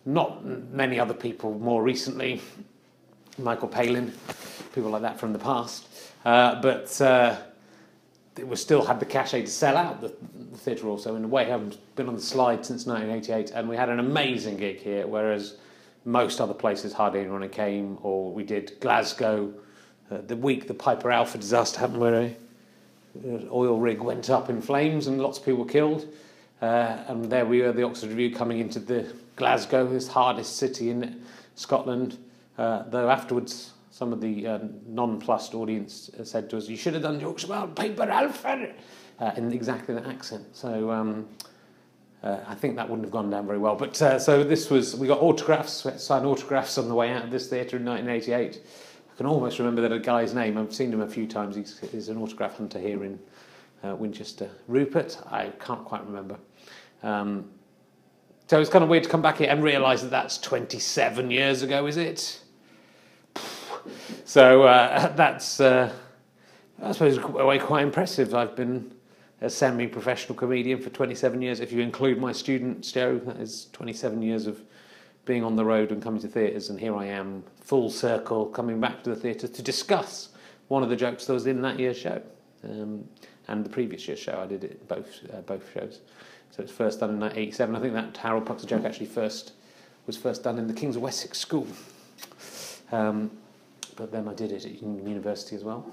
not 0.06 0.46
many 0.46 1.00
other 1.00 1.14
people 1.14 1.60
more 1.60 1.84
recently, 1.84 2.42
Michael 3.38 3.68
Palin, 3.68 4.14
people 4.74 4.90
like 4.92 5.02
that 5.02 5.20
from 5.20 5.34
the 5.34 5.40
past. 5.40 5.88
Uh, 6.24 6.62
but 6.62 7.00
uh, 7.02 7.38
it 8.38 8.48
was 8.48 8.62
still 8.62 8.86
had 8.86 9.00
the 9.00 9.06
cachet 9.06 9.42
to 9.42 9.52
sell 9.52 9.78
out 9.78 10.02
the, 10.02 10.14
the 10.52 10.58
theatre 10.58 10.88
also 10.88 11.16
in 11.16 11.24
a 11.24 11.28
way. 11.28 11.44
I 11.46 11.50
haven't 11.50 11.78
been 11.96 12.08
on 12.08 12.16
the 12.16 12.22
slide 12.22 12.66
since 12.66 12.86
1988 12.86 13.52
and 13.52 13.70
we 13.70 13.76
had 13.76 13.90
an 13.90 14.00
amazing 14.00 14.58
gig 14.58 14.80
here 14.80 15.08
whereas 15.08 15.58
most 16.06 16.40
other 16.40 16.54
places 16.54 16.94
hardly 16.94 17.22
anyone 17.22 17.48
came 17.50 17.98
or 18.04 18.32
we 18.32 18.44
did 18.44 18.80
Glasgow 18.80 19.54
uh, 20.12 20.18
the 20.28 20.36
week 20.36 20.68
the 20.68 20.74
Piper 20.74 21.12
Alpha 21.12 21.38
disaster 21.38 21.80
happened 21.80 22.00
where 22.00 22.16
a 22.16 22.36
oil 23.52 23.80
rig 23.80 24.02
went 24.02 24.30
up 24.30 24.50
in 24.50 24.62
flames 24.62 25.08
and 25.08 25.22
lots 25.22 25.40
of 25.40 25.46
people 25.46 25.64
were 25.64 25.70
killed. 25.70 26.08
Uh, 26.62 27.04
and 27.08 27.30
there 27.30 27.46
we 27.46 27.62
were 27.62 27.72
the 27.72 27.84
Oxford 27.84 28.10
Revue, 28.10 28.34
coming 28.34 28.60
into 28.60 28.80
the 28.80 29.12
Glasgow 29.36 29.88
this 29.88 30.08
hardest 30.08 30.58
city 30.58 30.90
in 30.90 31.22
Scotland 31.56 32.18
uh, 32.58 32.84
though 32.90 33.10
afterwards 33.10 33.74
some 33.92 34.12
of 34.12 34.20
the 34.20 34.46
uh, 34.46 34.60
nonplussed 34.88 35.54
audience 35.54 36.10
said 36.24 36.50
to 36.50 36.58
us, 36.58 36.68
"You 36.68 36.78
should 36.78 36.94
have 36.94 37.04
done 37.04 37.20
jokes 37.20 37.44
about 37.44 37.76
Piper 37.76 38.04
Alpha," 38.04 38.74
uh, 39.20 39.32
in 39.38 39.52
exactly 39.52 39.96
that 39.96 40.06
accent. 40.06 40.56
So 40.56 40.92
um, 40.92 41.28
uh, 42.24 42.40
I 42.48 42.56
think 42.56 42.76
that 42.76 42.90
wouldn't 42.90 43.06
have 43.06 43.12
gone 43.12 43.30
down 43.30 43.46
very 43.46 43.60
well. 43.60 43.76
But 43.76 44.02
uh, 44.02 44.20
so 44.20 44.44
this 44.44 44.70
was 44.70 44.96
we 44.96 45.08
got 45.08 45.22
autographs, 45.22 45.86
signed 45.98 46.26
autographs 46.26 46.78
on 46.78 46.88
the 46.88 46.96
way 46.96 47.12
out 47.12 47.24
of 47.24 47.32
this 47.32 47.48
theatre 47.48 47.78
in 47.78 47.86
1988. 47.86 48.62
I 49.14 49.18
can 49.18 49.28
almost 49.28 49.60
remember 49.60 49.88
that 49.88 50.04
guy's 50.04 50.34
name. 50.34 50.58
I've 50.58 50.74
seen 50.74 50.92
him 50.92 51.02
a 51.02 51.08
few 51.08 51.28
times. 51.28 51.56
He's, 51.56 51.80
he's 51.92 52.10
an 52.10 52.18
autograph 52.18 52.58
hunter 52.58 52.80
here 52.80 53.06
in 53.06 53.20
uh, 53.84 53.96
Winchester. 53.96 54.50
Rupert, 54.68 55.18
I 55.32 55.50
can't 55.60 55.86
quite 55.86 56.06
remember. 56.06 56.38
Um, 57.02 57.50
so 58.48 58.60
it's 58.60 58.70
kind 58.70 58.84
of 58.84 58.90
weird 58.90 59.04
to 59.04 59.10
come 59.10 59.22
back 59.22 59.38
here 59.38 59.50
and 59.50 59.64
realise 59.64 60.02
that 60.02 60.12
that's 60.12 60.38
27 60.40 61.32
years 61.32 61.62
ago, 61.62 61.86
is 61.86 61.98
it? 61.98 62.42
So 64.26 64.64
uh, 64.64 65.08
that's, 65.16 65.60
uh, 65.60 65.94
I 66.82 66.92
suppose, 66.92 67.18
quite 67.20 67.84
impressive. 67.84 68.34
I've 68.34 68.56
been 68.56 68.92
a 69.40 69.50
semi 69.50 69.88
professional 69.88 70.36
comedian 70.36 70.82
for 70.82 70.90
27 70.90 71.42
years. 71.42 71.60
If 71.60 71.72
you 71.72 71.82
include 71.82 72.20
my 72.20 72.32
student 72.32 72.84
show, 72.84 73.20
that 73.20 73.38
is 73.38 73.68
27 73.72 74.22
years 74.22 74.48
of 74.48 74.60
being 75.26 75.44
on 75.44 75.56
the 75.56 75.64
road 75.64 75.92
and 75.92 76.02
coming 76.02 76.20
to 76.22 76.28
theatres. 76.28 76.70
And 76.70 76.80
here 76.80 76.96
I 76.96 77.06
am, 77.06 77.44
full 77.62 77.90
circle, 77.90 78.48
coming 78.48 78.80
back 78.80 79.04
to 79.04 79.12
the 79.12 79.16
theatre 79.16 79.48
to 79.48 79.62
discuss 79.62 80.30
one 80.68 80.82
of 80.82 80.90
the 80.90 80.96
jokes 80.96 81.26
that 81.26 81.34
was 81.34 81.46
in 81.46 81.62
that 81.62 81.80
year's 81.80 81.98
show. 81.98 82.22
Um, 82.64 83.08
and 83.48 83.64
the 83.64 83.70
previous 83.70 84.08
year's 84.08 84.20
show, 84.20 84.40
I 84.42 84.48
did 84.48 84.64
it 84.64 84.88
both 84.88 85.20
uh, 85.32 85.42
both 85.42 85.72
shows. 85.72 86.00
So 86.50 86.64
it's 86.64 86.72
first 86.72 87.00
done 87.00 87.12
in 87.12 87.20
1987. 87.20 87.76
I 87.76 87.80
think 87.80 87.94
that 87.94 88.18
Harold 88.18 88.46
Puxer 88.46 88.66
joke 88.66 88.86
actually 88.86 89.06
first 89.06 89.54
was 90.08 90.18
first 90.18 90.44
done 90.44 90.58
in 90.58 90.68
the 90.68 90.74
Kings 90.74 90.96
of 90.96 91.04
Wessex 91.04 91.38
School. 91.38 91.68
Um, 92.92 93.30
but 93.96 94.12
then 94.12 94.28
I 94.28 94.34
did 94.34 94.52
it 94.52 94.66
at 94.66 94.82
university 94.82 95.56
as 95.56 95.64
well. 95.64 95.86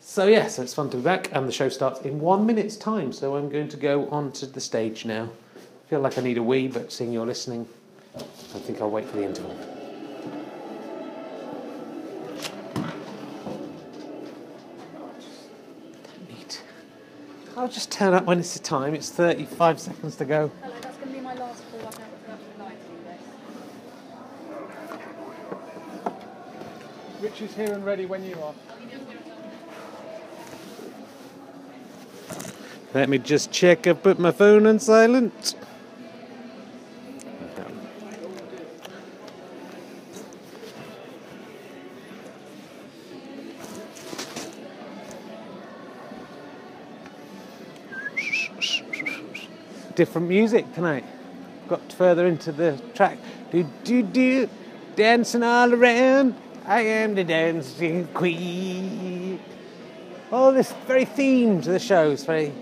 So 0.00 0.26
yeah, 0.26 0.48
so 0.48 0.62
it's 0.62 0.74
fun 0.74 0.90
to 0.90 0.96
be 0.96 1.02
back, 1.02 1.30
and 1.32 1.46
the 1.46 1.52
show 1.52 1.68
starts 1.68 2.00
in 2.00 2.20
one 2.20 2.44
minute's 2.44 2.76
time. 2.76 3.12
So 3.12 3.36
I'm 3.36 3.48
going 3.48 3.68
to 3.68 3.76
go 3.76 4.08
onto 4.08 4.46
the 4.46 4.60
stage 4.60 5.04
now. 5.04 5.30
I 5.56 5.88
feel 5.88 6.00
like 6.00 6.18
I 6.18 6.22
need 6.22 6.38
a 6.38 6.42
wee, 6.42 6.68
but 6.68 6.90
seeing 6.90 7.12
you're 7.12 7.26
listening, 7.26 7.68
I 8.16 8.20
think 8.58 8.80
I'll 8.80 8.90
wait 8.90 9.06
for 9.06 9.16
the 9.16 9.24
interval. 9.24 9.56
I'll 17.62 17.68
just 17.68 17.92
turn 17.92 18.14
up 18.14 18.24
when 18.24 18.40
it's 18.40 18.54
the 18.54 18.60
time. 18.60 18.94
It's 18.94 19.10
35 19.10 19.78
seconds 19.78 20.16
to 20.16 20.24
go. 20.24 20.50
Hello, 20.62 20.74
that's 20.80 20.96
going 20.96 21.10
to 21.10 21.14
be 21.14 21.20
my 21.20 21.34
last 21.34 21.62
call. 21.70 21.80
I've 21.86 21.98
never 21.98 22.16
forgotten 22.24 22.74
the 27.20 27.22
Rich 27.22 27.41
is 27.52 27.66
here 27.66 27.74
and 27.74 27.84
ready 27.84 28.06
when 28.06 28.24
you 28.24 28.36
are. 28.40 28.54
Let 32.94 33.08
me 33.08 33.18
just 33.18 33.50
check 33.50 33.86
I've 33.86 34.02
put 34.02 34.18
my 34.18 34.30
phone 34.30 34.66
on 34.66 34.78
silent. 34.78 35.54
Different 49.94 50.28
music 50.28 50.72
tonight. 50.74 51.04
Got 51.68 51.92
further 51.92 52.26
into 52.26 52.50
the 52.50 52.80
track. 52.94 53.18
Do 53.50 53.66
do 53.84 54.02
do, 54.02 54.48
dancing 54.96 55.42
all 55.42 55.72
around. 55.72 56.34
I 56.64 56.82
am 56.82 57.16
the 57.16 57.24
dancing 57.24 58.06
queen. 58.14 59.40
All 60.30 60.52
this 60.52 60.72
very 60.86 61.04
theme 61.04 61.60
to 61.62 61.70
the 61.70 61.80
show 61.80 62.10
is 62.10 62.24
very. 62.24 62.52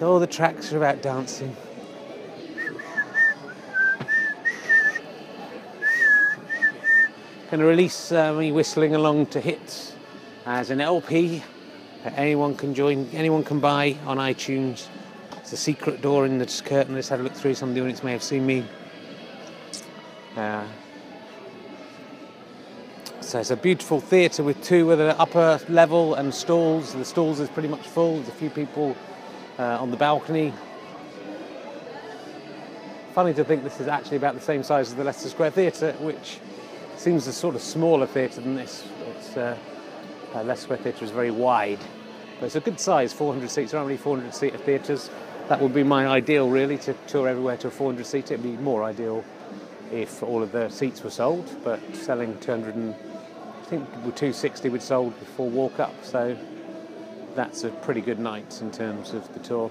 All 0.00 0.18
the 0.18 0.26
tracks 0.26 0.72
are 0.72 0.78
about 0.78 1.00
dancing. 1.00 1.56
Going 7.50 7.60
to 7.60 7.64
release 7.66 8.10
uh, 8.10 8.32
me 8.32 8.50
whistling 8.50 8.96
along 8.96 9.26
to 9.26 9.40
hits 9.40 9.94
as 10.44 10.70
an 10.70 10.80
LP 10.80 11.44
that 12.02 12.18
anyone 12.18 12.56
can 12.56 12.74
join, 12.74 13.08
anyone 13.12 13.44
can 13.44 13.60
buy 13.60 13.96
on 14.06 14.16
iTunes. 14.16 14.88
It's 15.36 15.52
a 15.52 15.56
secret 15.56 16.02
door 16.02 16.26
in 16.26 16.38
the 16.38 16.62
curtain. 16.64 16.96
Let's 16.96 17.10
have 17.10 17.20
a 17.20 17.22
look 17.22 17.34
through. 17.34 17.54
Some 17.54 17.68
of 17.68 17.74
the 17.76 17.82
audience 17.82 18.02
may 18.02 18.12
have 18.12 18.22
seen 18.22 18.44
me. 18.44 18.64
Uh, 20.34 20.64
so 23.32 23.38
it's 23.40 23.50
a 23.50 23.56
beautiful 23.56 23.98
theatre 23.98 24.42
with 24.42 24.62
two 24.62 24.84
with 24.84 25.00
an 25.00 25.16
upper 25.18 25.58
level 25.70 26.16
and 26.16 26.34
stalls. 26.34 26.92
The 26.92 27.02
stalls 27.02 27.40
is 27.40 27.48
pretty 27.48 27.68
much 27.68 27.80
full. 27.80 28.16
There's 28.16 28.28
a 28.28 28.32
few 28.32 28.50
people 28.50 28.94
uh, 29.58 29.80
on 29.80 29.90
the 29.90 29.96
balcony. 29.96 30.52
Funny 33.14 33.32
to 33.32 33.42
think 33.42 33.64
this 33.64 33.80
is 33.80 33.88
actually 33.88 34.18
about 34.18 34.34
the 34.34 34.40
same 34.42 34.62
size 34.62 34.88
as 34.88 34.96
the 34.96 35.04
Leicester 35.04 35.30
Square 35.30 35.52
Theatre, 35.52 35.92
which 36.00 36.40
seems 36.98 37.26
a 37.26 37.32
sort 37.32 37.54
of 37.54 37.62
smaller 37.62 38.06
theatre 38.06 38.42
than 38.42 38.54
this. 38.54 38.84
It's, 39.16 39.34
uh, 39.34 39.56
uh, 40.34 40.42
Leicester 40.42 40.64
Square 40.64 40.78
Theatre 40.80 41.04
is 41.06 41.10
very 41.10 41.30
wide, 41.30 41.80
but 42.38 42.44
it's 42.44 42.56
a 42.56 42.60
good 42.60 42.78
size, 42.78 43.14
400 43.14 43.48
seats. 43.48 43.70
There 43.70 43.78
aren't 43.78 43.88
really 43.88 43.96
400 43.96 44.34
seater 44.34 44.58
theatres. 44.58 45.08
That 45.48 45.58
would 45.58 45.72
be 45.72 45.84
my 45.84 46.06
ideal, 46.06 46.50
really, 46.50 46.76
to 46.76 46.92
tour 47.06 47.28
everywhere 47.28 47.56
to 47.56 47.68
a 47.68 47.70
400 47.70 48.04
seater. 48.04 48.34
It'd 48.34 48.44
be 48.44 48.58
more 48.58 48.84
ideal 48.84 49.24
if 49.90 50.22
all 50.22 50.42
of 50.42 50.52
the 50.52 50.68
seats 50.68 51.02
were 51.02 51.08
sold, 51.08 51.48
but 51.64 51.80
selling 51.96 52.38
200 52.40 52.74
and 52.74 52.94
I 52.94 53.11
think 53.78 53.88
with 54.04 54.16
260 54.16 54.68
we'd 54.68 54.82
sold 54.82 55.18
before 55.18 55.48
walk 55.48 55.80
up, 55.80 55.94
so 56.04 56.36
that's 57.34 57.64
a 57.64 57.70
pretty 57.70 58.02
good 58.02 58.18
night 58.18 58.60
in 58.60 58.70
terms 58.70 59.14
of 59.14 59.32
the 59.32 59.40
tour. 59.40 59.70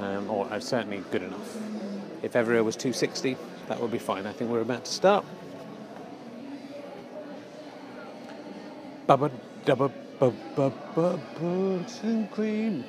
Um, 0.00 0.30
or 0.30 0.46
uh, 0.50 0.58
certainly 0.58 1.02
good 1.10 1.22
enough. 1.22 1.54
If 2.22 2.34
everywhere 2.34 2.64
was 2.64 2.76
260, 2.76 3.36
that 3.68 3.78
would 3.78 3.90
be 3.90 3.98
fine. 3.98 4.24
I 4.24 4.32
think 4.32 4.50
we're 4.50 4.62
about 4.62 4.86
to 4.86 4.90
start. 4.90 5.26
Bubba 9.06 9.30
dubba 9.66 9.92
bubba 10.18 10.72
bubba 10.94 12.04
and 12.04 12.30
cream. 12.30 12.84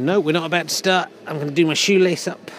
No, 0.00 0.18
we're 0.18 0.32
not 0.32 0.46
about 0.46 0.68
to 0.68 0.74
start. 0.74 1.10
I'm 1.26 1.36
going 1.36 1.48
to 1.48 1.54
do 1.54 1.66
my 1.66 1.74
shoelace 1.74 2.26
up. 2.26 2.50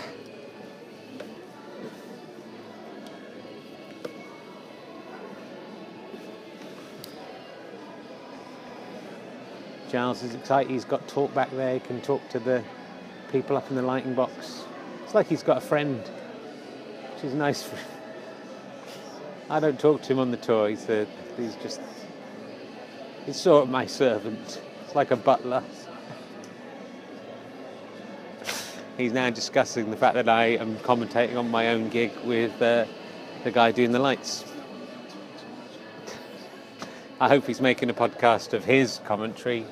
Giles 9.92 10.22
is 10.22 10.36
excited. 10.36 10.72
He's 10.72 10.86
got 10.86 11.08
talk 11.08 11.34
back 11.34 11.50
there. 11.50 11.74
He 11.74 11.80
can 11.80 12.00
talk 12.02 12.22
to 12.30 12.38
the 12.38 12.64
people 13.32 13.58
up 13.58 13.68
in 13.72 13.76
the 13.76 13.82
lighting 13.82 14.14
box. 14.14 14.64
It's 15.04 15.16
like 15.16 15.26
he's 15.26 15.42
got 15.42 15.58
a 15.58 15.62
friend, 15.62 16.00
which 17.16 17.24
is 17.24 17.34
nice. 17.34 17.68
I 19.50 19.60
don't 19.60 19.80
talk 19.80 20.04
to 20.04 20.14
him 20.14 20.20
on 20.20 20.30
the 20.30 20.38
tour. 20.38 20.70
He's, 20.70 20.88
a, 20.90 21.08
he's 21.38 21.56
just 21.56 21.82
he's 23.26 23.36
sort 23.36 23.64
of 23.64 23.70
my 23.72 23.88
servant. 23.88 24.62
It's 24.86 24.94
like 24.94 25.10
a 25.10 25.16
butler. 25.16 25.64
He's 29.02 29.14
now 29.14 29.32
discussing 29.32 29.90
the 29.90 29.98
fact 29.98 30.14
that 30.14 30.30
I 30.30 30.50
am 30.58 30.78
commentating 30.78 31.36
on 31.36 31.50
my 31.50 31.70
own 31.70 31.90
gig 31.90 32.12
with 32.24 32.62
uh, 32.62 32.86
the 33.44 33.50
guy 33.50 33.72
doing 33.72 33.92
the 33.92 33.98
lights. 33.98 34.46
I 37.20 37.28
hope 37.28 37.48
he's 37.48 37.62
making 37.62 37.90
a 37.90 37.96
podcast 37.96 38.54
of 38.54 38.64
his 38.64 39.02
commentary 39.04 39.66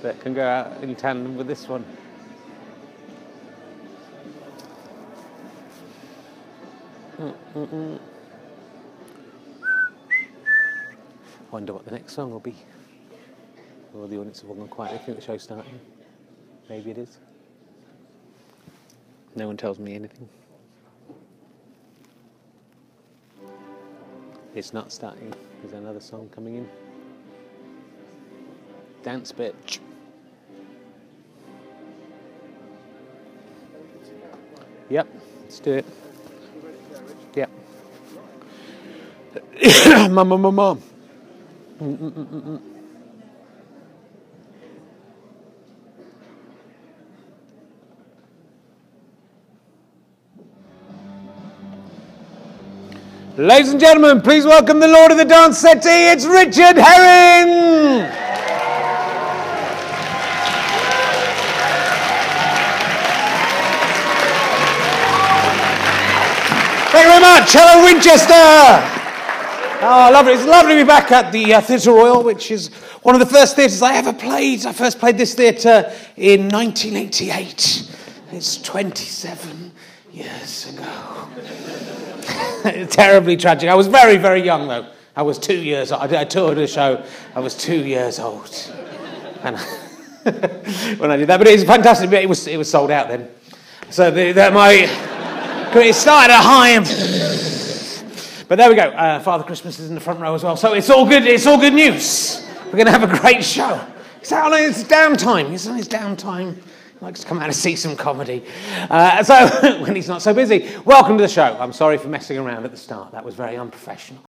that 0.00 0.18
can 0.20 0.32
go 0.32 0.48
out 0.48 0.82
in 0.82 0.96
tandem 0.96 1.36
with 1.36 1.46
this 1.46 1.68
one. 1.68 1.84
Mm-mm-mm. 7.18 8.00
Wonder 11.50 11.74
what 11.74 11.84
the 11.84 11.90
next 11.90 12.14
song 12.14 12.30
will 12.30 12.40
be. 12.40 12.54
Or 13.92 14.08
the 14.08 14.16
audience 14.16 14.40
have 14.40 14.48
all 14.48 14.56
gone 14.56 14.68
quiet. 14.68 14.92
They 14.92 15.04
think 15.04 15.18
the 15.18 15.24
show's 15.24 15.42
starting. 15.42 15.78
Maybe 16.70 16.92
it 16.92 16.96
is. 16.96 17.18
No 19.36 19.46
one 19.48 19.56
tells 19.56 19.78
me 19.78 19.94
anything. 19.94 20.28
It's 24.54 24.72
not 24.72 24.92
starting. 24.92 25.34
There's 25.60 25.74
another 25.74 26.00
song 26.00 26.28
coming 26.32 26.56
in. 26.56 26.68
Dance 29.02 29.32
bitch. 29.32 29.80
Yep, 34.88 35.08
let's 35.42 35.58
do 35.60 35.72
it. 35.72 35.86
Yep. 37.34 37.50
mum, 40.10 40.28
mum, 40.28 40.40
mum, 40.42 40.54
mum. 40.54 40.82
Mm, 41.80 41.98
mm, 41.98 42.12
mm, 42.12 42.73
Ladies 53.36 53.72
and 53.72 53.80
gentlemen, 53.80 54.22
please 54.22 54.44
welcome 54.44 54.78
the 54.78 54.86
Lord 54.86 55.10
of 55.10 55.18
the 55.18 55.24
Dance 55.24 55.58
Settee. 55.58 56.12
It's 56.12 56.24
Richard 56.24 56.76
Herring. 56.76 58.06
Thank 66.92 67.06
you 67.06 67.10
very 67.10 67.20
much. 67.20 67.52
Hello, 67.52 67.84
Winchester. 67.84 68.32
Oh, 69.82 70.10
lovely. 70.12 70.34
It's 70.34 70.46
lovely 70.46 70.76
to 70.76 70.82
be 70.82 70.86
back 70.86 71.10
at 71.10 71.32
the 71.32 71.54
uh, 71.54 71.60
Theatre 71.60 71.90
Royal, 71.90 72.22
which 72.22 72.52
is 72.52 72.68
one 73.02 73.16
of 73.16 73.18
the 73.18 73.26
first 73.26 73.56
theatres 73.56 73.82
I 73.82 73.96
ever 73.96 74.12
played. 74.12 74.64
I 74.64 74.72
first 74.72 75.00
played 75.00 75.18
this 75.18 75.34
theatre 75.34 75.92
in 76.16 76.48
1988. 76.50 77.90
It's 78.30 78.62
27 78.62 79.72
years 80.12 80.72
ago. 80.72 81.24
Terribly 82.90 83.36
tragic. 83.36 83.68
I 83.68 83.74
was 83.74 83.86
very, 83.86 84.16
very 84.16 84.42
young, 84.42 84.68
though. 84.68 84.86
I 85.16 85.22
was 85.22 85.38
two 85.38 85.56
years 85.56 85.92
old. 85.92 86.12
I 86.12 86.24
toured 86.24 86.58
a 86.58 86.66
show. 86.66 87.04
I 87.34 87.40
was 87.40 87.54
two 87.54 87.84
years 87.84 88.18
old. 88.18 88.50
And 89.42 89.56
when 90.98 91.10
I 91.10 91.16
did 91.16 91.28
that, 91.28 91.38
but 91.38 91.46
it 91.46 91.52
was 91.52 91.64
fantastic. 91.64 92.10
It 92.12 92.28
was, 92.28 92.46
it 92.46 92.56
was 92.56 92.70
sold 92.70 92.90
out 92.90 93.08
then. 93.08 93.28
So 93.90 94.10
the, 94.10 94.32
the, 94.32 94.50
my, 94.50 94.72
it 95.76 95.94
started 95.94 96.32
at 96.32 96.42
high 96.42 96.70
and 96.70 96.84
but 98.48 98.58
there 98.58 98.68
we 98.68 98.76
go. 98.76 98.82
Uh, 98.82 99.20
Father 99.20 99.42
Christmas 99.42 99.78
is 99.78 99.88
in 99.88 99.94
the 99.94 100.00
front 100.00 100.20
row 100.20 100.34
as 100.34 100.44
well. 100.44 100.56
So 100.56 100.74
it's 100.74 100.90
all 100.90 101.08
good. 101.08 101.26
It's 101.26 101.46
all 101.46 101.58
good 101.58 101.72
news. 101.72 102.46
We're 102.66 102.72
going 102.72 102.86
to 102.86 102.92
have 102.92 103.02
a 103.02 103.18
great 103.18 103.42
show. 103.42 103.84
It's 104.20 104.32
out 104.32 104.52
on 104.52 104.58
his 104.58 104.84
downtime. 104.84 105.50
He's 105.50 105.66
on 105.66 105.76
his 105.76 105.88
downtime. 105.88 106.56
Likes 107.00 107.20
to 107.20 107.26
come 107.26 107.38
out 107.38 107.44
and 107.44 107.54
see 107.54 107.76
some 107.76 107.96
comedy. 107.96 108.44
Uh, 108.88 109.22
so 109.22 109.78
when 109.82 109.96
he's 109.96 110.08
not 110.08 110.22
so 110.22 110.32
busy. 110.32 110.70
Welcome 110.84 111.16
to 111.18 111.22
the 111.22 111.28
show. 111.28 111.56
I'm 111.58 111.72
sorry 111.72 111.98
for 111.98 112.08
messing 112.08 112.38
around 112.38 112.64
at 112.64 112.70
the 112.70 112.76
start. 112.76 113.12
That 113.12 113.24
was 113.24 113.34
very 113.34 113.56
unprofessional. 113.56 114.22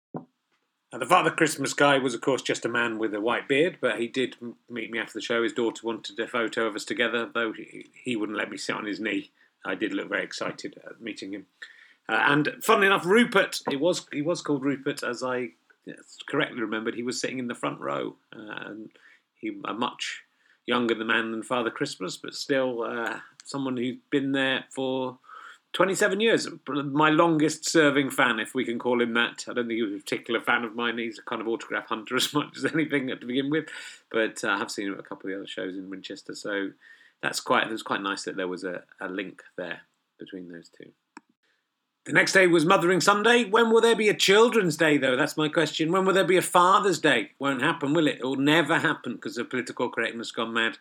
And 0.92 1.02
the 1.02 1.06
Father 1.06 1.30
Christmas 1.30 1.74
guy 1.74 1.98
was, 1.98 2.14
of 2.14 2.22
course, 2.22 2.42
just 2.42 2.66
a 2.66 2.70
man 2.70 2.98
with 2.98 3.14
a 3.14 3.22
white 3.22 3.48
beard, 3.48 3.78
but 3.82 4.00
he 4.00 4.08
did 4.08 4.38
meet 4.70 4.92
me 4.92 5.00
after 5.00 5.14
the 5.14 5.22
show. 5.22 5.44
His 5.44 5.54
daughter 5.54 5.82
wanted 5.84 6.20
a 6.20 6.28
photo 6.28 6.66
of 6.68 6.76
us 6.76 6.86
together, 6.86 7.30
though 7.32 7.52
he, 7.52 7.88
he 8.04 8.16
wouldn't 8.16 8.38
let 8.38 8.50
me 8.50 8.58
sit 8.58 8.76
on 8.76 8.86
his 8.86 9.00
knee. 9.00 9.32
I 9.66 9.76
did 9.76 9.94
look 9.94 10.10
very 10.10 10.24
excited 10.24 10.80
at 10.86 11.02
meeting 11.02 11.34
him. 11.34 11.48
Uh, 12.08 12.22
and 12.28 12.56
funnily 12.62 12.88
enough, 12.88 13.06
Rupert, 13.06 13.62
it 13.70 13.80
was 13.80 14.08
he 14.12 14.22
was 14.22 14.42
called 14.42 14.64
Rupert, 14.64 15.04
as 15.04 15.24
I 15.24 15.50
correctly 16.28 16.62
remembered. 16.62 16.96
He 16.96 17.04
was 17.04 17.20
sitting 17.20 17.40
in 17.40 17.48
the 17.48 17.56
front 17.56 17.80
row, 17.80 18.16
uh, 18.36 18.68
and 18.68 18.90
he 19.36 19.52
a 19.66 19.74
much 19.74 20.22
younger 20.66 20.96
the 20.96 21.06
man 21.06 21.32
than 21.32 21.44
Father 21.44 21.70
Christmas, 21.70 22.18
but 22.18 22.34
still 22.34 22.84
uh, 22.84 23.20
someone 23.44 23.78
who's 23.78 23.98
been 24.10 24.32
there 24.32 24.66
for 24.70 25.20
27 25.74 26.22
years. 26.22 26.48
My 26.68 27.10
longest 27.10 27.70
serving 27.70 28.10
fan, 28.10 28.40
if 28.40 28.56
we 28.56 28.64
can 28.64 28.80
call 28.80 29.02
him 29.02 29.14
that. 29.14 29.46
I 29.48 29.54
don't 29.54 29.68
think 29.68 29.78
he 29.78 29.84
was 29.84 29.94
a 29.94 30.04
particular 30.04 30.40
fan 30.40 30.64
of 30.64 30.76
mine. 30.76 30.98
He's 30.98 31.20
a 31.20 31.24
kind 31.24 31.42
of 31.42 31.48
autograph 31.48 31.88
hunter 31.90 32.16
as 32.16 32.34
much 32.34 32.58
as 32.58 32.66
anything 32.66 33.08
to 33.08 33.26
begin 33.26 33.50
with, 33.50 33.66
but 34.12 34.44
uh, 34.44 34.50
I 34.50 34.58
have 34.58 34.72
seen 34.72 34.88
him 34.88 34.94
at 34.94 35.00
a 35.00 35.04
couple 35.04 35.30
of 35.30 35.34
the 35.34 35.38
other 35.38 35.48
shows 35.48 35.76
in 35.76 35.90
Winchester. 35.90 36.34
So 36.34 36.70
that's 37.22 37.40
quite 37.40 37.68
it 37.68 37.72
was 37.72 37.84
quite 37.84 38.02
nice 38.02 38.24
that 38.24 38.38
there 38.38 38.48
was 38.48 38.64
a, 38.64 38.84
a 39.02 39.10
link 39.10 39.44
there 39.58 39.82
between 40.18 40.50
those 40.50 40.70
two. 40.70 40.92
The 42.06 42.14
next 42.14 42.34
day 42.34 42.46
was 42.46 42.66
Mothering 42.66 43.02
Sunday. 43.02 43.46
When 43.46 43.72
will 43.72 43.82
there 43.82 43.96
be 43.96 44.10
a 44.10 44.14
Children's 44.14 44.78
Day, 44.78 45.00
though? 45.00 45.16
That's 45.16 45.38
my 45.38 45.50
question. 45.50 45.92
When 45.92 46.06
will 46.06 46.14
there 46.14 46.24
be 46.24 46.38
a 46.38 46.42
Father's 46.42 47.00
Day? 47.00 47.32
Won't 47.40 47.64
happen, 47.64 47.96
will 47.96 48.08
it? 48.08 48.20
It 48.20 48.24
will 48.24 48.36
never 48.36 48.78
happen 48.78 49.16
because 49.16 49.34
the 49.34 49.44
political 49.44 49.90
correctness 49.90 50.32
gone 50.32 50.54
mad. 50.54 50.78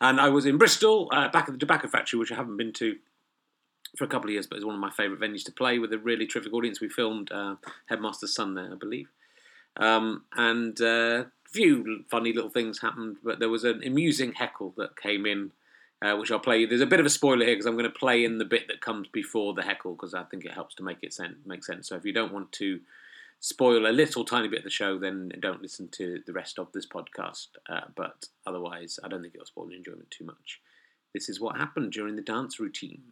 And 0.00 0.20
I 0.20 0.30
was 0.30 0.46
in 0.46 0.58
Bristol, 0.58 1.08
uh, 1.12 1.28
back 1.28 1.46
at 1.46 1.52
the 1.52 1.58
tobacco 1.58 1.86
factory, 1.86 2.18
which 2.18 2.32
I 2.32 2.34
haven't 2.34 2.56
been 2.56 2.72
to 2.72 2.96
for 3.96 4.02
a 4.02 4.08
couple 4.08 4.28
of 4.28 4.32
years, 4.32 4.48
but 4.48 4.56
it's 4.56 4.64
one 4.64 4.74
of 4.74 4.80
my 4.80 4.90
favourite 4.90 5.20
venues 5.20 5.44
to 5.44 5.52
play 5.52 5.78
with 5.78 5.92
a 5.92 5.98
really 5.98 6.26
terrific 6.26 6.52
audience. 6.52 6.80
We 6.80 6.88
filmed 6.88 7.30
uh, 7.30 7.54
Headmaster's 7.86 8.34
Son 8.34 8.54
there, 8.54 8.72
I 8.72 8.74
believe. 8.74 9.08
Um, 9.76 10.24
and 10.36 10.80
uh, 10.80 11.24
a 11.24 11.26
few 11.48 12.04
funny 12.10 12.32
little 12.32 12.50
things 12.50 12.80
happened, 12.80 13.18
but 13.22 13.38
there 13.38 13.48
was 13.48 13.62
an 13.62 13.80
amusing 13.86 14.32
heckle 14.32 14.74
that 14.76 15.00
came 15.00 15.24
in, 15.24 15.52
uh, 16.04 16.16
which 16.16 16.30
I'll 16.30 16.38
play 16.38 16.58
you. 16.58 16.66
There's 16.66 16.82
a 16.82 16.86
bit 16.86 17.00
of 17.00 17.06
a 17.06 17.10
spoiler 17.10 17.46
here 17.46 17.54
because 17.54 17.64
I'm 17.64 17.78
going 17.78 17.84
to 17.84 17.98
play 17.98 18.24
in 18.24 18.36
the 18.36 18.44
bit 18.44 18.68
that 18.68 18.82
comes 18.82 19.08
before 19.08 19.54
the 19.54 19.62
heckle 19.62 19.92
because 19.92 20.12
I 20.12 20.24
think 20.24 20.44
it 20.44 20.52
helps 20.52 20.74
to 20.76 20.82
make 20.82 20.98
it 21.00 21.14
sen- 21.14 21.38
make 21.46 21.64
sense. 21.64 21.88
So 21.88 21.96
if 21.96 22.04
you 22.04 22.12
don't 22.12 22.32
want 22.32 22.52
to 22.52 22.80
spoil 23.40 23.86
a 23.86 23.88
little 23.88 24.24
tiny 24.24 24.48
bit 24.48 24.58
of 24.58 24.64
the 24.64 24.70
show, 24.70 24.98
then 24.98 25.32
don't 25.40 25.62
listen 25.62 25.88
to 25.92 26.20
the 26.26 26.34
rest 26.34 26.58
of 26.58 26.70
this 26.72 26.86
podcast. 26.86 27.48
Uh, 27.70 27.86
but 27.96 28.26
otherwise, 28.46 28.98
I 29.02 29.08
don't 29.08 29.22
think 29.22 29.34
it'll 29.34 29.46
spoil 29.46 29.66
the 29.66 29.76
enjoyment 29.76 30.10
too 30.10 30.26
much. 30.26 30.60
This 31.14 31.30
is 31.30 31.40
what 31.40 31.56
happened 31.56 31.92
during 31.92 32.16
the 32.16 32.22
dance 32.22 32.60
routine. 32.60 33.02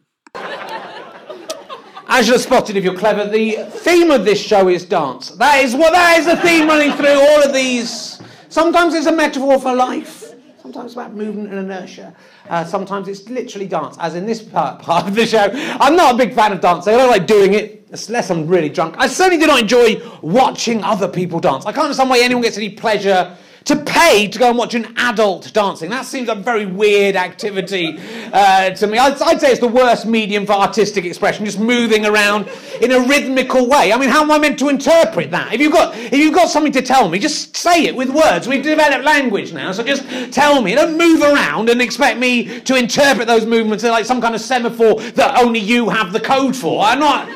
As 2.07 2.27
you've 2.27 2.41
spotted, 2.41 2.77
if 2.77 2.83
you're 2.83 2.97
clever, 2.97 3.27
the 3.27 3.53
theme 3.71 4.11
of 4.11 4.23
this 4.23 4.39
show 4.39 4.67
is 4.67 4.85
dance. 4.85 5.31
That 5.31 5.63
is 5.63 5.73
what 5.73 5.93
that 5.93 6.19
is 6.19 6.27
the 6.27 6.37
theme 6.37 6.67
running 6.67 6.91
through 6.95 7.19
all 7.19 7.41
of 7.43 7.53
these. 7.53 8.21
Sometimes 8.49 8.93
it's 8.93 9.07
a 9.07 9.11
metaphor 9.11 9.59
for 9.59 9.73
life. 9.73 10.32
Sometimes 10.63 10.93
about 10.93 11.13
movement 11.13 11.49
and 11.49 11.59
inertia. 11.59 12.15
Uh, 12.47 12.63
sometimes 12.63 13.09
it's 13.09 13.27
literally 13.27 13.67
dance, 13.67 13.97
as 13.99 14.15
in 14.15 14.25
this 14.25 14.41
part, 14.41 14.81
part 14.81 15.05
of 15.05 15.13
the 15.13 15.25
show. 15.25 15.49
I'm 15.51 15.97
not 15.97 16.15
a 16.15 16.17
big 16.17 16.33
fan 16.33 16.53
of 16.53 16.61
dancing. 16.61 16.93
I 16.93 16.97
don't 16.99 17.09
like 17.09 17.27
doing 17.27 17.53
it, 17.53 17.85
unless 18.07 18.31
I'm 18.31 18.47
really 18.47 18.69
drunk. 18.69 18.95
I 18.97 19.07
certainly 19.07 19.39
do 19.43 19.47
not 19.47 19.59
enjoy 19.59 20.01
watching 20.21 20.81
other 20.81 21.09
people 21.09 21.41
dance. 21.41 21.65
I 21.65 21.73
can't 21.73 21.83
understand 21.83 22.09
why 22.09 22.19
anyone 22.19 22.43
gets 22.43 22.55
any 22.55 22.69
pleasure 22.69 23.35
to 23.65 23.77
pay 23.77 24.27
to 24.27 24.39
go 24.39 24.49
and 24.49 24.57
watch 24.57 24.73
an 24.73 24.93
adult 24.97 25.53
dancing. 25.53 25.89
That 25.89 26.05
seems 26.05 26.29
a 26.29 26.35
very 26.35 26.65
weird 26.65 27.15
activity 27.15 27.97
uh, 28.33 28.71
to 28.71 28.87
me. 28.87 28.97
I'd, 28.97 29.21
I'd, 29.21 29.39
say 29.39 29.51
it's 29.51 29.59
the 29.59 29.67
worst 29.67 30.05
medium 30.05 30.45
for 30.45 30.53
artistic 30.53 31.05
expression, 31.05 31.45
just 31.45 31.59
moving 31.59 32.05
around 32.05 32.49
in 32.81 32.91
a 32.91 32.99
rhythmical 32.99 33.67
way. 33.67 33.93
I 33.93 33.97
mean, 33.97 34.09
how 34.09 34.23
am 34.23 34.31
I 34.31 34.37
meant 34.37 34.59
to 34.59 34.69
interpret 34.69 35.31
that? 35.31 35.53
If 35.53 35.61
you've 35.61 35.71
got, 35.71 35.95
if 35.95 36.13
you've 36.13 36.33
got 36.33 36.49
something 36.49 36.73
to 36.73 36.81
tell 36.81 37.09
me, 37.09 37.19
just 37.19 37.55
say 37.55 37.85
it 37.85 37.95
with 37.95 38.09
words. 38.09 38.47
We've 38.47 38.63
developed 38.63 39.03
language 39.05 39.53
now, 39.53 39.71
so 39.71 39.83
just 39.83 40.03
tell 40.33 40.61
me. 40.61 40.75
Don't 40.75 40.97
move 40.97 41.21
around 41.21 41.69
and 41.69 41.81
expect 41.81 42.19
me 42.19 42.59
to 42.61 42.75
interpret 42.75 43.27
those 43.27 43.45
movements 43.45 43.83
like 43.83 44.05
some 44.05 44.21
kind 44.21 44.35
of 44.35 44.41
semaphore 44.41 44.99
that 45.01 45.37
only 45.37 45.59
you 45.59 45.89
have 45.89 46.11
the 46.11 46.19
code 46.19 46.55
for. 46.55 46.83
I'm 46.83 46.99
not. 46.99 47.29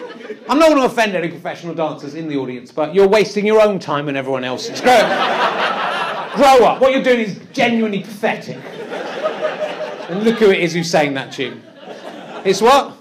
I'm 0.49 0.59
not 0.59 0.69
going 0.69 0.79
to 0.79 0.85
offend 0.85 1.13
any 1.13 1.27
professional 1.27 1.75
dancers 1.75 2.15
in 2.15 2.29
the 2.29 2.37
audience, 2.37 2.71
but 2.71 2.95
you're 2.95 3.07
wasting 3.07 3.45
your 3.45 3.61
own 3.61 3.79
time 3.79 4.07
and 4.07 4.15
everyone 4.15 4.45
else's. 4.45 4.79
Go. 4.79 5.83
Grow 6.37 6.65
up. 6.65 6.79
What 6.79 6.93
you're 6.93 7.03
doing 7.03 7.19
is 7.19 7.39
genuinely 7.51 8.01
pathetic. 8.01 8.57
And 10.09 10.23
look 10.23 10.37
who 10.37 10.51
it 10.51 10.59
is 10.59 10.73
who's 10.73 10.89
saying 10.89 11.15
that 11.15 11.33
tune. 11.33 11.61
It's 12.45 12.61
what? 12.61 12.93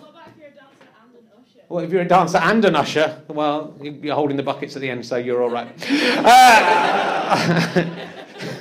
Well, 1.69 1.85
if 1.85 1.91
you're 1.91 2.03
a 2.03 2.09
dancer 2.09 2.39
and 2.39 2.65
an 2.65 2.75
usher, 2.77 3.23
well, 3.29 3.77
you're 3.81 4.15
holding 4.15 4.37
the 4.37 4.43
buckets 4.43 4.75
at 4.77 4.83
the 4.83 4.89
end, 4.89 5.05
so 5.05 5.17
you're 5.17 5.43
all 5.43 5.51
right. 5.51 5.69
Uh, 7.27 7.33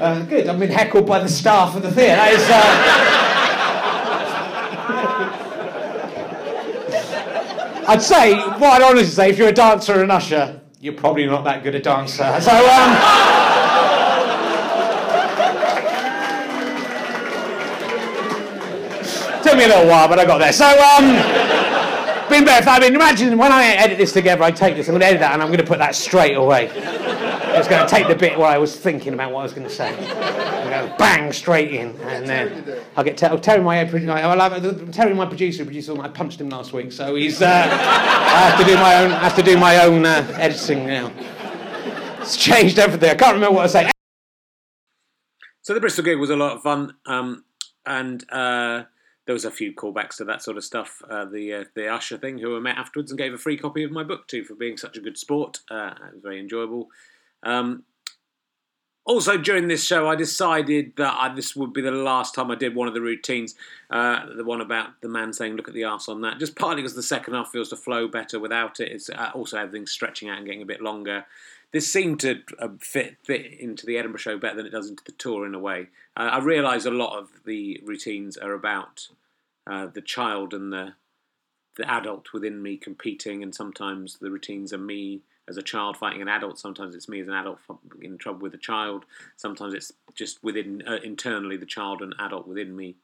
uh, 0.00 0.22
good. 0.24 0.46
I've 0.48 0.58
been 0.58 0.70
heckled 0.70 1.06
by 1.06 1.18
the 1.18 1.28
staff 1.28 1.76
of 1.76 1.82
the 1.82 1.90
theatre. 1.90 2.20
Uh... 2.20 3.18
I'd 7.88 8.00
say, 8.00 8.34
what 8.34 8.62
I'd 8.62 8.82
honestly 8.82 9.10
say, 9.10 9.30
if 9.30 9.38
you're 9.38 9.48
a 9.48 9.52
dancer 9.52 10.00
or 10.00 10.04
an 10.04 10.10
usher, 10.10 10.60
you're 10.80 10.94
probably 10.94 11.26
not 11.26 11.44
that 11.44 11.62
good 11.62 11.74
a 11.74 11.80
dancer. 11.80 12.40
So, 12.40 12.52
um, 12.52 13.51
Took 19.52 19.58
me 19.58 19.64
a 19.66 19.68
little 19.68 19.86
while, 19.86 20.08
but 20.08 20.18
I 20.18 20.24
got 20.24 20.38
there. 20.38 20.50
So, 20.50 20.64
um, 20.64 21.04
been 22.30 22.46
better. 22.46 22.70
I 22.70 22.80
mean, 22.80 22.94
imagine 22.94 23.36
when 23.36 23.52
I 23.52 23.64
edit 23.64 23.98
this 23.98 24.10
together, 24.10 24.42
I 24.42 24.50
take 24.50 24.76
this, 24.76 24.88
I'm 24.88 24.92
going 24.92 25.02
to 25.02 25.06
edit 25.06 25.20
that, 25.20 25.34
and 25.34 25.42
I'm 25.42 25.48
going 25.48 25.60
to 25.60 25.66
put 25.66 25.76
that 25.76 25.94
straight 25.94 26.38
away. 26.38 26.70
I 26.70 27.58
was 27.58 27.68
going 27.68 27.86
to 27.86 27.94
take 27.94 28.08
the 28.08 28.14
bit 28.14 28.38
where 28.38 28.48
I 28.48 28.56
was 28.56 28.74
thinking 28.74 29.12
about 29.12 29.30
what 29.30 29.40
I 29.40 29.42
was 29.42 29.52
going 29.52 29.68
to 29.68 29.74
say. 29.74 29.94
And 29.94 30.70
go 30.70 30.96
bang 30.96 31.30
straight 31.34 31.70
in, 31.70 32.00
and 32.00 32.26
then 32.26 32.82
I'll 32.96 33.04
get 33.04 33.18
Terry, 33.18 33.38
Terry 33.40 33.62
my 33.62 33.84
Terry, 33.84 35.12
my 35.12 35.26
producer, 35.26 35.66
producer. 35.66 36.00
I 36.00 36.08
punched 36.08 36.40
him 36.40 36.48
last 36.48 36.72
week, 36.72 36.90
so 36.90 37.14
he's. 37.14 37.42
Uh, 37.42 37.46
I 37.46 38.48
have 38.48 38.58
to 38.58 38.64
do 38.64 38.76
my 38.76 39.04
own. 39.04 39.12
I 39.12 39.18
have 39.18 39.36
to 39.36 39.42
do 39.42 39.58
my 39.58 39.84
own 39.84 40.06
uh, 40.06 40.34
editing 40.38 40.86
now. 40.86 41.12
It's 42.22 42.38
changed 42.38 42.78
everything. 42.78 43.10
I 43.10 43.16
can't 43.16 43.34
remember 43.34 43.56
what 43.56 43.60
I 43.60 43.64
was 43.64 43.72
saying. 43.72 43.90
So 45.60 45.74
the 45.74 45.80
Bristol 45.80 46.04
gig 46.04 46.18
was 46.18 46.30
a 46.30 46.36
lot 46.36 46.56
of 46.56 46.62
fun, 46.62 46.94
um, 47.04 47.44
and. 47.84 48.24
Uh, 48.32 48.84
there 49.26 49.32
was 49.32 49.44
a 49.44 49.50
few 49.50 49.72
callbacks 49.72 50.16
to 50.16 50.24
that 50.24 50.42
sort 50.42 50.56
of 50.56 50.64
stuff. 50.64 51.02
Uh, 51.08 51.24
the 51.24 51.52
uh, 51.52 51.64
the 51.74 51.88
Usher 51.88 52.18
thing, 52.18 52.38
who 52.38 52.56
I 52.56 52.60
met 52.60 52.78
afterwards 52.78 53.10
and 53.10 53.18
gave 53.18 53.32
a 53.32 53.38
free 53.38 53.56
copy 53.56 53.84
of 53.84 53.90
my 53.90 54.02
book 54.02 54.26
to 54.28 54.44
for 54.44 54.54
being 54.54 54.76
such 54.76 54.96
a 54.96 55.00
good 55.00 55.18
sport. 55.18 55.60
Uh, 55.70 55.94
it 56.08 56.14
was 56.14 56.22
very 56.22 56.40
enjoyable. 56.40 56.88
Um, 57.42 57.84
also, 59.04 59.36
during 59.36 59.66
this 59.66 59.84
show, 59.84 60.08
I 60.08 60.14
decided 60.14 60.92
that 60.96 61.16
I, 61.18 61.34
this 61.34 61.56
would 61.56 61.72
be 61.72 61.80
the 61.80 61.90
last 61.90 62.36
time 62.36 62.52
I 62.52 62.54
did 62.54 62.76
one 62.76 62.86
of 62.86 62.94
the 62.94 63.00
routines, 63.00 63.56
uh, 63.90 64.26
the 64.36 64.44
one 64.44 64.60
about 64.60 65.00
the 65.00 65.08
man 65.08 65.32
saying, 65.32 65.56
"Look 65.56 65.68
at 65.68 65.74
the 65.74 65.84
ass 65.84 66.08
on 66.08 66.20
that." 66.22 66.38
Just 66.38 66.56
partly 66.56 66.82
because 66.82 66.94
the 66.94 67.02
second 67.02 67.34
half 67.34 67.50
feels 67.50 67.68
to 67.70 67.76
flow 67.76 68.06
better 68.06 68.38
without 68.38 68.78
it. 68.78 68.92
It's 68.92 69.10
uh, 69.10 69.30
also 69.34 69.58
everything's 69.58 69.90
stretching 69.90 70.28
out 70.28 70.38
and 70.38 70.46
getting 70.46 70.62
a 70.62 70.66
bit 70.66 70.80
longer 70.80 71.24
this 71.72 71.90
seemed 71.90 72.20
to 72.20 72.42
uh, 72.58 72.68
fit 72.80 73.16
fit 73.24 73.46
into 73.58 73.86
the 73.86 73.98
Edinburgh 73.98 74.18
show 74.18 74.38
better 74.38 74.56
than 74.56 74.66
it 74.66 74.72
does 74.72 74.88
into 74.88 75.04
the 75.04 75.12
tour 75.12 75.46
in 75.46 75.54
a 75.54 75.58
way. 75.58 75.88
Uh, 76.16 76.30
I 76.32 76.38
realise 76.38 76.84
a 76.84 76.90
lot 76.90 77.18
of 77.18 77.30
the 77.44 77.80
routines 77.84 78.36
are 78.36 78.52
about 78.52 79.08
uh, 79.66 79.86
the 79.86 80.02
child 80.02 80.54
and 80.54 80.72
the 80.72 80.94
the 81.76 81.90
adult 81.90 82.34
within 82.34 82.62
me 82.62 82.76
competing, 82.76 83.42
and 83.42 83.54
sometimes 83.54 84.18
the 84.18 84.30
routines 84.30 84.72
are 84.72 84.78
me 84.78 85.22
as 85.48 85.56
a 85.56 85.62
child 85.62 85.96
fighting 85.96 86.22
an 86.22 86.28
adult. 86.28 86.58
Sometimes 86.58 86.94
it's 86.94 87.08
me 87.08 87.20
as 87.20 87.28
an 87.28 87.34
adult 87.34 87.58
in 88.00 88.18
trouble 88.18 88.40
with 88.40 88.54
a 88.54 88.58
child. 88.58 89.04
Sometimes 89.36 89.72
it's 89.72 89.90
just 90.14 90.42
within 90.44 90.82
uh, 90.86 90.98
internally 91.02 91.56
the 91.56 91.66
child 91.66 92.02
and 92.02 92.14
adult 92.18 92.46
within 92.46 92.76
me 92.76 92.96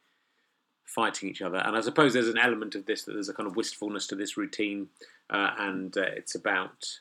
fighting 0.84 1.28
each 1.28 1.42
other. 1.42 1.58
And 1.58 1.76
I 1.76 1.80
suppose 1.80 2.12
there's 2.12 2.28
an 2.28 2.38
element 2.38 2.74
of 2.74 2.86
this 2.86 3.04
that 3.04 3.12
there's 3.12 3.28
a 3.28 3.34
kind 3.34 3.46
of 3.46 3.56
wistfulness 3.56 4.06
to 4.08 4.14
this 4.14 4.36
routine, 4.36 4.88
uh, 5.30 5.50
and 5.58 5.96
uh, 5.96 6.02
it's 6.02 6.34
about 6.34 7.00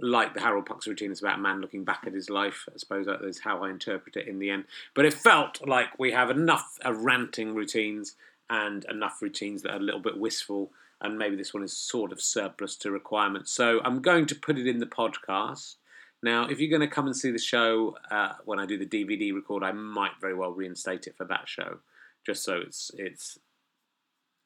like 0.00 0.34
the 0.34 0.40
Harold 0.40 0.66
Puck's 0.66 0.86
routine, 0.86 1.10
it's 1.10 1.20
about 1.20 1.38
a 1.38 1.42
man 1.42 1.60
looking 1.60 1.84
back 1.84 2.04
at 2.06 2.14
his 2.14 2.30
life. 2.30 2.66
I 2.72 2.78
suppose 2.78 3.06
that 3.06 3.22
is 3.22 3.40
how 3.40 3.62
I 3.62 3.70
interpret 3.70 4.16
it 4.16 4.28
in 4.28 4.38
the 4.38 4.50
end. 4.50 4.64
But 4.94 5.04
it 5.04 5.14
felt 5.14 5.66
like 5.66 5.98
we 5.98 6.12
have 6.12 6.30
enough 6.30 6.78
of 6.84 7.04
ranting 7.04 7.54
routines 7.54 8.16
and 8.48 8.84
enough 8.86 9.20
routines 9.20 9.62
that 9.62 9.72
are 9.72 9.78
a 9.78 9.82
little 9.82 10.00
bit 10.00 10.18
wistful, 10.18 10.70
and 11.00 11.18
maybe 11.18 11.36
this 11.36 11.54
one 11.54 11.62
is 11.62 11.76
sort 11.76 12.12
of 12.12 12.20
surplus 12.20 12.76
to 12.76 12.90
requirements. 12.90 13.50
So 13.52 13.80
I'm 13.84 14.00
going 14.00 14.26
to 14.26 14.34
put 14.34 14.58
it 14.58 14.66
in 14.66 14.78
the 14.78 14.86
podcast. 14.86 15.76
Now, 16.22 16.46
if 16.46 16.60
you're 16.60 16.70
going 16.70 16.88
to 16.88 16.94
come 16.94 17.06
and 17.06 17.16
see 17.16 17.30
the 17.30 17.38
show 17.38 17.96
uh, 18.10 18.34
when 18.44 18.60
I 18.60 18.66
do 18.66 18.78
the 18.78 18.86
DVD 18.86 19.34
record, 19.34 19.64
I 19.64 19.72
might 19.72 20.12
very 20.20 20.34
well 20.34 20.52
reinstate 20.52 21.06
it 21.06 21.16
for 21.16 21.24
that 21.24 21.48
show, 21.48 21.78
just 22.24 22.44
so 22.44 22.60
it's 22.64 22.90
it's 22.96 23.38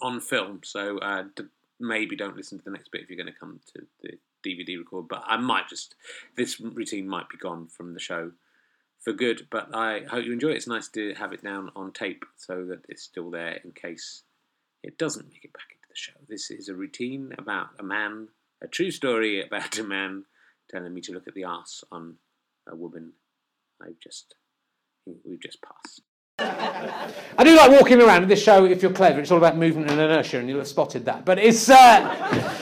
on 0.01 0.21
film. 0.21 0.61
So 0.65 0.99
uh, 0.99 1.25
d- 1.35 1.45
maybe 1.79 2.17
don't 2.17 2.37
listen 2.37 2.59
to 2.59 2.65
the 2.65 2.71
next 2.71 2.91
bit 2.91 3.03
if 3.03 3.11
you're 3.11 3.23
going 3.23 3.33
to 3.33 3.39
come 3.39 3.61
to 3.75 3.87
the 4.03 4.19
DVD 4.47 4.79
record, 4.79 5.09
but 5.09 5.23
I 5.27 5.37
might 5.37 5.69
just 5.69 5.95
this 6.37 6.61
routine 6.61 7.09
might 7.09 7.29
be 7.29 7.37
gone 7.37 7.67
from 7.67 7.95
the 7.95 8.01
show 8.01 8.33
for 9.01 9.13
good. 9.13 9.49
But 9.51 9.75
I 9.75 10.03
hope 10.09 10.25
you 10.25 10.33
enjoy 10.33 10.51
it. 10.51 10.57
It's 10.57 10.67
nice 10.67 10.89
to 10.89 11.15
have 11.15 11.33
it 11.33 11.43
down 11.43 11.71
on 11.75 11.93
tape 11.93 12.25
so 12.37 12.65
that 12.67 12.85
it's 12.89 13.03
still 13.03 13.31
there 13.31 13.61
in 13.65 13.73
case 13.73 14.23
it 14.83 14.99
doesn't 14.99 15.29
make 15.29 15.45
it 15.45 15.53
back 15.53 15.71
into 15.71 15.89
the 15.89 15.97
show. 15.97 16.13
This 16.29 16.51
is 16.51 16.69
a 16.69 16.75
routine 16.75 17.33
about 17.39 17.69
a 17.79 17.83
man, 17.83 18.29
a 18.63 18.69
true 18.69 18.91
story 18.91 19.45
about 19.45 19.79
a 19.79 19.85
man 19.85 20.25
telling 20.71 20.95
me 20.95 21.01
to 21.01 21.13
look 21.13 21.29
at 21.29 21.35
the 21.35 21.45
ass 21.45 21.85
on 21.91 22.17
a 22.69 22.75
woman 22.75 23.13
I've 23.81 23.99
just 24.01 24.35
we've 25.25 25.41
just 25.41 25.59
passed. 25.63 26.03
I 26.39 27.45
do 27.45 27.57
like 27.57 27.71
walking 27.71 28.01
around 28.01 28.29
this 28.29 28.43
show. 28.43 28.65
If 28.65 28.83
you're 28.83 28.93
clever, 28.93 29.21
it's 29.21 29.31
all 29.31 29.39
about 29.39 29.57
movement 29.57 29.91
and 29.91 30.01
inertia, 30.01 30.39
and 30.39 30.49
you'll 30.49 30.59
have 30.59 30.69
spotted 30.69 31.05
that. 31.07 31.25
But 31.25 31.39
it's. 31.39 31.69
Uh, 31.69 32.53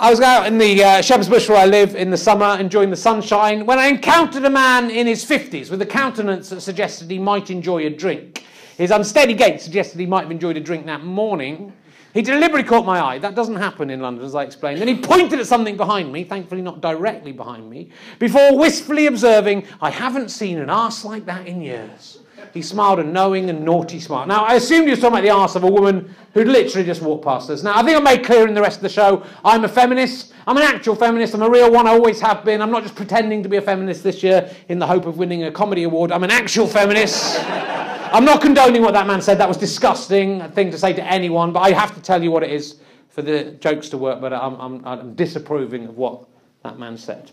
I 0.00 0.10
was 0.10 0.20
out 0.20 0.46
in 0.46 0.58
the 0.58 0.84
uh, 0.84 1.02
Shepherd's 1.02 1.28
Bush 1.28 1.48
where 1.48 1.58
I 1.58 1.66
live 1.66 1.96
in 1.96 2.08
the 2.10 2.16
summer, 2.16 2.56
enjoying 2.60 2.90
the 2.90 2.96
sunshine, 2.96 3.66
when 3.66 3.80
I 3.80 3.88
encountered 3.88 4.44
a 4.44 4.50
man 4.50 4.90
in 4.90 5.08
his 5.08 5.24
50s 5.24 5.72
with 5.72 5.82
a 5.82 5.86
countenance 5.86 6.50
that 6.50 6.60
suggested 6.60 7.10
he 7.10 7.18
might 7.18 7.50
enjoy 7.50 7.84
a 7.84 7.90
drink. 7.90 8.44
His 8.76 8.92
unsteady 8.92 9.34
gait 9.34 9.60
suggested 9.60 9.98
he 9.98 10.06
might 10.06 10.22
have 10.22 10.30
enjoyed 10.30 10.56
a 10.56 10.60
drink 10.60 10.86
that 10.86 11.02
morning. 11.02 11.72
He 12.14 12.22
deliberately 12.22 12.62
caught 12.62 12.86
my 12.86 13.00
eye. 13.00 13.18
That 13.18 13.34
doesn't 13.34 13.56
happen 13.56 13.90
in 13.90 14.00
London, 14.00 14.24
as 14.24 14.36
I 14.36 14.44
explained. 14.44 14.80
Then 14.80 14.86
he 14.86 15.00
pointed 15.00 15.40
at 15.40 15.48
something 15.48 15.76
behind 15.76 16.12
me, 16.12 16.22
thankfully 16.22 16.62
not 16.62 16.80
directly 16.80 17.32
behind 17.32 17.68
me, 17.68 17.90
before 18.20 18.56
wistfully 18.56 19.06
observing, 19.06 19.64
I 19.80 19.90
haven't 19.90 20.28
seen 20.28 20.58
an 20.58 20.70
arse 20.70 21.04
like 21.04 21.26
that 21.26 21.48
in 21.48 21.60
years. 21.60 22.20
He 22.54 22.62
smiled 22.62 22.98
a 22.98 23.04
knowing 23.04 23.50
and 23.50 23.64
naughty 23.64 24.00
smile. 24.00 24.26
Now, 24.26 24.44
I 24.44 24.54
assumed 24.54 24.84
he 24.84 24.90
was 24.90 25.00
talking 25.00 25.14
about 25.14 25.22
the 25.22 25.30
arse 25.30 25.54
of 25.54 25.64
a 25.64 25.70
woman 25.70 26.14
who'd 26.34 26.48
literally 26.48 26.86
just 26.86 27.02
walked 27.02 27.24
past 27.24 27.50
us. 27.50 27.62
Now, 27.62 27.76
I 27.76 27.82
think 27.82 27.96
I 27.96 28.00
made 28.00 28.24
clear 28.24 28.46
in 28.46 28.54
the 28.54 28.60
rest 28.60 28.78
of 28.78 28.82
the 28.82 28.88
show 28.88 29.24
I'm 29.44 29.64
a 29.64 29.68
feminist. 29.68 30.32
I'm 30.46 30.56
an 30.56 30.62
actual 30.62 30.94
feminist. 30.94 31.34
I'm 31.34 31.42
a 31.42 31.50
real 31.50 31.70
one. 31.70 31.86
I 31.86 31.90
always 31.90 32.20
have 32.20 32.44
been. 32.44 32.62
I'm 32.62 32.70
not 32.70 32.82
just 32.82 32.94
pretending 32.94 33.42
to 33.42 33.48
be 33.48 33.56
a 33.56 33.62
feminist 33.62 34.02
this 34.02 34.22
year 34.22 34.50
in 34.68 34.78
the 34.78 34.86
hope 34.86 35.06
of 35.06 35.18
winning 35.18 35.44
a 35.44 35.52
comedy 35.52 35.82
award. 35.82 36.10
I'm 36.10 36.24
an 36.24 36.30
actual 36.30 36.66
feminist. 36.66 37.38
I'm 37.46 38.24
not 38.24 38.40
condoning 38.40 38.82
what 38.82 38.94
that 38.94 39.06
man 39.06 39.20
said. 39.20 39.38
That 39.38 39.48
was 39.48 39.58
disgusting 39.58 40.40
a 40.40 40.48
thing 40.48 40.70
to 40.70 40.78
say 40.78 40.92
to 40.94 41.04
anyone. 41.04 41.52
But 41.52 41.60
I 41.60 41.72
have 41.72 41.94
to 41.94 42.00
tell 42.00 42.22
you 42.22 42.30
what 42.30 42.42
it 42.42 42.50
is 42.50 42.80
for 43.10 43.22
the 43.22 43.52
jokes 43.60 43.88
to 43.90 43.98
work. 43.98 44.20
But 44.20 44.32
I'm, 44.32 44.54
I'm, 44.60 44.84
I'm 44.86 45.14
disapproving 45.14 45.86
of 45.86 45.96
what 45.96 46.26
that 46.62 46.78
man 46.78 46.96
said. 46.96 47.30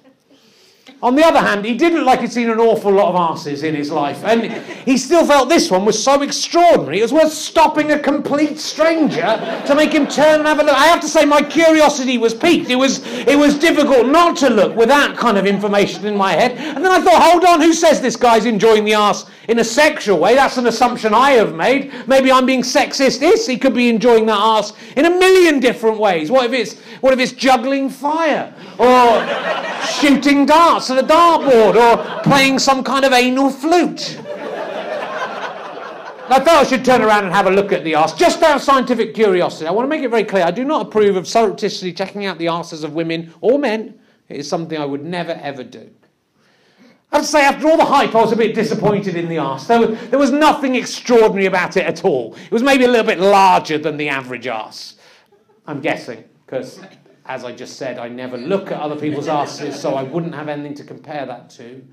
On 1.01 1.15
the 1.15 1.25
other 1.25 1.39
hand, 1.39 1.65
he 1.65 1.75
didn't 1.75 2.05
like 2.05 2.21
he'd 2.21 2.31
seen 2.31 2.49
an 2.49 2.59
awful 2.59 2.91
lot 2.91 3.09
of 3.09 3.15
arses 3.15 3.63
in 3.63 3.73
his 3.73 3.91
life, 3.91 4.23
and 4.23 4.51
he 4.88 4.97
still 4.97 5.25
felt 5.25 5.49
this 5.49 5.71
one 5.71 5.83
was 5.83 6.01
so 6.01 6.21
extraordinary. 6.21 6.99
It 6.99 7.01
was 7.01 7.13
worth 7.13 7.31
stopping 7.31 7.91
a 7.91 7.99
complete 7.99 8.59
stranger 8.59 9.63
to 9.65 9.75
make 9.75 9.91
him 9.91 10.07
turn 10.07 10.39
and 10.39 10.47
have 10.47 10.59
a 10.59 10.63
look. 10.63 10.75
I 10.75 10.86
have 10.86 11.01
to 11.01 11.07
say, 11.07 11.25
my 11.25 11.41
curiosity 11.41 12.17
was 12.19 12.33
piqued. 12.33 12.69
It 12.69 12.75
was, 12.75 13.05
it 13.05 13.38
was 13.38 13.57
difficult 13.57 14.07
not 14.07 14.38
to 14.38 14.49
look 14.49 14.75
with 14.75 14.89
that 14.89 15.17
kind 15.17 15.38
of 15.38 15.47
information 15.47 16.05
in 16.05 16.15
my 16.15 16.33
head. 16.33 16.51
And 16.53 16.83
then 16.86 16.91
I 16.91 17.01
thought, 17.01 17.21
hold 17.31 17.45
on, 17.45 17.61
who 17.61 17.73
says 17.73 17.99
this 17.99 18.15
guy's 18.15 18.45
enjoying 18.45 18.86
the 18.86 18.93
arse 18.93 19.25
in 19.47 19.59
a 19.59 19.63
sexual 19.63 20.19
way? 20.19 20.35
That's 20.35 20.57
an 20.57 20.67
assumption 20.67 21.13
I 21.13 21.31
have 21.31 21.55
made. 21.55 21.91
Maybe 22.07 22.31
I'm 22.31 22.45
being 22.45 22.61
sexist. 22.61 23.21
Yes, 23.21 23.45
he 23.45 23.57
could 23.57 23.73
be 23.73 23.89
enjoying 23.89 24.25
that 24.27 24.39
ass 24.39 24.73
in 24.95 25.05
a 25.05 25.09
million 25.09 25.59
different 25.59 25.99
ways. 25.99 26.31
What 26.31 26.45
if 26.45 26.53
it's, 26.53 26.79
what 27.01 27.13
if 27.13 27.19
it's 27.19 27.31
juggling 27.31 27.89
fire 27.89 28.53
or 28.79 29.25
shooting 29.85 30.45
darts 30.45 30.89
at 30.89 31.03
a 31.03 31.07
dartboard 31.07 31.75
or 31.75 32.23
playing 32.23 32.59
some 32.59 32.83
kind 32.83 33.05
of 33.05 33.13
anal 33.13 33.49
flute? 33.49 34.19
I 36.27 36.39
thought 36.39 36.55
I 36.55 36.63
should 36.63 36.83
turn 36.83 37.03
around 37.03 37.25
and 37.25 37.33
have 37.33 37.45
a 37.45 37.51
look 37.51 37.71
at 37.71 37.83
the 37.83 37.93
arse, 37.93 38.13
just 38.13 38.41
out 38.41 38.55
of 38.55 38.61
scientific 38.63 39.13
curiosity. 39.13 39.67
I 39.67 39.71
want 39.71 39.85
to 39.85 39.89
make 39.89 40.01
it 40.01 40.09
very 40.09 40.23
clear 40.23 40.43
I 40.43 40.49
do 40.49 40.63
not 40.63 40.87
approve 40.87 41.17
of 41.17 41.27
surreptitiously 41.27 41.93
checking 41.93 42.25
out 42.25 42.39
the 42.39 42.47
arses 42.47 42.83
of 42.83 42.93
women 42.93 43.31
or 43.41 43.59
men. 43.59 43.99
It 44.27 44.37
is 44.37 44.49
something 44.49 44.75
I 44.75 44.85
would 44.85 45.03
never 45.03 45.33
ever 45.33 45.63
do. 45.63 45.87
I 47.16 47.20
have 47.20 47.26
to 47.28 47.32
say, 47.32 47.45
after 47.45 47.70
all 47.70 47.78
the 47.78 47.86
hype, 47.86 48.13
I 48.13 48.22
was 48.22 48.34
a 48.34 48.36
bit 48.36 48.53
disappointed 48.53 49.16
in 49.16 49.30
the 49.30 49.38
arse. 49.38 49.68
There 49.68 49.80
was, 49.80 50.09
there 50.09 50.20
was 50.20 50.32
nothing 50.32 50.76
extraordinary 50.76 51.45
about 51.45 51.78
it 51.78 51.86
at 51.86 52.03
all. 52.03 52.36
It 52.36 52.51
was 52.51 52.61
maybe 52.61 52.84
a 52.84 52.89
little 52.89 53.05
bit 53.05 53.20
larger 53.20 53.78
than 53.78 53.95
the 53.95 54.09
average 54.09 54.47
arse. 54.47 54.97
I'm 55.66 55.80
guessing, 55.80 56.26
because 56.45 56.82
as 57.26 57.45
I 57.45 57.53
just 57.53 57.78
said, 57.78 57.99
I 57.99 58.09
never 58.09 58.38
look 58.38 58.70
at 58.70 58.82
other 58.82 58.97
people's 58.97 59.30
asses, 59.30 59.80
so 59.80 59.95
I 59.95 60.03
wouldn't 60.03 60.36
have 60.36 60.49
anything 60.49 60.74
to 60.74 60.84
compare 60.84 61.26
that 61.26 61.49
to 61.51 61.86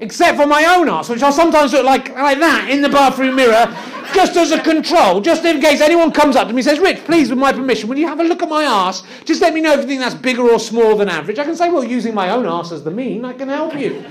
except 0.00 0.38
for 0.38 0.46
my 0.46 0.64
own 0.64 0.88
ass, 0.88 1.08
which 1.08 1.22
I 1.22 1.30
sometimes 1.30 1.72
look 1.72 1.84
like, 1.84 2.08
like 2.14 2.38
that 2.40 2.70
in 2.70 2.82
the 2.82 2.88
bathroom 2.88 3.36
mirror, 3.36 3.66
just 4.14 4.36
as 4.36 4.50
a 4.50 4.60
control, 4.60 5.20
just 5.20 5.44
in 5.44 5.60
case 5.60 5.80
anyone 5.80 6.10
comes 6.10 6.36
up 6.36 6.48
to 6.48 6.54
me 6.54 6.60
and 6.60 6.64
says, 6.64 6.78
Rich, 6.78 7.04
please, 7.04 7.30
with 7.30 7.38
my 7.38 7.52
permission, 7.52 7.88
will 7.88 7.98
you 7.98 8.08
have 8.08 8.18
a 8.18 8.24
look 8.24 8.42
at 8.42 8.48
my 8.48 8.64
ass? 8.64 9.02
Just 9.24 9.40
let 9.40 9.54
me 9.54 9.60
know 9.60 9.74
if 9.74 9.80
you 9.80 9.86
think 9.86 10.00
that's 10.00 10.14
bigger 10.14 10.42
or 10.42 10.58
smaller 10.58 10.96
than 10.96 11.08
average. 11.08 11.38
I 11.38 11.44
can 11.44 11.54
say, 11.54 11.70
well, 11.70 11.84
using 11.84 12.14
my 12.14 12.30
own 12.30 12.46
ass 12.46 12.72
as 12.72 12.82
the 12.82 12.90
mean, 12.90 13.24
I 13.24 13.34
can 13.34 13.48
help 13.48 13.74
you. 13.74 14.04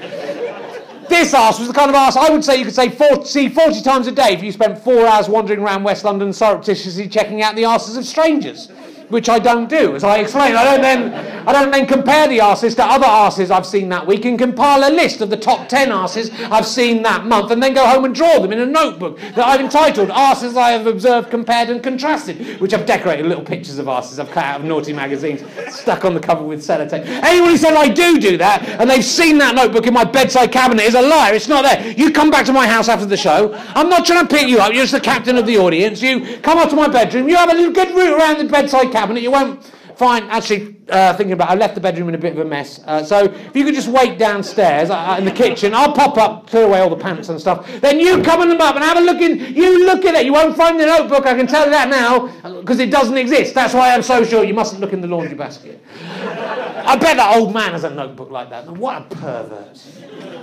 This 1.09 1.33
ass 1.33 1.57
was 1.57 1.67
the 1.67 1.73
kind 1.73 1.89
of 1.89 1.95
ass 1.95 2.15
I 2.15 2.29
would 2.29 2.45
say 2.45 2.57
you 2.57 2.65
could 2.65 2.75
say 2.75 2.87
40, 2.87 3.25
see 3.25 3.49
40 3.49 3.81
times 3.81 4.05
a 4.05 4.11
day 4.11 4.33
if 4.33 4.43
you 4.43 4.51
spent 4.51 4.77
four 4.77 5.07
hours 5.07 5.27
wandering 5.27 5.61
around 5.61 5.83
West 5.83 6.03
London 6.03 6.31
surreptitiously 6.31 7.09
checking 7.09 7.41
out 7.41 7.55
the 7.55 7.65
asses 7.65 7.97
of 7.97 8.05
strangers 8.05 8.69
which 9.09 9.27
I 9.27 9.39
don't 9.39 9.67
do. 9.69 9.95
As 9.95 10.03
I 10.03 10.19
explained, 10.19 10.55
I 10.55 10.63
don't 10.63 10.81
then 10.81 11.47
I 11.47 11.51
don't 11.51 11.71
then 11.71 11.87
compare 11.87 12.27
the 12.27 12.39
arses 12.39 12.75
to 12.75 12.85
other 12.85 13.05
arses 13.05 13.49
I've 13.49 13.65
seen 13.65 13.89
that 13.89 14.05
week 14.05 14.25
and 14.25 14.37
compile 14.37 14.87
a 14.87 14.91
list 14.93 15.21
of 15.21 15.29
the 15.29 15.37
top 15.37 15.67
ten 15.67 15.89
arses 15.89 16.31
I've 16.51 16.67
seen 16.67 17.01
that 17.03 17.25
month 17.25 17.51
and 17.51 17.61
then 17.61 17.73
go 17.73 17.85
home 17.87 18.05
and 18.05 18.13
draw 18.13 18.39
them 18.39 18.51
in 18.51 18.59
a 18.59 18.65
notebook 18.65 19.19
that 19.19 19.45
I've 19.45 19.59
entitled 19.59 20.09
Arses 20.09 20.55
I 20.55 20.71
Have 20.71 20.85
Observed, 20.87 21.29
Compared 21.29 21.69
and 21.69 21.81
Contrasted, 21.81 22.59
which 22.59 22.73
I've 22.73 22.85
decorated 22.85 23.25
little 23.25 23.43
pictures 23.43 23.79
of 23.79 23.87
arses 23.87 24.19
I've 24.19 24.31
cut 24.31 24.43
out 24.43 24.59
of 24.61 24.65
naughty 24.65 24.93
magazines, 24.93 25.41
stuck 25.73 26.05
on 26.05 26.13
the 26.13 26.19
cover 26.19 26.43
with 26.43 26.59
sellotape. 26.61 27.05
Anyone 27.23 27.49
who 27.49 27.57
said 27.57 27.73
I 27.73 27.89
do 27.89 28.19
do 28.19 28.37
that 28.37 28.63
and 28.79 28.89
they've 28.89 29.03
seen 29.03 29.37
that 29.39 29.55
notebook 29.55 29.87
in 29.87 29.93
my 29.93 30.03
bedside 30.03 30.51
cabinet 30.51 30.83
is 30.83 30.93
a 30.93 31.01
liar. 31.01 31.33
It's 31.33 31.47
not 31.47 31.63
there. 31.63 31.91
You 31.93 32.11
come 32.11 32.29
back 32.29 32.45
to 32.45 32.53
my 32.53 32.67
house 32.67 32.87
after 32.87 33.05
the 33.05 33.17
show. 33.17 33.53
I'm 33.75 33.89
not 33.89 34.05
trying 34.05 34.27
to 34.27 34.35
pick 34.35 34.47
you 34.47 34.59
up. 34.59 34.71
You're 34.71 34.83
just 34.83 34.93
the 34.93 34.99
captain 34.99 35.37
of 35.37 35.47
the 35.47 35.57
audience. 35.57 36.01
You 36.01 36.37
come 36.39 36.59
up 36.59 36.69
to 36.69 36.75
my 36.75 36.87
bedroom. 36.87 37.27
You 37.27 37.37
have 37.37 37.51
a 37.51 37.55
little 37.55 37.71
good 37.71 37.89
route 37.95 38.17
around 38.17 38.37
the 38.37 38.45
bedside 38.45 38.91
cabinet. 38.91 38.98
You 39.07 39.31
won't 39.31 39.63
find. 39.95 40.29
Actually, 40.29 40.78
uh, 40.89 41.13
thinking 41.15 41.33
about, 41.33 41.49
I 41.49 41.55
left 41.55 41.75
the 41.75 41.81
bedroom 41.81 42.09
in 42.09 42.15
a 42.15 42.17
bit 42.17 42.33
of 42.33 42.39
a 42.39 42.45
mess. 42.45 42.79
Uh, 42.85 43.03
so 43.03 43.25
if 43.25 43.55
you 43.55 43.63
could 43.63 43.75
just 43.75 43.87
wait 43.87 44.17
downstairs 44.17 44.89
uh, 44.89 45.15
in 45.17 45.25
the 45.25 45.31
kitchen, 45.31 45.73
I'll 45.73 45.93
pop 45.93 46.17
up, 46.17 46.47
clear 46.47 46.65
away 46.65 46.79
all 46.79 46.89
the 46.89 46.95
pants 46.95 47.29
and 47.29 47.39
stuff. 47.39 47.69
Then 47.81 47.99
you 47.99 48.21
come 48.23 48.41
on 48.41 48.49
them 48.49 48.61
up 48.61 48.75
and 48.75 48.83
have 48.83 48.97
a 48.97 49.01
look 49.01 49.21
in. 49.21 49.53
You 49.53 49.85
look 49.85 50.05
at 50.05 50.15
it. 50.15 50.25
You 50.25 50.33
won't 50.33 50.55
find 50.55 50.79
the 50.79 50.85
notebook. 50.85 51.25
I 51.25 51.35
can 51.35 51.47
tell 51.47 51.65
you 51.65 51.71
that 51.71 51.89
now 51.89 52.27
because 52.59 52.79
it 52.79 52.91
doesn't 52.91 53.17
exist. 53.17 53.53
That's 53.53 53.73
why 53.73 53.93
I'm 53.93 54.03
so 54.03 54.23
sure 54.23 54.43
you 54.43 54.53
mustn't 54.53 54.81
look 54.81 54.93
in 54.93 55.01
the 55.01 55.07
laundry 55.07 55.35
basket. 55.35 55.83
I 55.91 56.95
bet 56.95 57.17
that 57.17 57.35
old 57.37 57.53
man 57.53 57.73
has 57.73 57.83
a 57.83 57.89
notebook 57.89 58.31
like 58.31 58.49
that. 58.49 58.67
What 58.67 59.01
a 59.01 59.15
pervert. 59.15 59.79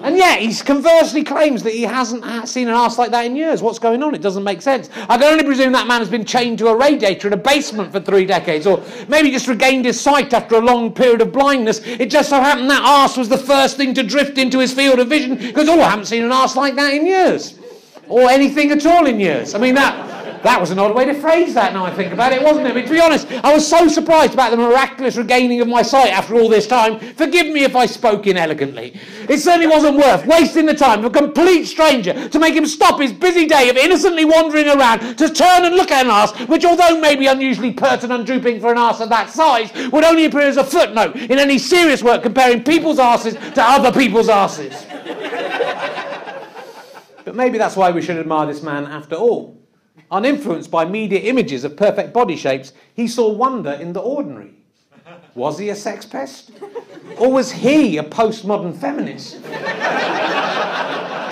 And 0.03 0.17
yet, 0.17 0.41
he 0.41 0.55
conversely 0.55 1.25
claims 1.25 1.63
that 1.63 1.73
he 1.73 1.83
hasn't 1.83 2.49
seen 2.49 2.69
an 2.69 2.75
ass 2.75 2.99
like 2.99 3.11
that 3.11 3.25
in 3.25 3.35
years. 3.35 3.63
What's 3.63 3.79
going 3.79 4.03
on? 4.03 4.15
It 4.15 4.23
doesn't 4.23 4.45
make 4.45 4.63
sense. 4.63 4.89
I 5.09 5.17
can 5.19 5.25
only 5.25 5.45
presume 5.45 5.73
that 5.73 5.87
man 5.87 6.01
has 6.01 6.09
been 6.09 6.25
chained 6.25 6.59
to 6.59 6.69
a 6.69 6.77
radiator 6.77 7.27
in 7.27 7.33
a 7.33 7.39
basement 7.39 7.93
for 7.93 8.01
three 8.01 8.27
decades, 8.27 8.67
or 8.67 8.83
maybe 9.09 9.31
just 9.31 9.49
regained 9.49 9.85
his 9.85 10.01
sight 10.01 10.35
after 10.37 10.57
a 10.57 10.61
long 10.61 10.93
period 10.93 11.20
of 11.22 11.32
blindness. 11.32 11.80
It 11.84 12.11
just 12.11 12.28
so 12.28 12.41
happened 12.41 12.70
that 12.70 12.82
ass 12.84 13.16
was 13.16 13.28
the 13.28 13.39
first 13.39 13.76
thing 13.76 13.95
to 13.95 14.03
drift 14.03 14.39
into 14.39 14.59
his 14.59 14.72
field 14.72 14.99
of 15.01 15.09
vision, 15.09 15.37
because, 15.37 15.68
oh, 15.68 15.80
I 15.80 15.91
haven't 15.91 16.07
seen 16.07 16.22
an 16.22 16.32
ass 16.32 16.55
like 16.55 16.76
that 16.76 16.93
in 16.95 17.07
years. 17.07 17.59
Or 18.09 18.30
anything 18.30 18.70
at 18.70 18.87
all 18.87 19.07
in 19.07 19.18
years. 19.18 19.55
I 19.55 19.59
mean, 19.59 19.74
that. 19.74 20.16
That 20.47 20.61
was 20.61 20.71
an 20.71 20.79
odd 20.79 20.95
way 20.95 21.05
to 21.07 21.13
phrase 21.13 21.55
that 21.55 21.73
now 21.73 21.85
I 21.85 21.93
think 21.93 22.13
about 22.13 22.33
it, 22.33 22.41
wasn't 22.41 22.69
it? 22.69 22.75
But 22.75 22.87
to 22.87 22.93
be 22.93 23.01
honest, 23.01 23.27
I 23.43 23.53
was 23.53 23.67
so 23.67 23.89
surprised 23.89 24.33
about 24.33 24.53
the 24.53 24.57
miraculous 24.57 25.17
regaining 25.17 25.61
of 25.61 25.67
my 25.67 25.83
sight 25.83 26.13
after 26.13 26.37
all 26.37 26.49
this 26.49 26.69
time. 26.69 27.01
Forgive 27.01 27.49
me 27.49 27.65
if 27.65 27.75
I 27.75 27.87
spoke 27.87 28.29
inelegantly. 28.29 28.97
It 29.29 29.39
certainly 29.39 29.67
wasn't 29.67 29.97
worth 29.97 30.25
wasting 30.25 30.65
the 30.65 30.75
time 30.75 31.01
of 31.01 31.07
a 31.07 31.11
complete 31.11 31.65
stranger 31.65 32.29
to 32.29 32.39
make 32.39 32.55
him 32.55 32.65
stop 32.65 33.01
his 33.01 33.13
busy 33.13 33.49
day 33.49 33.69
of 33.71 33.77
innocently 33.77 34.25
wandering 34.25 34.69
around 34.69 35.17
to 35.19 35.29
turn 35.29 35.65
and 35.65 35.75
look 35.75 35.91
at 35.91 36.05
an 36.05 36.13
arse, 36.13 36.31
which, 36.47 36.65
although 36.65 37.01
maybe 37.01 37.27
unusually 37.27 37.73
pert 37.73 38.05
and 38.05 38.13
undrooping 38.13 38.61
for 38.61 38.71
an 38.71 38.79
arse 38.79 39.01
of 39.01 39.09
that 39.09 39.31
size, 39.31 39.73
would 39.91 40.05
only 40.05 40.27
appear 40.27 40.43
as 40.43 40.59
a 40.59 40.65
footnote 40.65 41.17
in 41.17 41.41
any 41.41 41.59
serious 41.59 42.05
work 42.05 42.23
comparing 42.23 42.63
people's 42.63 42.99
arses 42.99 43.33
to 43.55 43.61
other 43.61 43.91
people's 43.91 44.29
arses. 44.29 44.87
but 47.25 47.35
maybe 47.35 47.59
that's 47.59 47.75
why 47.75 47.91
we 47.91 48.01
should 48.01 48.17
admire 48.17 48.47
this 48.47 48.63
man 48.63 48.87
after 48.87 49.17
all. 49.17 49.66
Uninfluenced 50.11 50.71
by 50.71 50.85
media 50.85 51.21
images 51.21 51.65
of 51.65 51.77
perfect 51.77 52.13
body 52.13 52.37
shapes, 52.37 52.73
he 52.95 53.09
saw 53.09 53.29
wonder 53.29 53.73
in 53.73 53.93
the 53.93 54.01
ordinary. 54.01 54.53
Was 55.35 55.59
he 55.59 55.69
a 55.69 55.75
sex 55.75 56.07
pest? 56.07 56.51
Or 57.19 57.31
was 57.31 57.53
he 57.53 57.99
a 57.99 58.03
postmodern 58.03 58.77
feminist? 58.77 59.43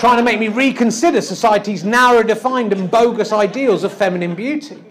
Trying 0.01 0.19
to 0.19 0.23
make 0.23 0.41
me 0.41 0.49
reconsider 0.49 1.21
society's 1.21 1.85
narrow 1.85 2.23
defined 2.23 2.73
and 2.73 2.91
bogus 2.91 3.33
ideals 3.33 3.85
of 3.85 3.93
feminine 3.93 4.35
beauty. 4.35 4.83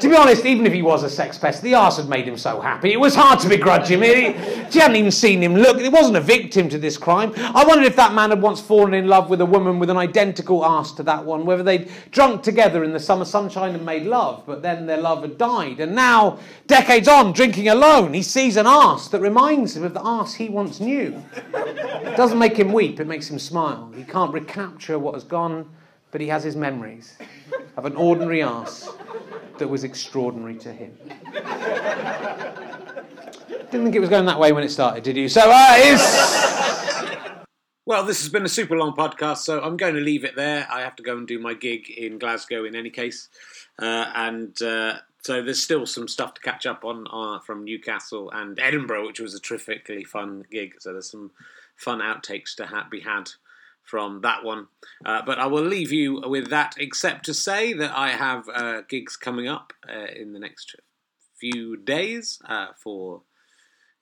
To 0.00 0.10
be 0.10 0.14
honest, 0.14 0.44
even 0.44 0.66
if 0.66 0.74
he 0.74 0.82
was 0.82 1.04
a 1.04 1.08
sex 1.08 1.38
pest, 1.38 1.62
the 1.62 1.74
arse 1.74 1.96
had 1.96 2.06
made 2.06 2.28
him 2.28 2.36
so 2.36 2.60
happy. 2.60 2.92
It 2.92 3.00
was 3.00 3.14
hard 3.14 3.40
to 3.40 3.48
begrudge 3.48 3.88
him. 3.88 4.02
she 4.70 4.78
hadn't 4.78 4.96
even 4.96 5.10
seen 5.10 5.42
him 5.42 5.54
look. 5.54 5.78
It 5.78 5.90
wasn't 5.90 6.18
a 6.18 6.20
victim 6.20 6.68
to 6.68 6.78
this 6.78 6.98
crime. 6.98 7.32
I 7.36 7.64
wondered 7.64 7.86
if 7.86 7.96
that 7.96 8.12
man 8.12 8.28
had 8.28 8.42
once 8.42 8.60
fallen 8.60 8.92
in 8.92 9.08
love 9.08 9.30
with 9.30 9.40
a 9.40 9.46
woman 9.46 9.78
with 9.78 9.88
an 9.88 9.96
identical 9.96 10.62
arse 10.62 10.92
to 10.92 11.02
that 11.04 11.24
one, 11.24 11.46
whether 11.46 11.62
they'd 11.62 11.90
drunk 12.10 12.42
together 12.42 12.84
in 12.84 12.92
the 12.92 13.00
summer 13.00 13.24
sunshine 13.24 13.74
and 13.74 13.86
made 13.86 14.02
love, 14.02 14.42
but 14.44 14.60
then 14.60 14.84
their 14.84 15.00
love 15.00 15.22
had 15.22 15.38
died. 15.38 15.80
And 15.80 15.94
now, 15.94 16.40
decades 16.66 17.08
on, 17.08 17.32
drinking 17.32 17.68
alone, 17.68 18.12
he 18.12 18.22
sees 18.22 18.58
an 18.58 18.66
arse 18.66 19.08
that 19.08 19.20
reminds 19.20 19.74
him 19.74 19.82
of 19.82 19.94
the 19.94 20.02
arse 20.02 20.34
he 20.34 20.50
once 20.50 20.78
knew. 20.78 21.24
It 21.54 22.16
doesn't 22.18 22.38
make 22.38 22.58
him 22.58 22.70
weep, 22.70 23.00
it 23.00 23.06
makes 23.06 23.30
him 23.30 23.38
smile. 23.38 23.90
He 23.96 24.04
can't 24.04 24.34
recapture 24.34 24.98
what 24.98 25.14
has 25.14 25.24
gone, 25.24 25.70
but 26.10 26.20
he 26.20 26.28
has 26.28 26.44
his 26.44 26.56
memories 26.56 27.16
of 27.76 27.84
an 27.84 27.96
ordinary 27.96 28.42
ass 28.42 28.88
that 29.58 29.68
was 29.68 29.84
extraordinary 29.84 30.56
to 30.56 30.72
him. 30.72 30.96
Didn't 33.70 33.84
think 33.84 33.94
it 33.96 34.00
was 34.00 34.10
going 34.10 34.26
that 34.26 34.38
way 34.38 34.52
when 34.52 34.64
it 34.64 34.70
started, 34.70 35.02
did 35.02 35.16
you? 35.16 35.28
So, 35.28 35.42
uh, 35.44 35.74
is. 35.78 37.16
Well, 37.84 38.04
this 38.04 38.20
has 38.20 38.28
been 38.28 38.44
a 38.44 38.48
super 38.48 38.76
long 38.76 38.94
podcast, 38.96 39.38
so 39.38 39.60
I'm 39.60 39.76
going 39.76 39.94
to 39.94 40.00
leave 40.00 40.24
it 40.24 40.34
there. 40.34 40.66
I 40.70 40.80
have 40.80 40.96
to 40.96 41.04
go 41.04 41.16
and 41.16 41.26
do 41.26 41.38
my 41.38 41.54
gig 41.54 41.88
in 41.88 42.18
Glasgow 42.18 42.64
in 42.64 42.74
any 42.74 42.90
case. 42.90 43.28
Uh, 43.78 44.10
and 44.14 44.60
uh, 44.60 44.94
so 45.20 45.42
there's 45.42 45.62
still 45.62 45.86
some 45.86 46.08
stuff 46.08 46.34
to 46.34 46.40
catch 46.40 46.66
up 46.66 46.84
on 46.84 47.06
uh, 47.12 47.38
from 47.40 47.64
Newcastle 47.64 48.30
and 48.32 48.58
Edinburgh, 48.58 49.06
which 49.06 49.20
was 49.20 49.34
a 49.34 49.40
terrifically 49.40 50.02
fun 50.02 50.44
gig. 50.50 50.74
So 50.80 50.92
there's 50.92 51.10
some 51.10 51.30
fun 51.76 52.00
outtakes 52.00 52.54
to 52.56 52.66
ha- 52.66 52.88
be 52.90 53.00
had 53.00 53.30
from 53.86 54.20
that 54.20 54.44
one. 54.44 54.66
Uh, 55.04 55.22
but 55.24 55.38
I 55.38 55.46
will 55.46 55.64
leave 55.64 55.92
you 55.92 56.20
with 56.26 56.50
that, 56.50 56.74
except 56.78 57.24
to 57.26 57.34
say 57.34 57.72
that 57.72 57.96
I 57.96 58.10
have 58.10 58.48
uh, 58.52 58.82
gigs 58.82 59.16
coming 59.16 59.48
up 59.48 59.72
uh, 59.88 60.06
in 60.14 60.32
the 60.32 60.40
next 60.40 60.76
few 61.38 61.76
days 61.76 62.38
uh, 62.44 62.68
for. 62.76 63.22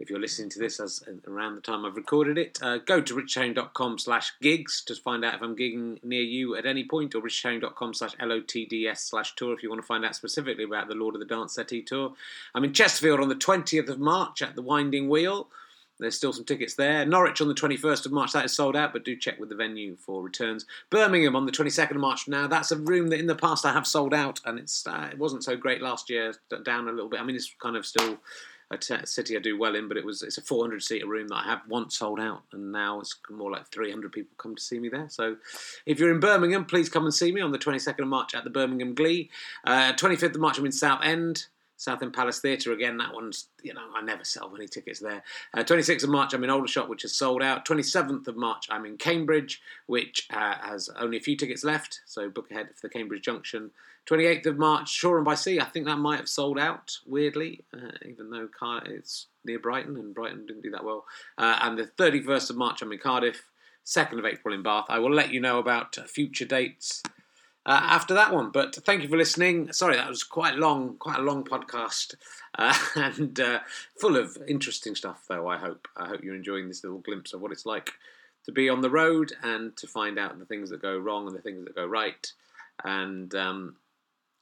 If 0.01 0.11
you're 0.11 0.21
listening 0.21 0.51
to 0.51 0.59
this 0.59 0.81
as 0.81 1.05
around 1.27 1.55
the 1.55 1.61
time 1.61 1.85
I've 1.85 1.95
recorded 1.95 2.37
it, 2.37 2.59
uh, 2.61 2.79
go 2.79 3.01
to 3.01 3.15
richherring.com 3.15 4.01
slash 4.01 4.33
gigs 4.43 4.83
to 4.87 4.95
find 4.97 5.25
out 5.25 5.37
if 5.37 5.41
I'm 5.41 5.55
gigging 5.55 6.03
near 6.03 6.21
you 6.21 6.57
at 6.57 6.67
any 6.67 6.85
point, 6.85 7.15
or 7.15 7.23
richherring.com 7.23 7.95
slash 7.95 8.11
lotds 8.21 9.01
slash 9.01 9.37
tour 9.37 9.55
if 9.55 9.63
you 9.63 9.71
want 9.71 9.81
to 9.81 9.87
find 9.87 10.05
out 10.05 10.17
specifically 10.17 10.65
about 10.65 10.89
the 10.89 10.97
Lord 10.97 11.15
of 11.15 11.21
the 11.21 11.27
Dance 11.27 11.55
Settee 11.55 11.83
tour. 11.83 12.13
I'm 12.57 12.65
in 12.65 12.73
Chesterfield 12.73 13.21
on 13.21 13.29
the 13.29 13.37
20th 13.37 13.89
of 13.89 14.01
March 14.01 14.43
at 14.43 14.57
the 14.57 14.63
Winding 14.63 15.09
Wheel. 15.09 15.49
There's 15.99 16.17
still 16.17 16.33
some 16.33 16.45
tickets 16.45 16.75
there. 16.75 17.07
Norwich 17.07 17.41
on 17.41 17.49
the 17.49 17.55
21st 17.55 18.07
of 18.07 18.13
March, 18.13 18.33
that 18.33 18.45
is 18.45 18.53
sold 18.53 18.75
out, 18.77 18.93
but 18.93 19.05
do 19.05 19.17
check 19.17 19.39
with 19.39 19.49
the 19.49 19.55
venue 19.55 19.97
for 19.97 20.23
returns. 20.23 20.67
Birmingham 20.91 21.37
on 21.37 21.47
the 21.47 21.53
22nd 21.53 21.93
of 21.93 21.97
March. 21.99 22.27
Now, 22.27 22.47
that's 22.47 22.73
a 22.73 22.77
room 22.77 23.09
that 23.09 23.21
in 23.21 23.27
the 23.27 23.37
past 23.37 23.65
I 23.65 23.73
have 23.73 23.87
sold 23.87 24.13
out, 24.13 24.41
and 24.45 24.59
it's 24.59 24.87
uh, 24.87 25.09
it 25.13 25.19
wasn't 25.19 25.45
so 25.45 25.57
great 25.57 25.83
last 25.83 26.11
year, 26.11 26.35
down 26.65 26.89
a 26.89 26.93
little 26.93 27.09
bit. 27.09 27.21
I 27.21 27.25
mean, 27.25 27.37
it's 27.37 27.55
kind 27.63 27.77
of 27.77 27.87
still 27.87 28.19
a 28.71 28.79
t- 28.79 28.97
city 29.05 29.37
I 29.37 29.41
do 29.41 29.59
well 29.59 29.77
in, 29.77 29.89
but 29.89 29.97
it 29.97 30.05
was 30.05 30.23
it's 30.23 30.39
a 30.39 30.43
400 30.43 30.83
seater 30.83 31.07
room 31.07 31.29
that 31.29 31.37
I 31.37 31.45
have 31.45 31.61
once 31.69 31.99
sold 31.99 32.19
out, 32.19 32.43
and 32.53 32.73
now 32.73 33.01
it's 33.01 33.15
more 33.31 33.51
like 33.51 33.71
300 33.71 34.11
people 34.11 34.33
come 34.37 34.57
to 34.57 34.63
see 34.63 34.81
me 34.81 34.89
there. 34.89 35.09
So, 35.09 35.37
if 35.87 35.99
you're 35.99 36.13
in 36.13 36.21
Birmingham, 36.21 36.65
please 36.65 36.89
come 36.89 37.05
and 37.05 37.15
see 37.15 37.31
me 37.31 37.41
on 37.41 37.53
the 37.53 37.59
22nd 37.59 38.01
of 38.01 38.09
March 38.09 38.35
at 38.35 38.45
the 38.45 38.51
Birmingham 38.51 38.95
Glee. 38.95 39.31
Uh, 39.65 39.93
25th 39.93 40.35
of 40.35 40.41
March, 40.41 40.59
I'm 40.59 40.67
in 40.67 40.73
Southend. 40.73 41.47
Southend 41.85 42.15
Palace 42.15 42.41
Theatre 42.41 42.73
again. 42.73 42.97
That 42.97 43.13
one's 43.13 43.49
you 43.63 43.75
know 43.75 43.83
I 43.95 44.01
never 44.01 44.25
sell 44.25 44.49
many 44.49 44.67
tickets 44.67 45.01
there. 45.01 45.23
Uh, 45.53 45.63
26th 45.63 46.05
of 46.05 46.11
March 46.11 46.33
I'm 46.33 46.43
in 46.43 46.51
Aldershot, 46.51 46.89
which 46.89 47.05
is 47.05 47.15
sold 47.15 47.43
out. 47.43 47.67
27th 47.67 48.27
of 48.27 48.37
March 48.37 48.67
I'm 48.71 48.87
in 48.87 48.97
Cambridge, 48.97 49.61
which 49.87 50.27
uh, 50.31 50.55
has 50.63 50.89
only 50.99 51.19
a 51.19 51.21
few 51.21 51.37
tickets 51.37 51.63
left. 51.63 52.01
So 52.07 52.31
book 52.31 52.51
ahead 52.51 52.69
for 52.75 52.89
the 52.89 52.89
Cambridge 52.89 53.23
Junction. 53.23 53.71
28th 54.07 54.47
of 54.47 54.59
March 54.59 54.89
Shoreham 54.91 55.25
by 55.25 55.35
Sea. 55.35 55.61
I 55.61 55.65
think 55.65 55.87
that 55.87 55.97
might 55.97 56.19
have 56.19 56.29
sold 56.29 56.59
out 56.59 56.99
weirdly, 57.07 57.65
uh, 57.75 57.93
even 58.05 58.31
though 58.31 58.49
it's 58.87 59.27
near 59.45 59.59
Brighton 59.59 59.97
and 59.97 60.15
Brighton 60.15 60.47
didn't 60.47 60.63
do 60.63 60.71
that 60.71 60.85
well. 60.85 61.05
Uh, 61.39 61.59
and 61.63 61.79
the 61.79 61.87
31st 61.87 62.51
of 62.51 62.57
March 62.57 62.83
I'm 62.83 62.93
in 62.93 62.99
Cardiff. 62.99 63.51
2nd 63.87 64.19
of 64.19 64.25
April 64.25 64.55
in 64.55 64.63
Bath. 64.63 64.87
I 64.89 64.99
will 64.99 65.13
let 65.13 65.31
you 65.31 65.41
know 65.41 65.59
about 65.59 65.97
future 66.09 66.47
dates 66.47 67.03
uh, 67.67 67.81
after 67.83 68.15
that 68.15 68.33
one. 68.33 68.51
But 68.51 68.75
thank 68.75 69.03
you 69.03 69.09
for 69.09 69.17
listening. 69.17 69.73
Sorry, 69.73 69.97
that 69.97 70.09
was 70.09 70.23
quite 70.23 70.57
long, 70.57 70.97
quite 70.99 71.19
a 71.19 71.23
long 71.23 71.45
podcast, 71.45 72.15
uh, 72.59 72.77
and 72.95 73.39
uh, 73.41 73.61
full 73.99 74.17
of 74.17 74.37
interesting 74.47 74.95
stuff. 74.95 75.25
Though 75.29 75.49
I 75.49 75.57
hope 75.57 75.89
I 75.97 76.09
hope 76.09 76.23
you're 76.23 76.35
enjoying 76.35 76.69
this 76.69 76.85
little 76.85 76.99
glimpse 76.99 77.33
of 77.33 77.41
what 77.41 77.53
it's 77.53 77.67
like 77.67 77.93
to 78.45 78.53
be 78.53 78.69
on 78.69 78.83
the 78.83 78.91
road 78.91 79.33
and 79.43 79.77
to 79.77 79.87
find 79.87 80.19
out 80.19 80.39
the 80.39 80.45
things 80.45 80.71
that 80.71 80.83
go 80.83 80.99
wrong 80.99 81.27
and 81.27 81.37
the 81.37 81.43
things 81.43 81.65
that 81.65 81.75
go 81.75 81.87
right. 81.87 82.33
And 82.85 83.35
um, 83.35 83.77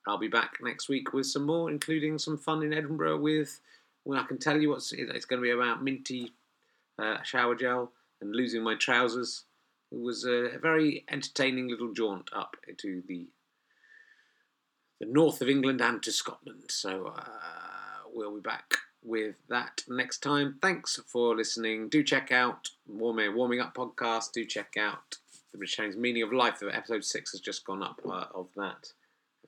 I'll 0.07 0.19
be 0.19 0.29
back 0.29 0.59
next 0.61 0.89
week 0.89 1.13
with 1.13 1.27
some 1.27 1.47
more, 1.47 1.71
including 1.71 2.19
some 2.19 2.37
fun 2.37 2.63
in 2.63 2.73
Edinburgh 2.73 3.19
with. 3.19 3.61
Well, 4.05 4.19
I 4.19 4.25
can 4.25 4.39
tell 4.39 4.61
you 4.61 4.71
what's 4.71 4.93
it's 4.93 5.27
going 5.27 5.41
to 5.41 5.47
be 5.47 5.53
about 5.53 5.85
minty 5.85 6.33
uh, 6.99 7.23
shower 7.23 7.55
gel 7.55 7.93
and 8.21 8.35
losing 8.35 8.63
my 8.63 8.75
trousers. 8.75 9.45
It 9.93 10.01
was 10.01 10.25
a 10.25 10.59
very 10.61 11.05
entertaining 11.11 11.69
little 11.69 11.93
jaunt 11.93 12.31
up 12.33 12.57
to 12.79 13.03
the 13.07 13.29
the 15.01 15.07
north 15.07 15.43
of 15.43 15.49
England 15.49 15.81
and 15.81 16.01
to 16.05 16.13
Scotland. 16.13 16.71
So 16.71 17.13
uh, 17.17 17.25
we'll 18.13 18.37
be 18.37 18.41
back 18.41 18.75
with 19.03 19.35
that 19.49 19.83
next 19.89 20.19
time. 20.23 20.59
Thanks 20.63 20.99
for 21.07 21.37
listening. 21.37 21.89
Do 21.89 22.05
check 22.05 22.31
out 22.31 22.71
Warming, 22.87 23.35
Warming 23.35 23.61
Up 23.61 23.75
podcast. 23.75 24.33
Do 24.33 24.45
check 24.45 24.77
out 24.79 25.17
the 25.51 25.59
British 25.59 25.77
Chinese 25.77 25.97
Meaning 25.97 26.23
of 26.23 26.33
Life. 26.33 26.63
Episode 26.63 27.05
six 27.05 27.33
has 27.33 27.41
just 27.41 27.65
gone 27.67 27.83
up 27.83 28.01
uh, 28.09 28.27
of 28.33 28.47
that. 28.57 28.93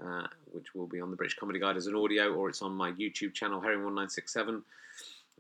Uh, 0.05 0.27
which 0.51 0.75
will 0.75 0.89
be 0.89 1.01
on 1.01 1.13
the 1.13 1.17
British 1.17 1.37
Comedy 1.37 1.61
Guide 1.61 1.77
as 1.77 1.87
an 1.87 1.95
audio, 1.95 2.35
or 2.35 2.49
it's 2.49 2.63
on 2.63 2.73
my 2.73 2.91
YouTube 2.91 3.33
channel, 3.33 3.61
Herring1967. 3.61 4.63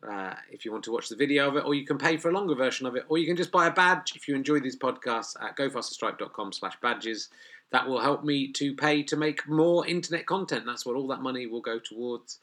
Uh, 0.08 0.34
if 0.50 0.64
you 0.64 0.72
want 0.72 0.84
to 0.84 0.92
watch 0.92 1.08
the 1.08 1.16
video 1.16 1.48
of 1.48 1.56
it, 1.56 1.64
or 1.64 1.74
you 1.74 1.86
can 1.86 1.98
pay 1.98 2.16
for 2.16 2.28
a 2.28 2.32
longer 2.32 2.54
version 2.54 2.86
of 2.86 2.96
it, 2.96 3.04
or 3.08 3.18
you 3.18 3.26
can 3.26 3.36
just 3.36 3.50
buy 3.50 3.66
a 3.66 3.72
badge 3.72 4.12
if 4.14 4.28
you 4.28 4.34
enjoy 4.34 4.60
these 4.60 4.76
podcasts 4.76 5.34
at 5.42 5.56
gofasterstripe.com 5.56 6.52
slash 6.52 6.76
badges. 6.82 7.28
That 7.72 7.88
will 7.88 8.00
help 8.00 8.22
me 8.22 8.52
to 8.52 8.74
pay 8.74 9.02
to 9.04 9.16
make 9.16 9.48
more 9.48 9.86
internet 9.86 10.26
content. 10.26 10.64
That's 10.66 10.84
what 10.84 10.96
all 10.96 11.08
that 11.08 11.22
money 11.22 11.46
will 11.46 11.60
go 11.60 11.78
towards. 11.78 12.38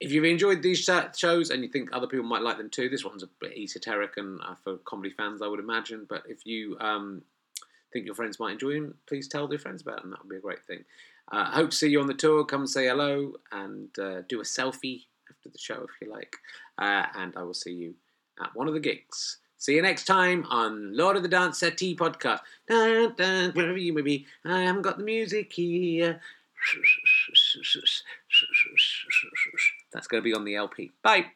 If 0.00 0.12
you've 0.12 0.24
enjoyed 0.24 0.60
these 0.60 0.88
shows 1.16 1.50
and 1.50 1.62
you 1.62 1.68
think 1.68 1.90
other 1.92 2.08
people 2.08 2.26
might 2.26 2.42
like 2.42 2.58
them 2.58 2.68
too, 2.68 2.88
this 2.88 3.04
one's 3.04 3.22
a 3.22 3.28
bit 3.40 3.56
esoteric 3.56 4.16
and 4.16 4.40
uh, 4.42 4.56
for 4.62 4.76
comedy 4.78 5.10
fans, 5.10 5.40
I 5.40 5.46
would 5.46 5.60
imagine. 5.60 6.06
But 6.08 6.24
if 6.28 6.44
you 6.44 6.76
um, 6.80 7.22
think 7.92 8.04
your 8.04 8.14
friends 8.14 8.40
might 8.40 8.52
enjoy 8.52 8.74
them, 8.74 8.94
please 9.06 9.28
tell 9.28 9.46
their 9.46 9.58
friends 9.58 9.80
about 9.80 10.02
them. 10.02 10.10
That 10.10 10.22
would 10.22 10.30
be 10.30 10.36
a 10.36 10.40
great 10.40 10.64
thing. 10.66 10.84
Uh, 11.30 11.44
hope 11.52 11.70
to 11.70 11.76
see 11.76 11.88
you 11.88 12.00
on 12.00 12.06
the 12.06 12.14
tour. 12.14 12.44
Come 12.44 12.66
say 12.66 12.86
hello 12.86 13.34
and 13.52 13.96
uh, 13.98 14.22
do 14.28 14.40
a 14.40 14.44
selfie 14.44 15.04
after 15.44 15.50
the 15.50 15.58
show 15.58 15.84
if 15.84 15.90
you 16.00 16.10
like. 16.10 16.36
Uh, 16.78 17.06
and 17.16 17.34
I 17.36 17.42
will 17.42 17.54
see 17.54 17.72
you 17.72 17.94
at 18.42 18.54
one 18.54 18.68
of 18.68 18.74
the 18.74 18.80
gigs. 18.80 19.38
See 19.58 19.76
you 19.76 19.82
next 19.82 20.04
time 20.04 20.46
on 20.50 20.96
Lord 20.96 21.16
of 21.16 21.22
the 21.22 21.28
Dance 21.28 21.58
Settee 21.58 21.96
Podcast. 21.96 22.40
Dun, 22.68 23.14
dun, 23.16 23.52
wherever 23.52 23.78
you 23.78 23.92
may 23.92 24.02
be, 24.02 24.26
I 24.44 24.62
haven't 24.62 24.82
got 24.82 24.98
the 24.98 25.04
music 25.04 25.52
here. 25.52 26.20
That's 29.92 30.06
going 30.06 30.22
to 30.22 30.24
be 30.24 30.34
on 30.34 30.44
the 30.44 30.56
LP. 30.56 30.92
Bye. 31.02 31.26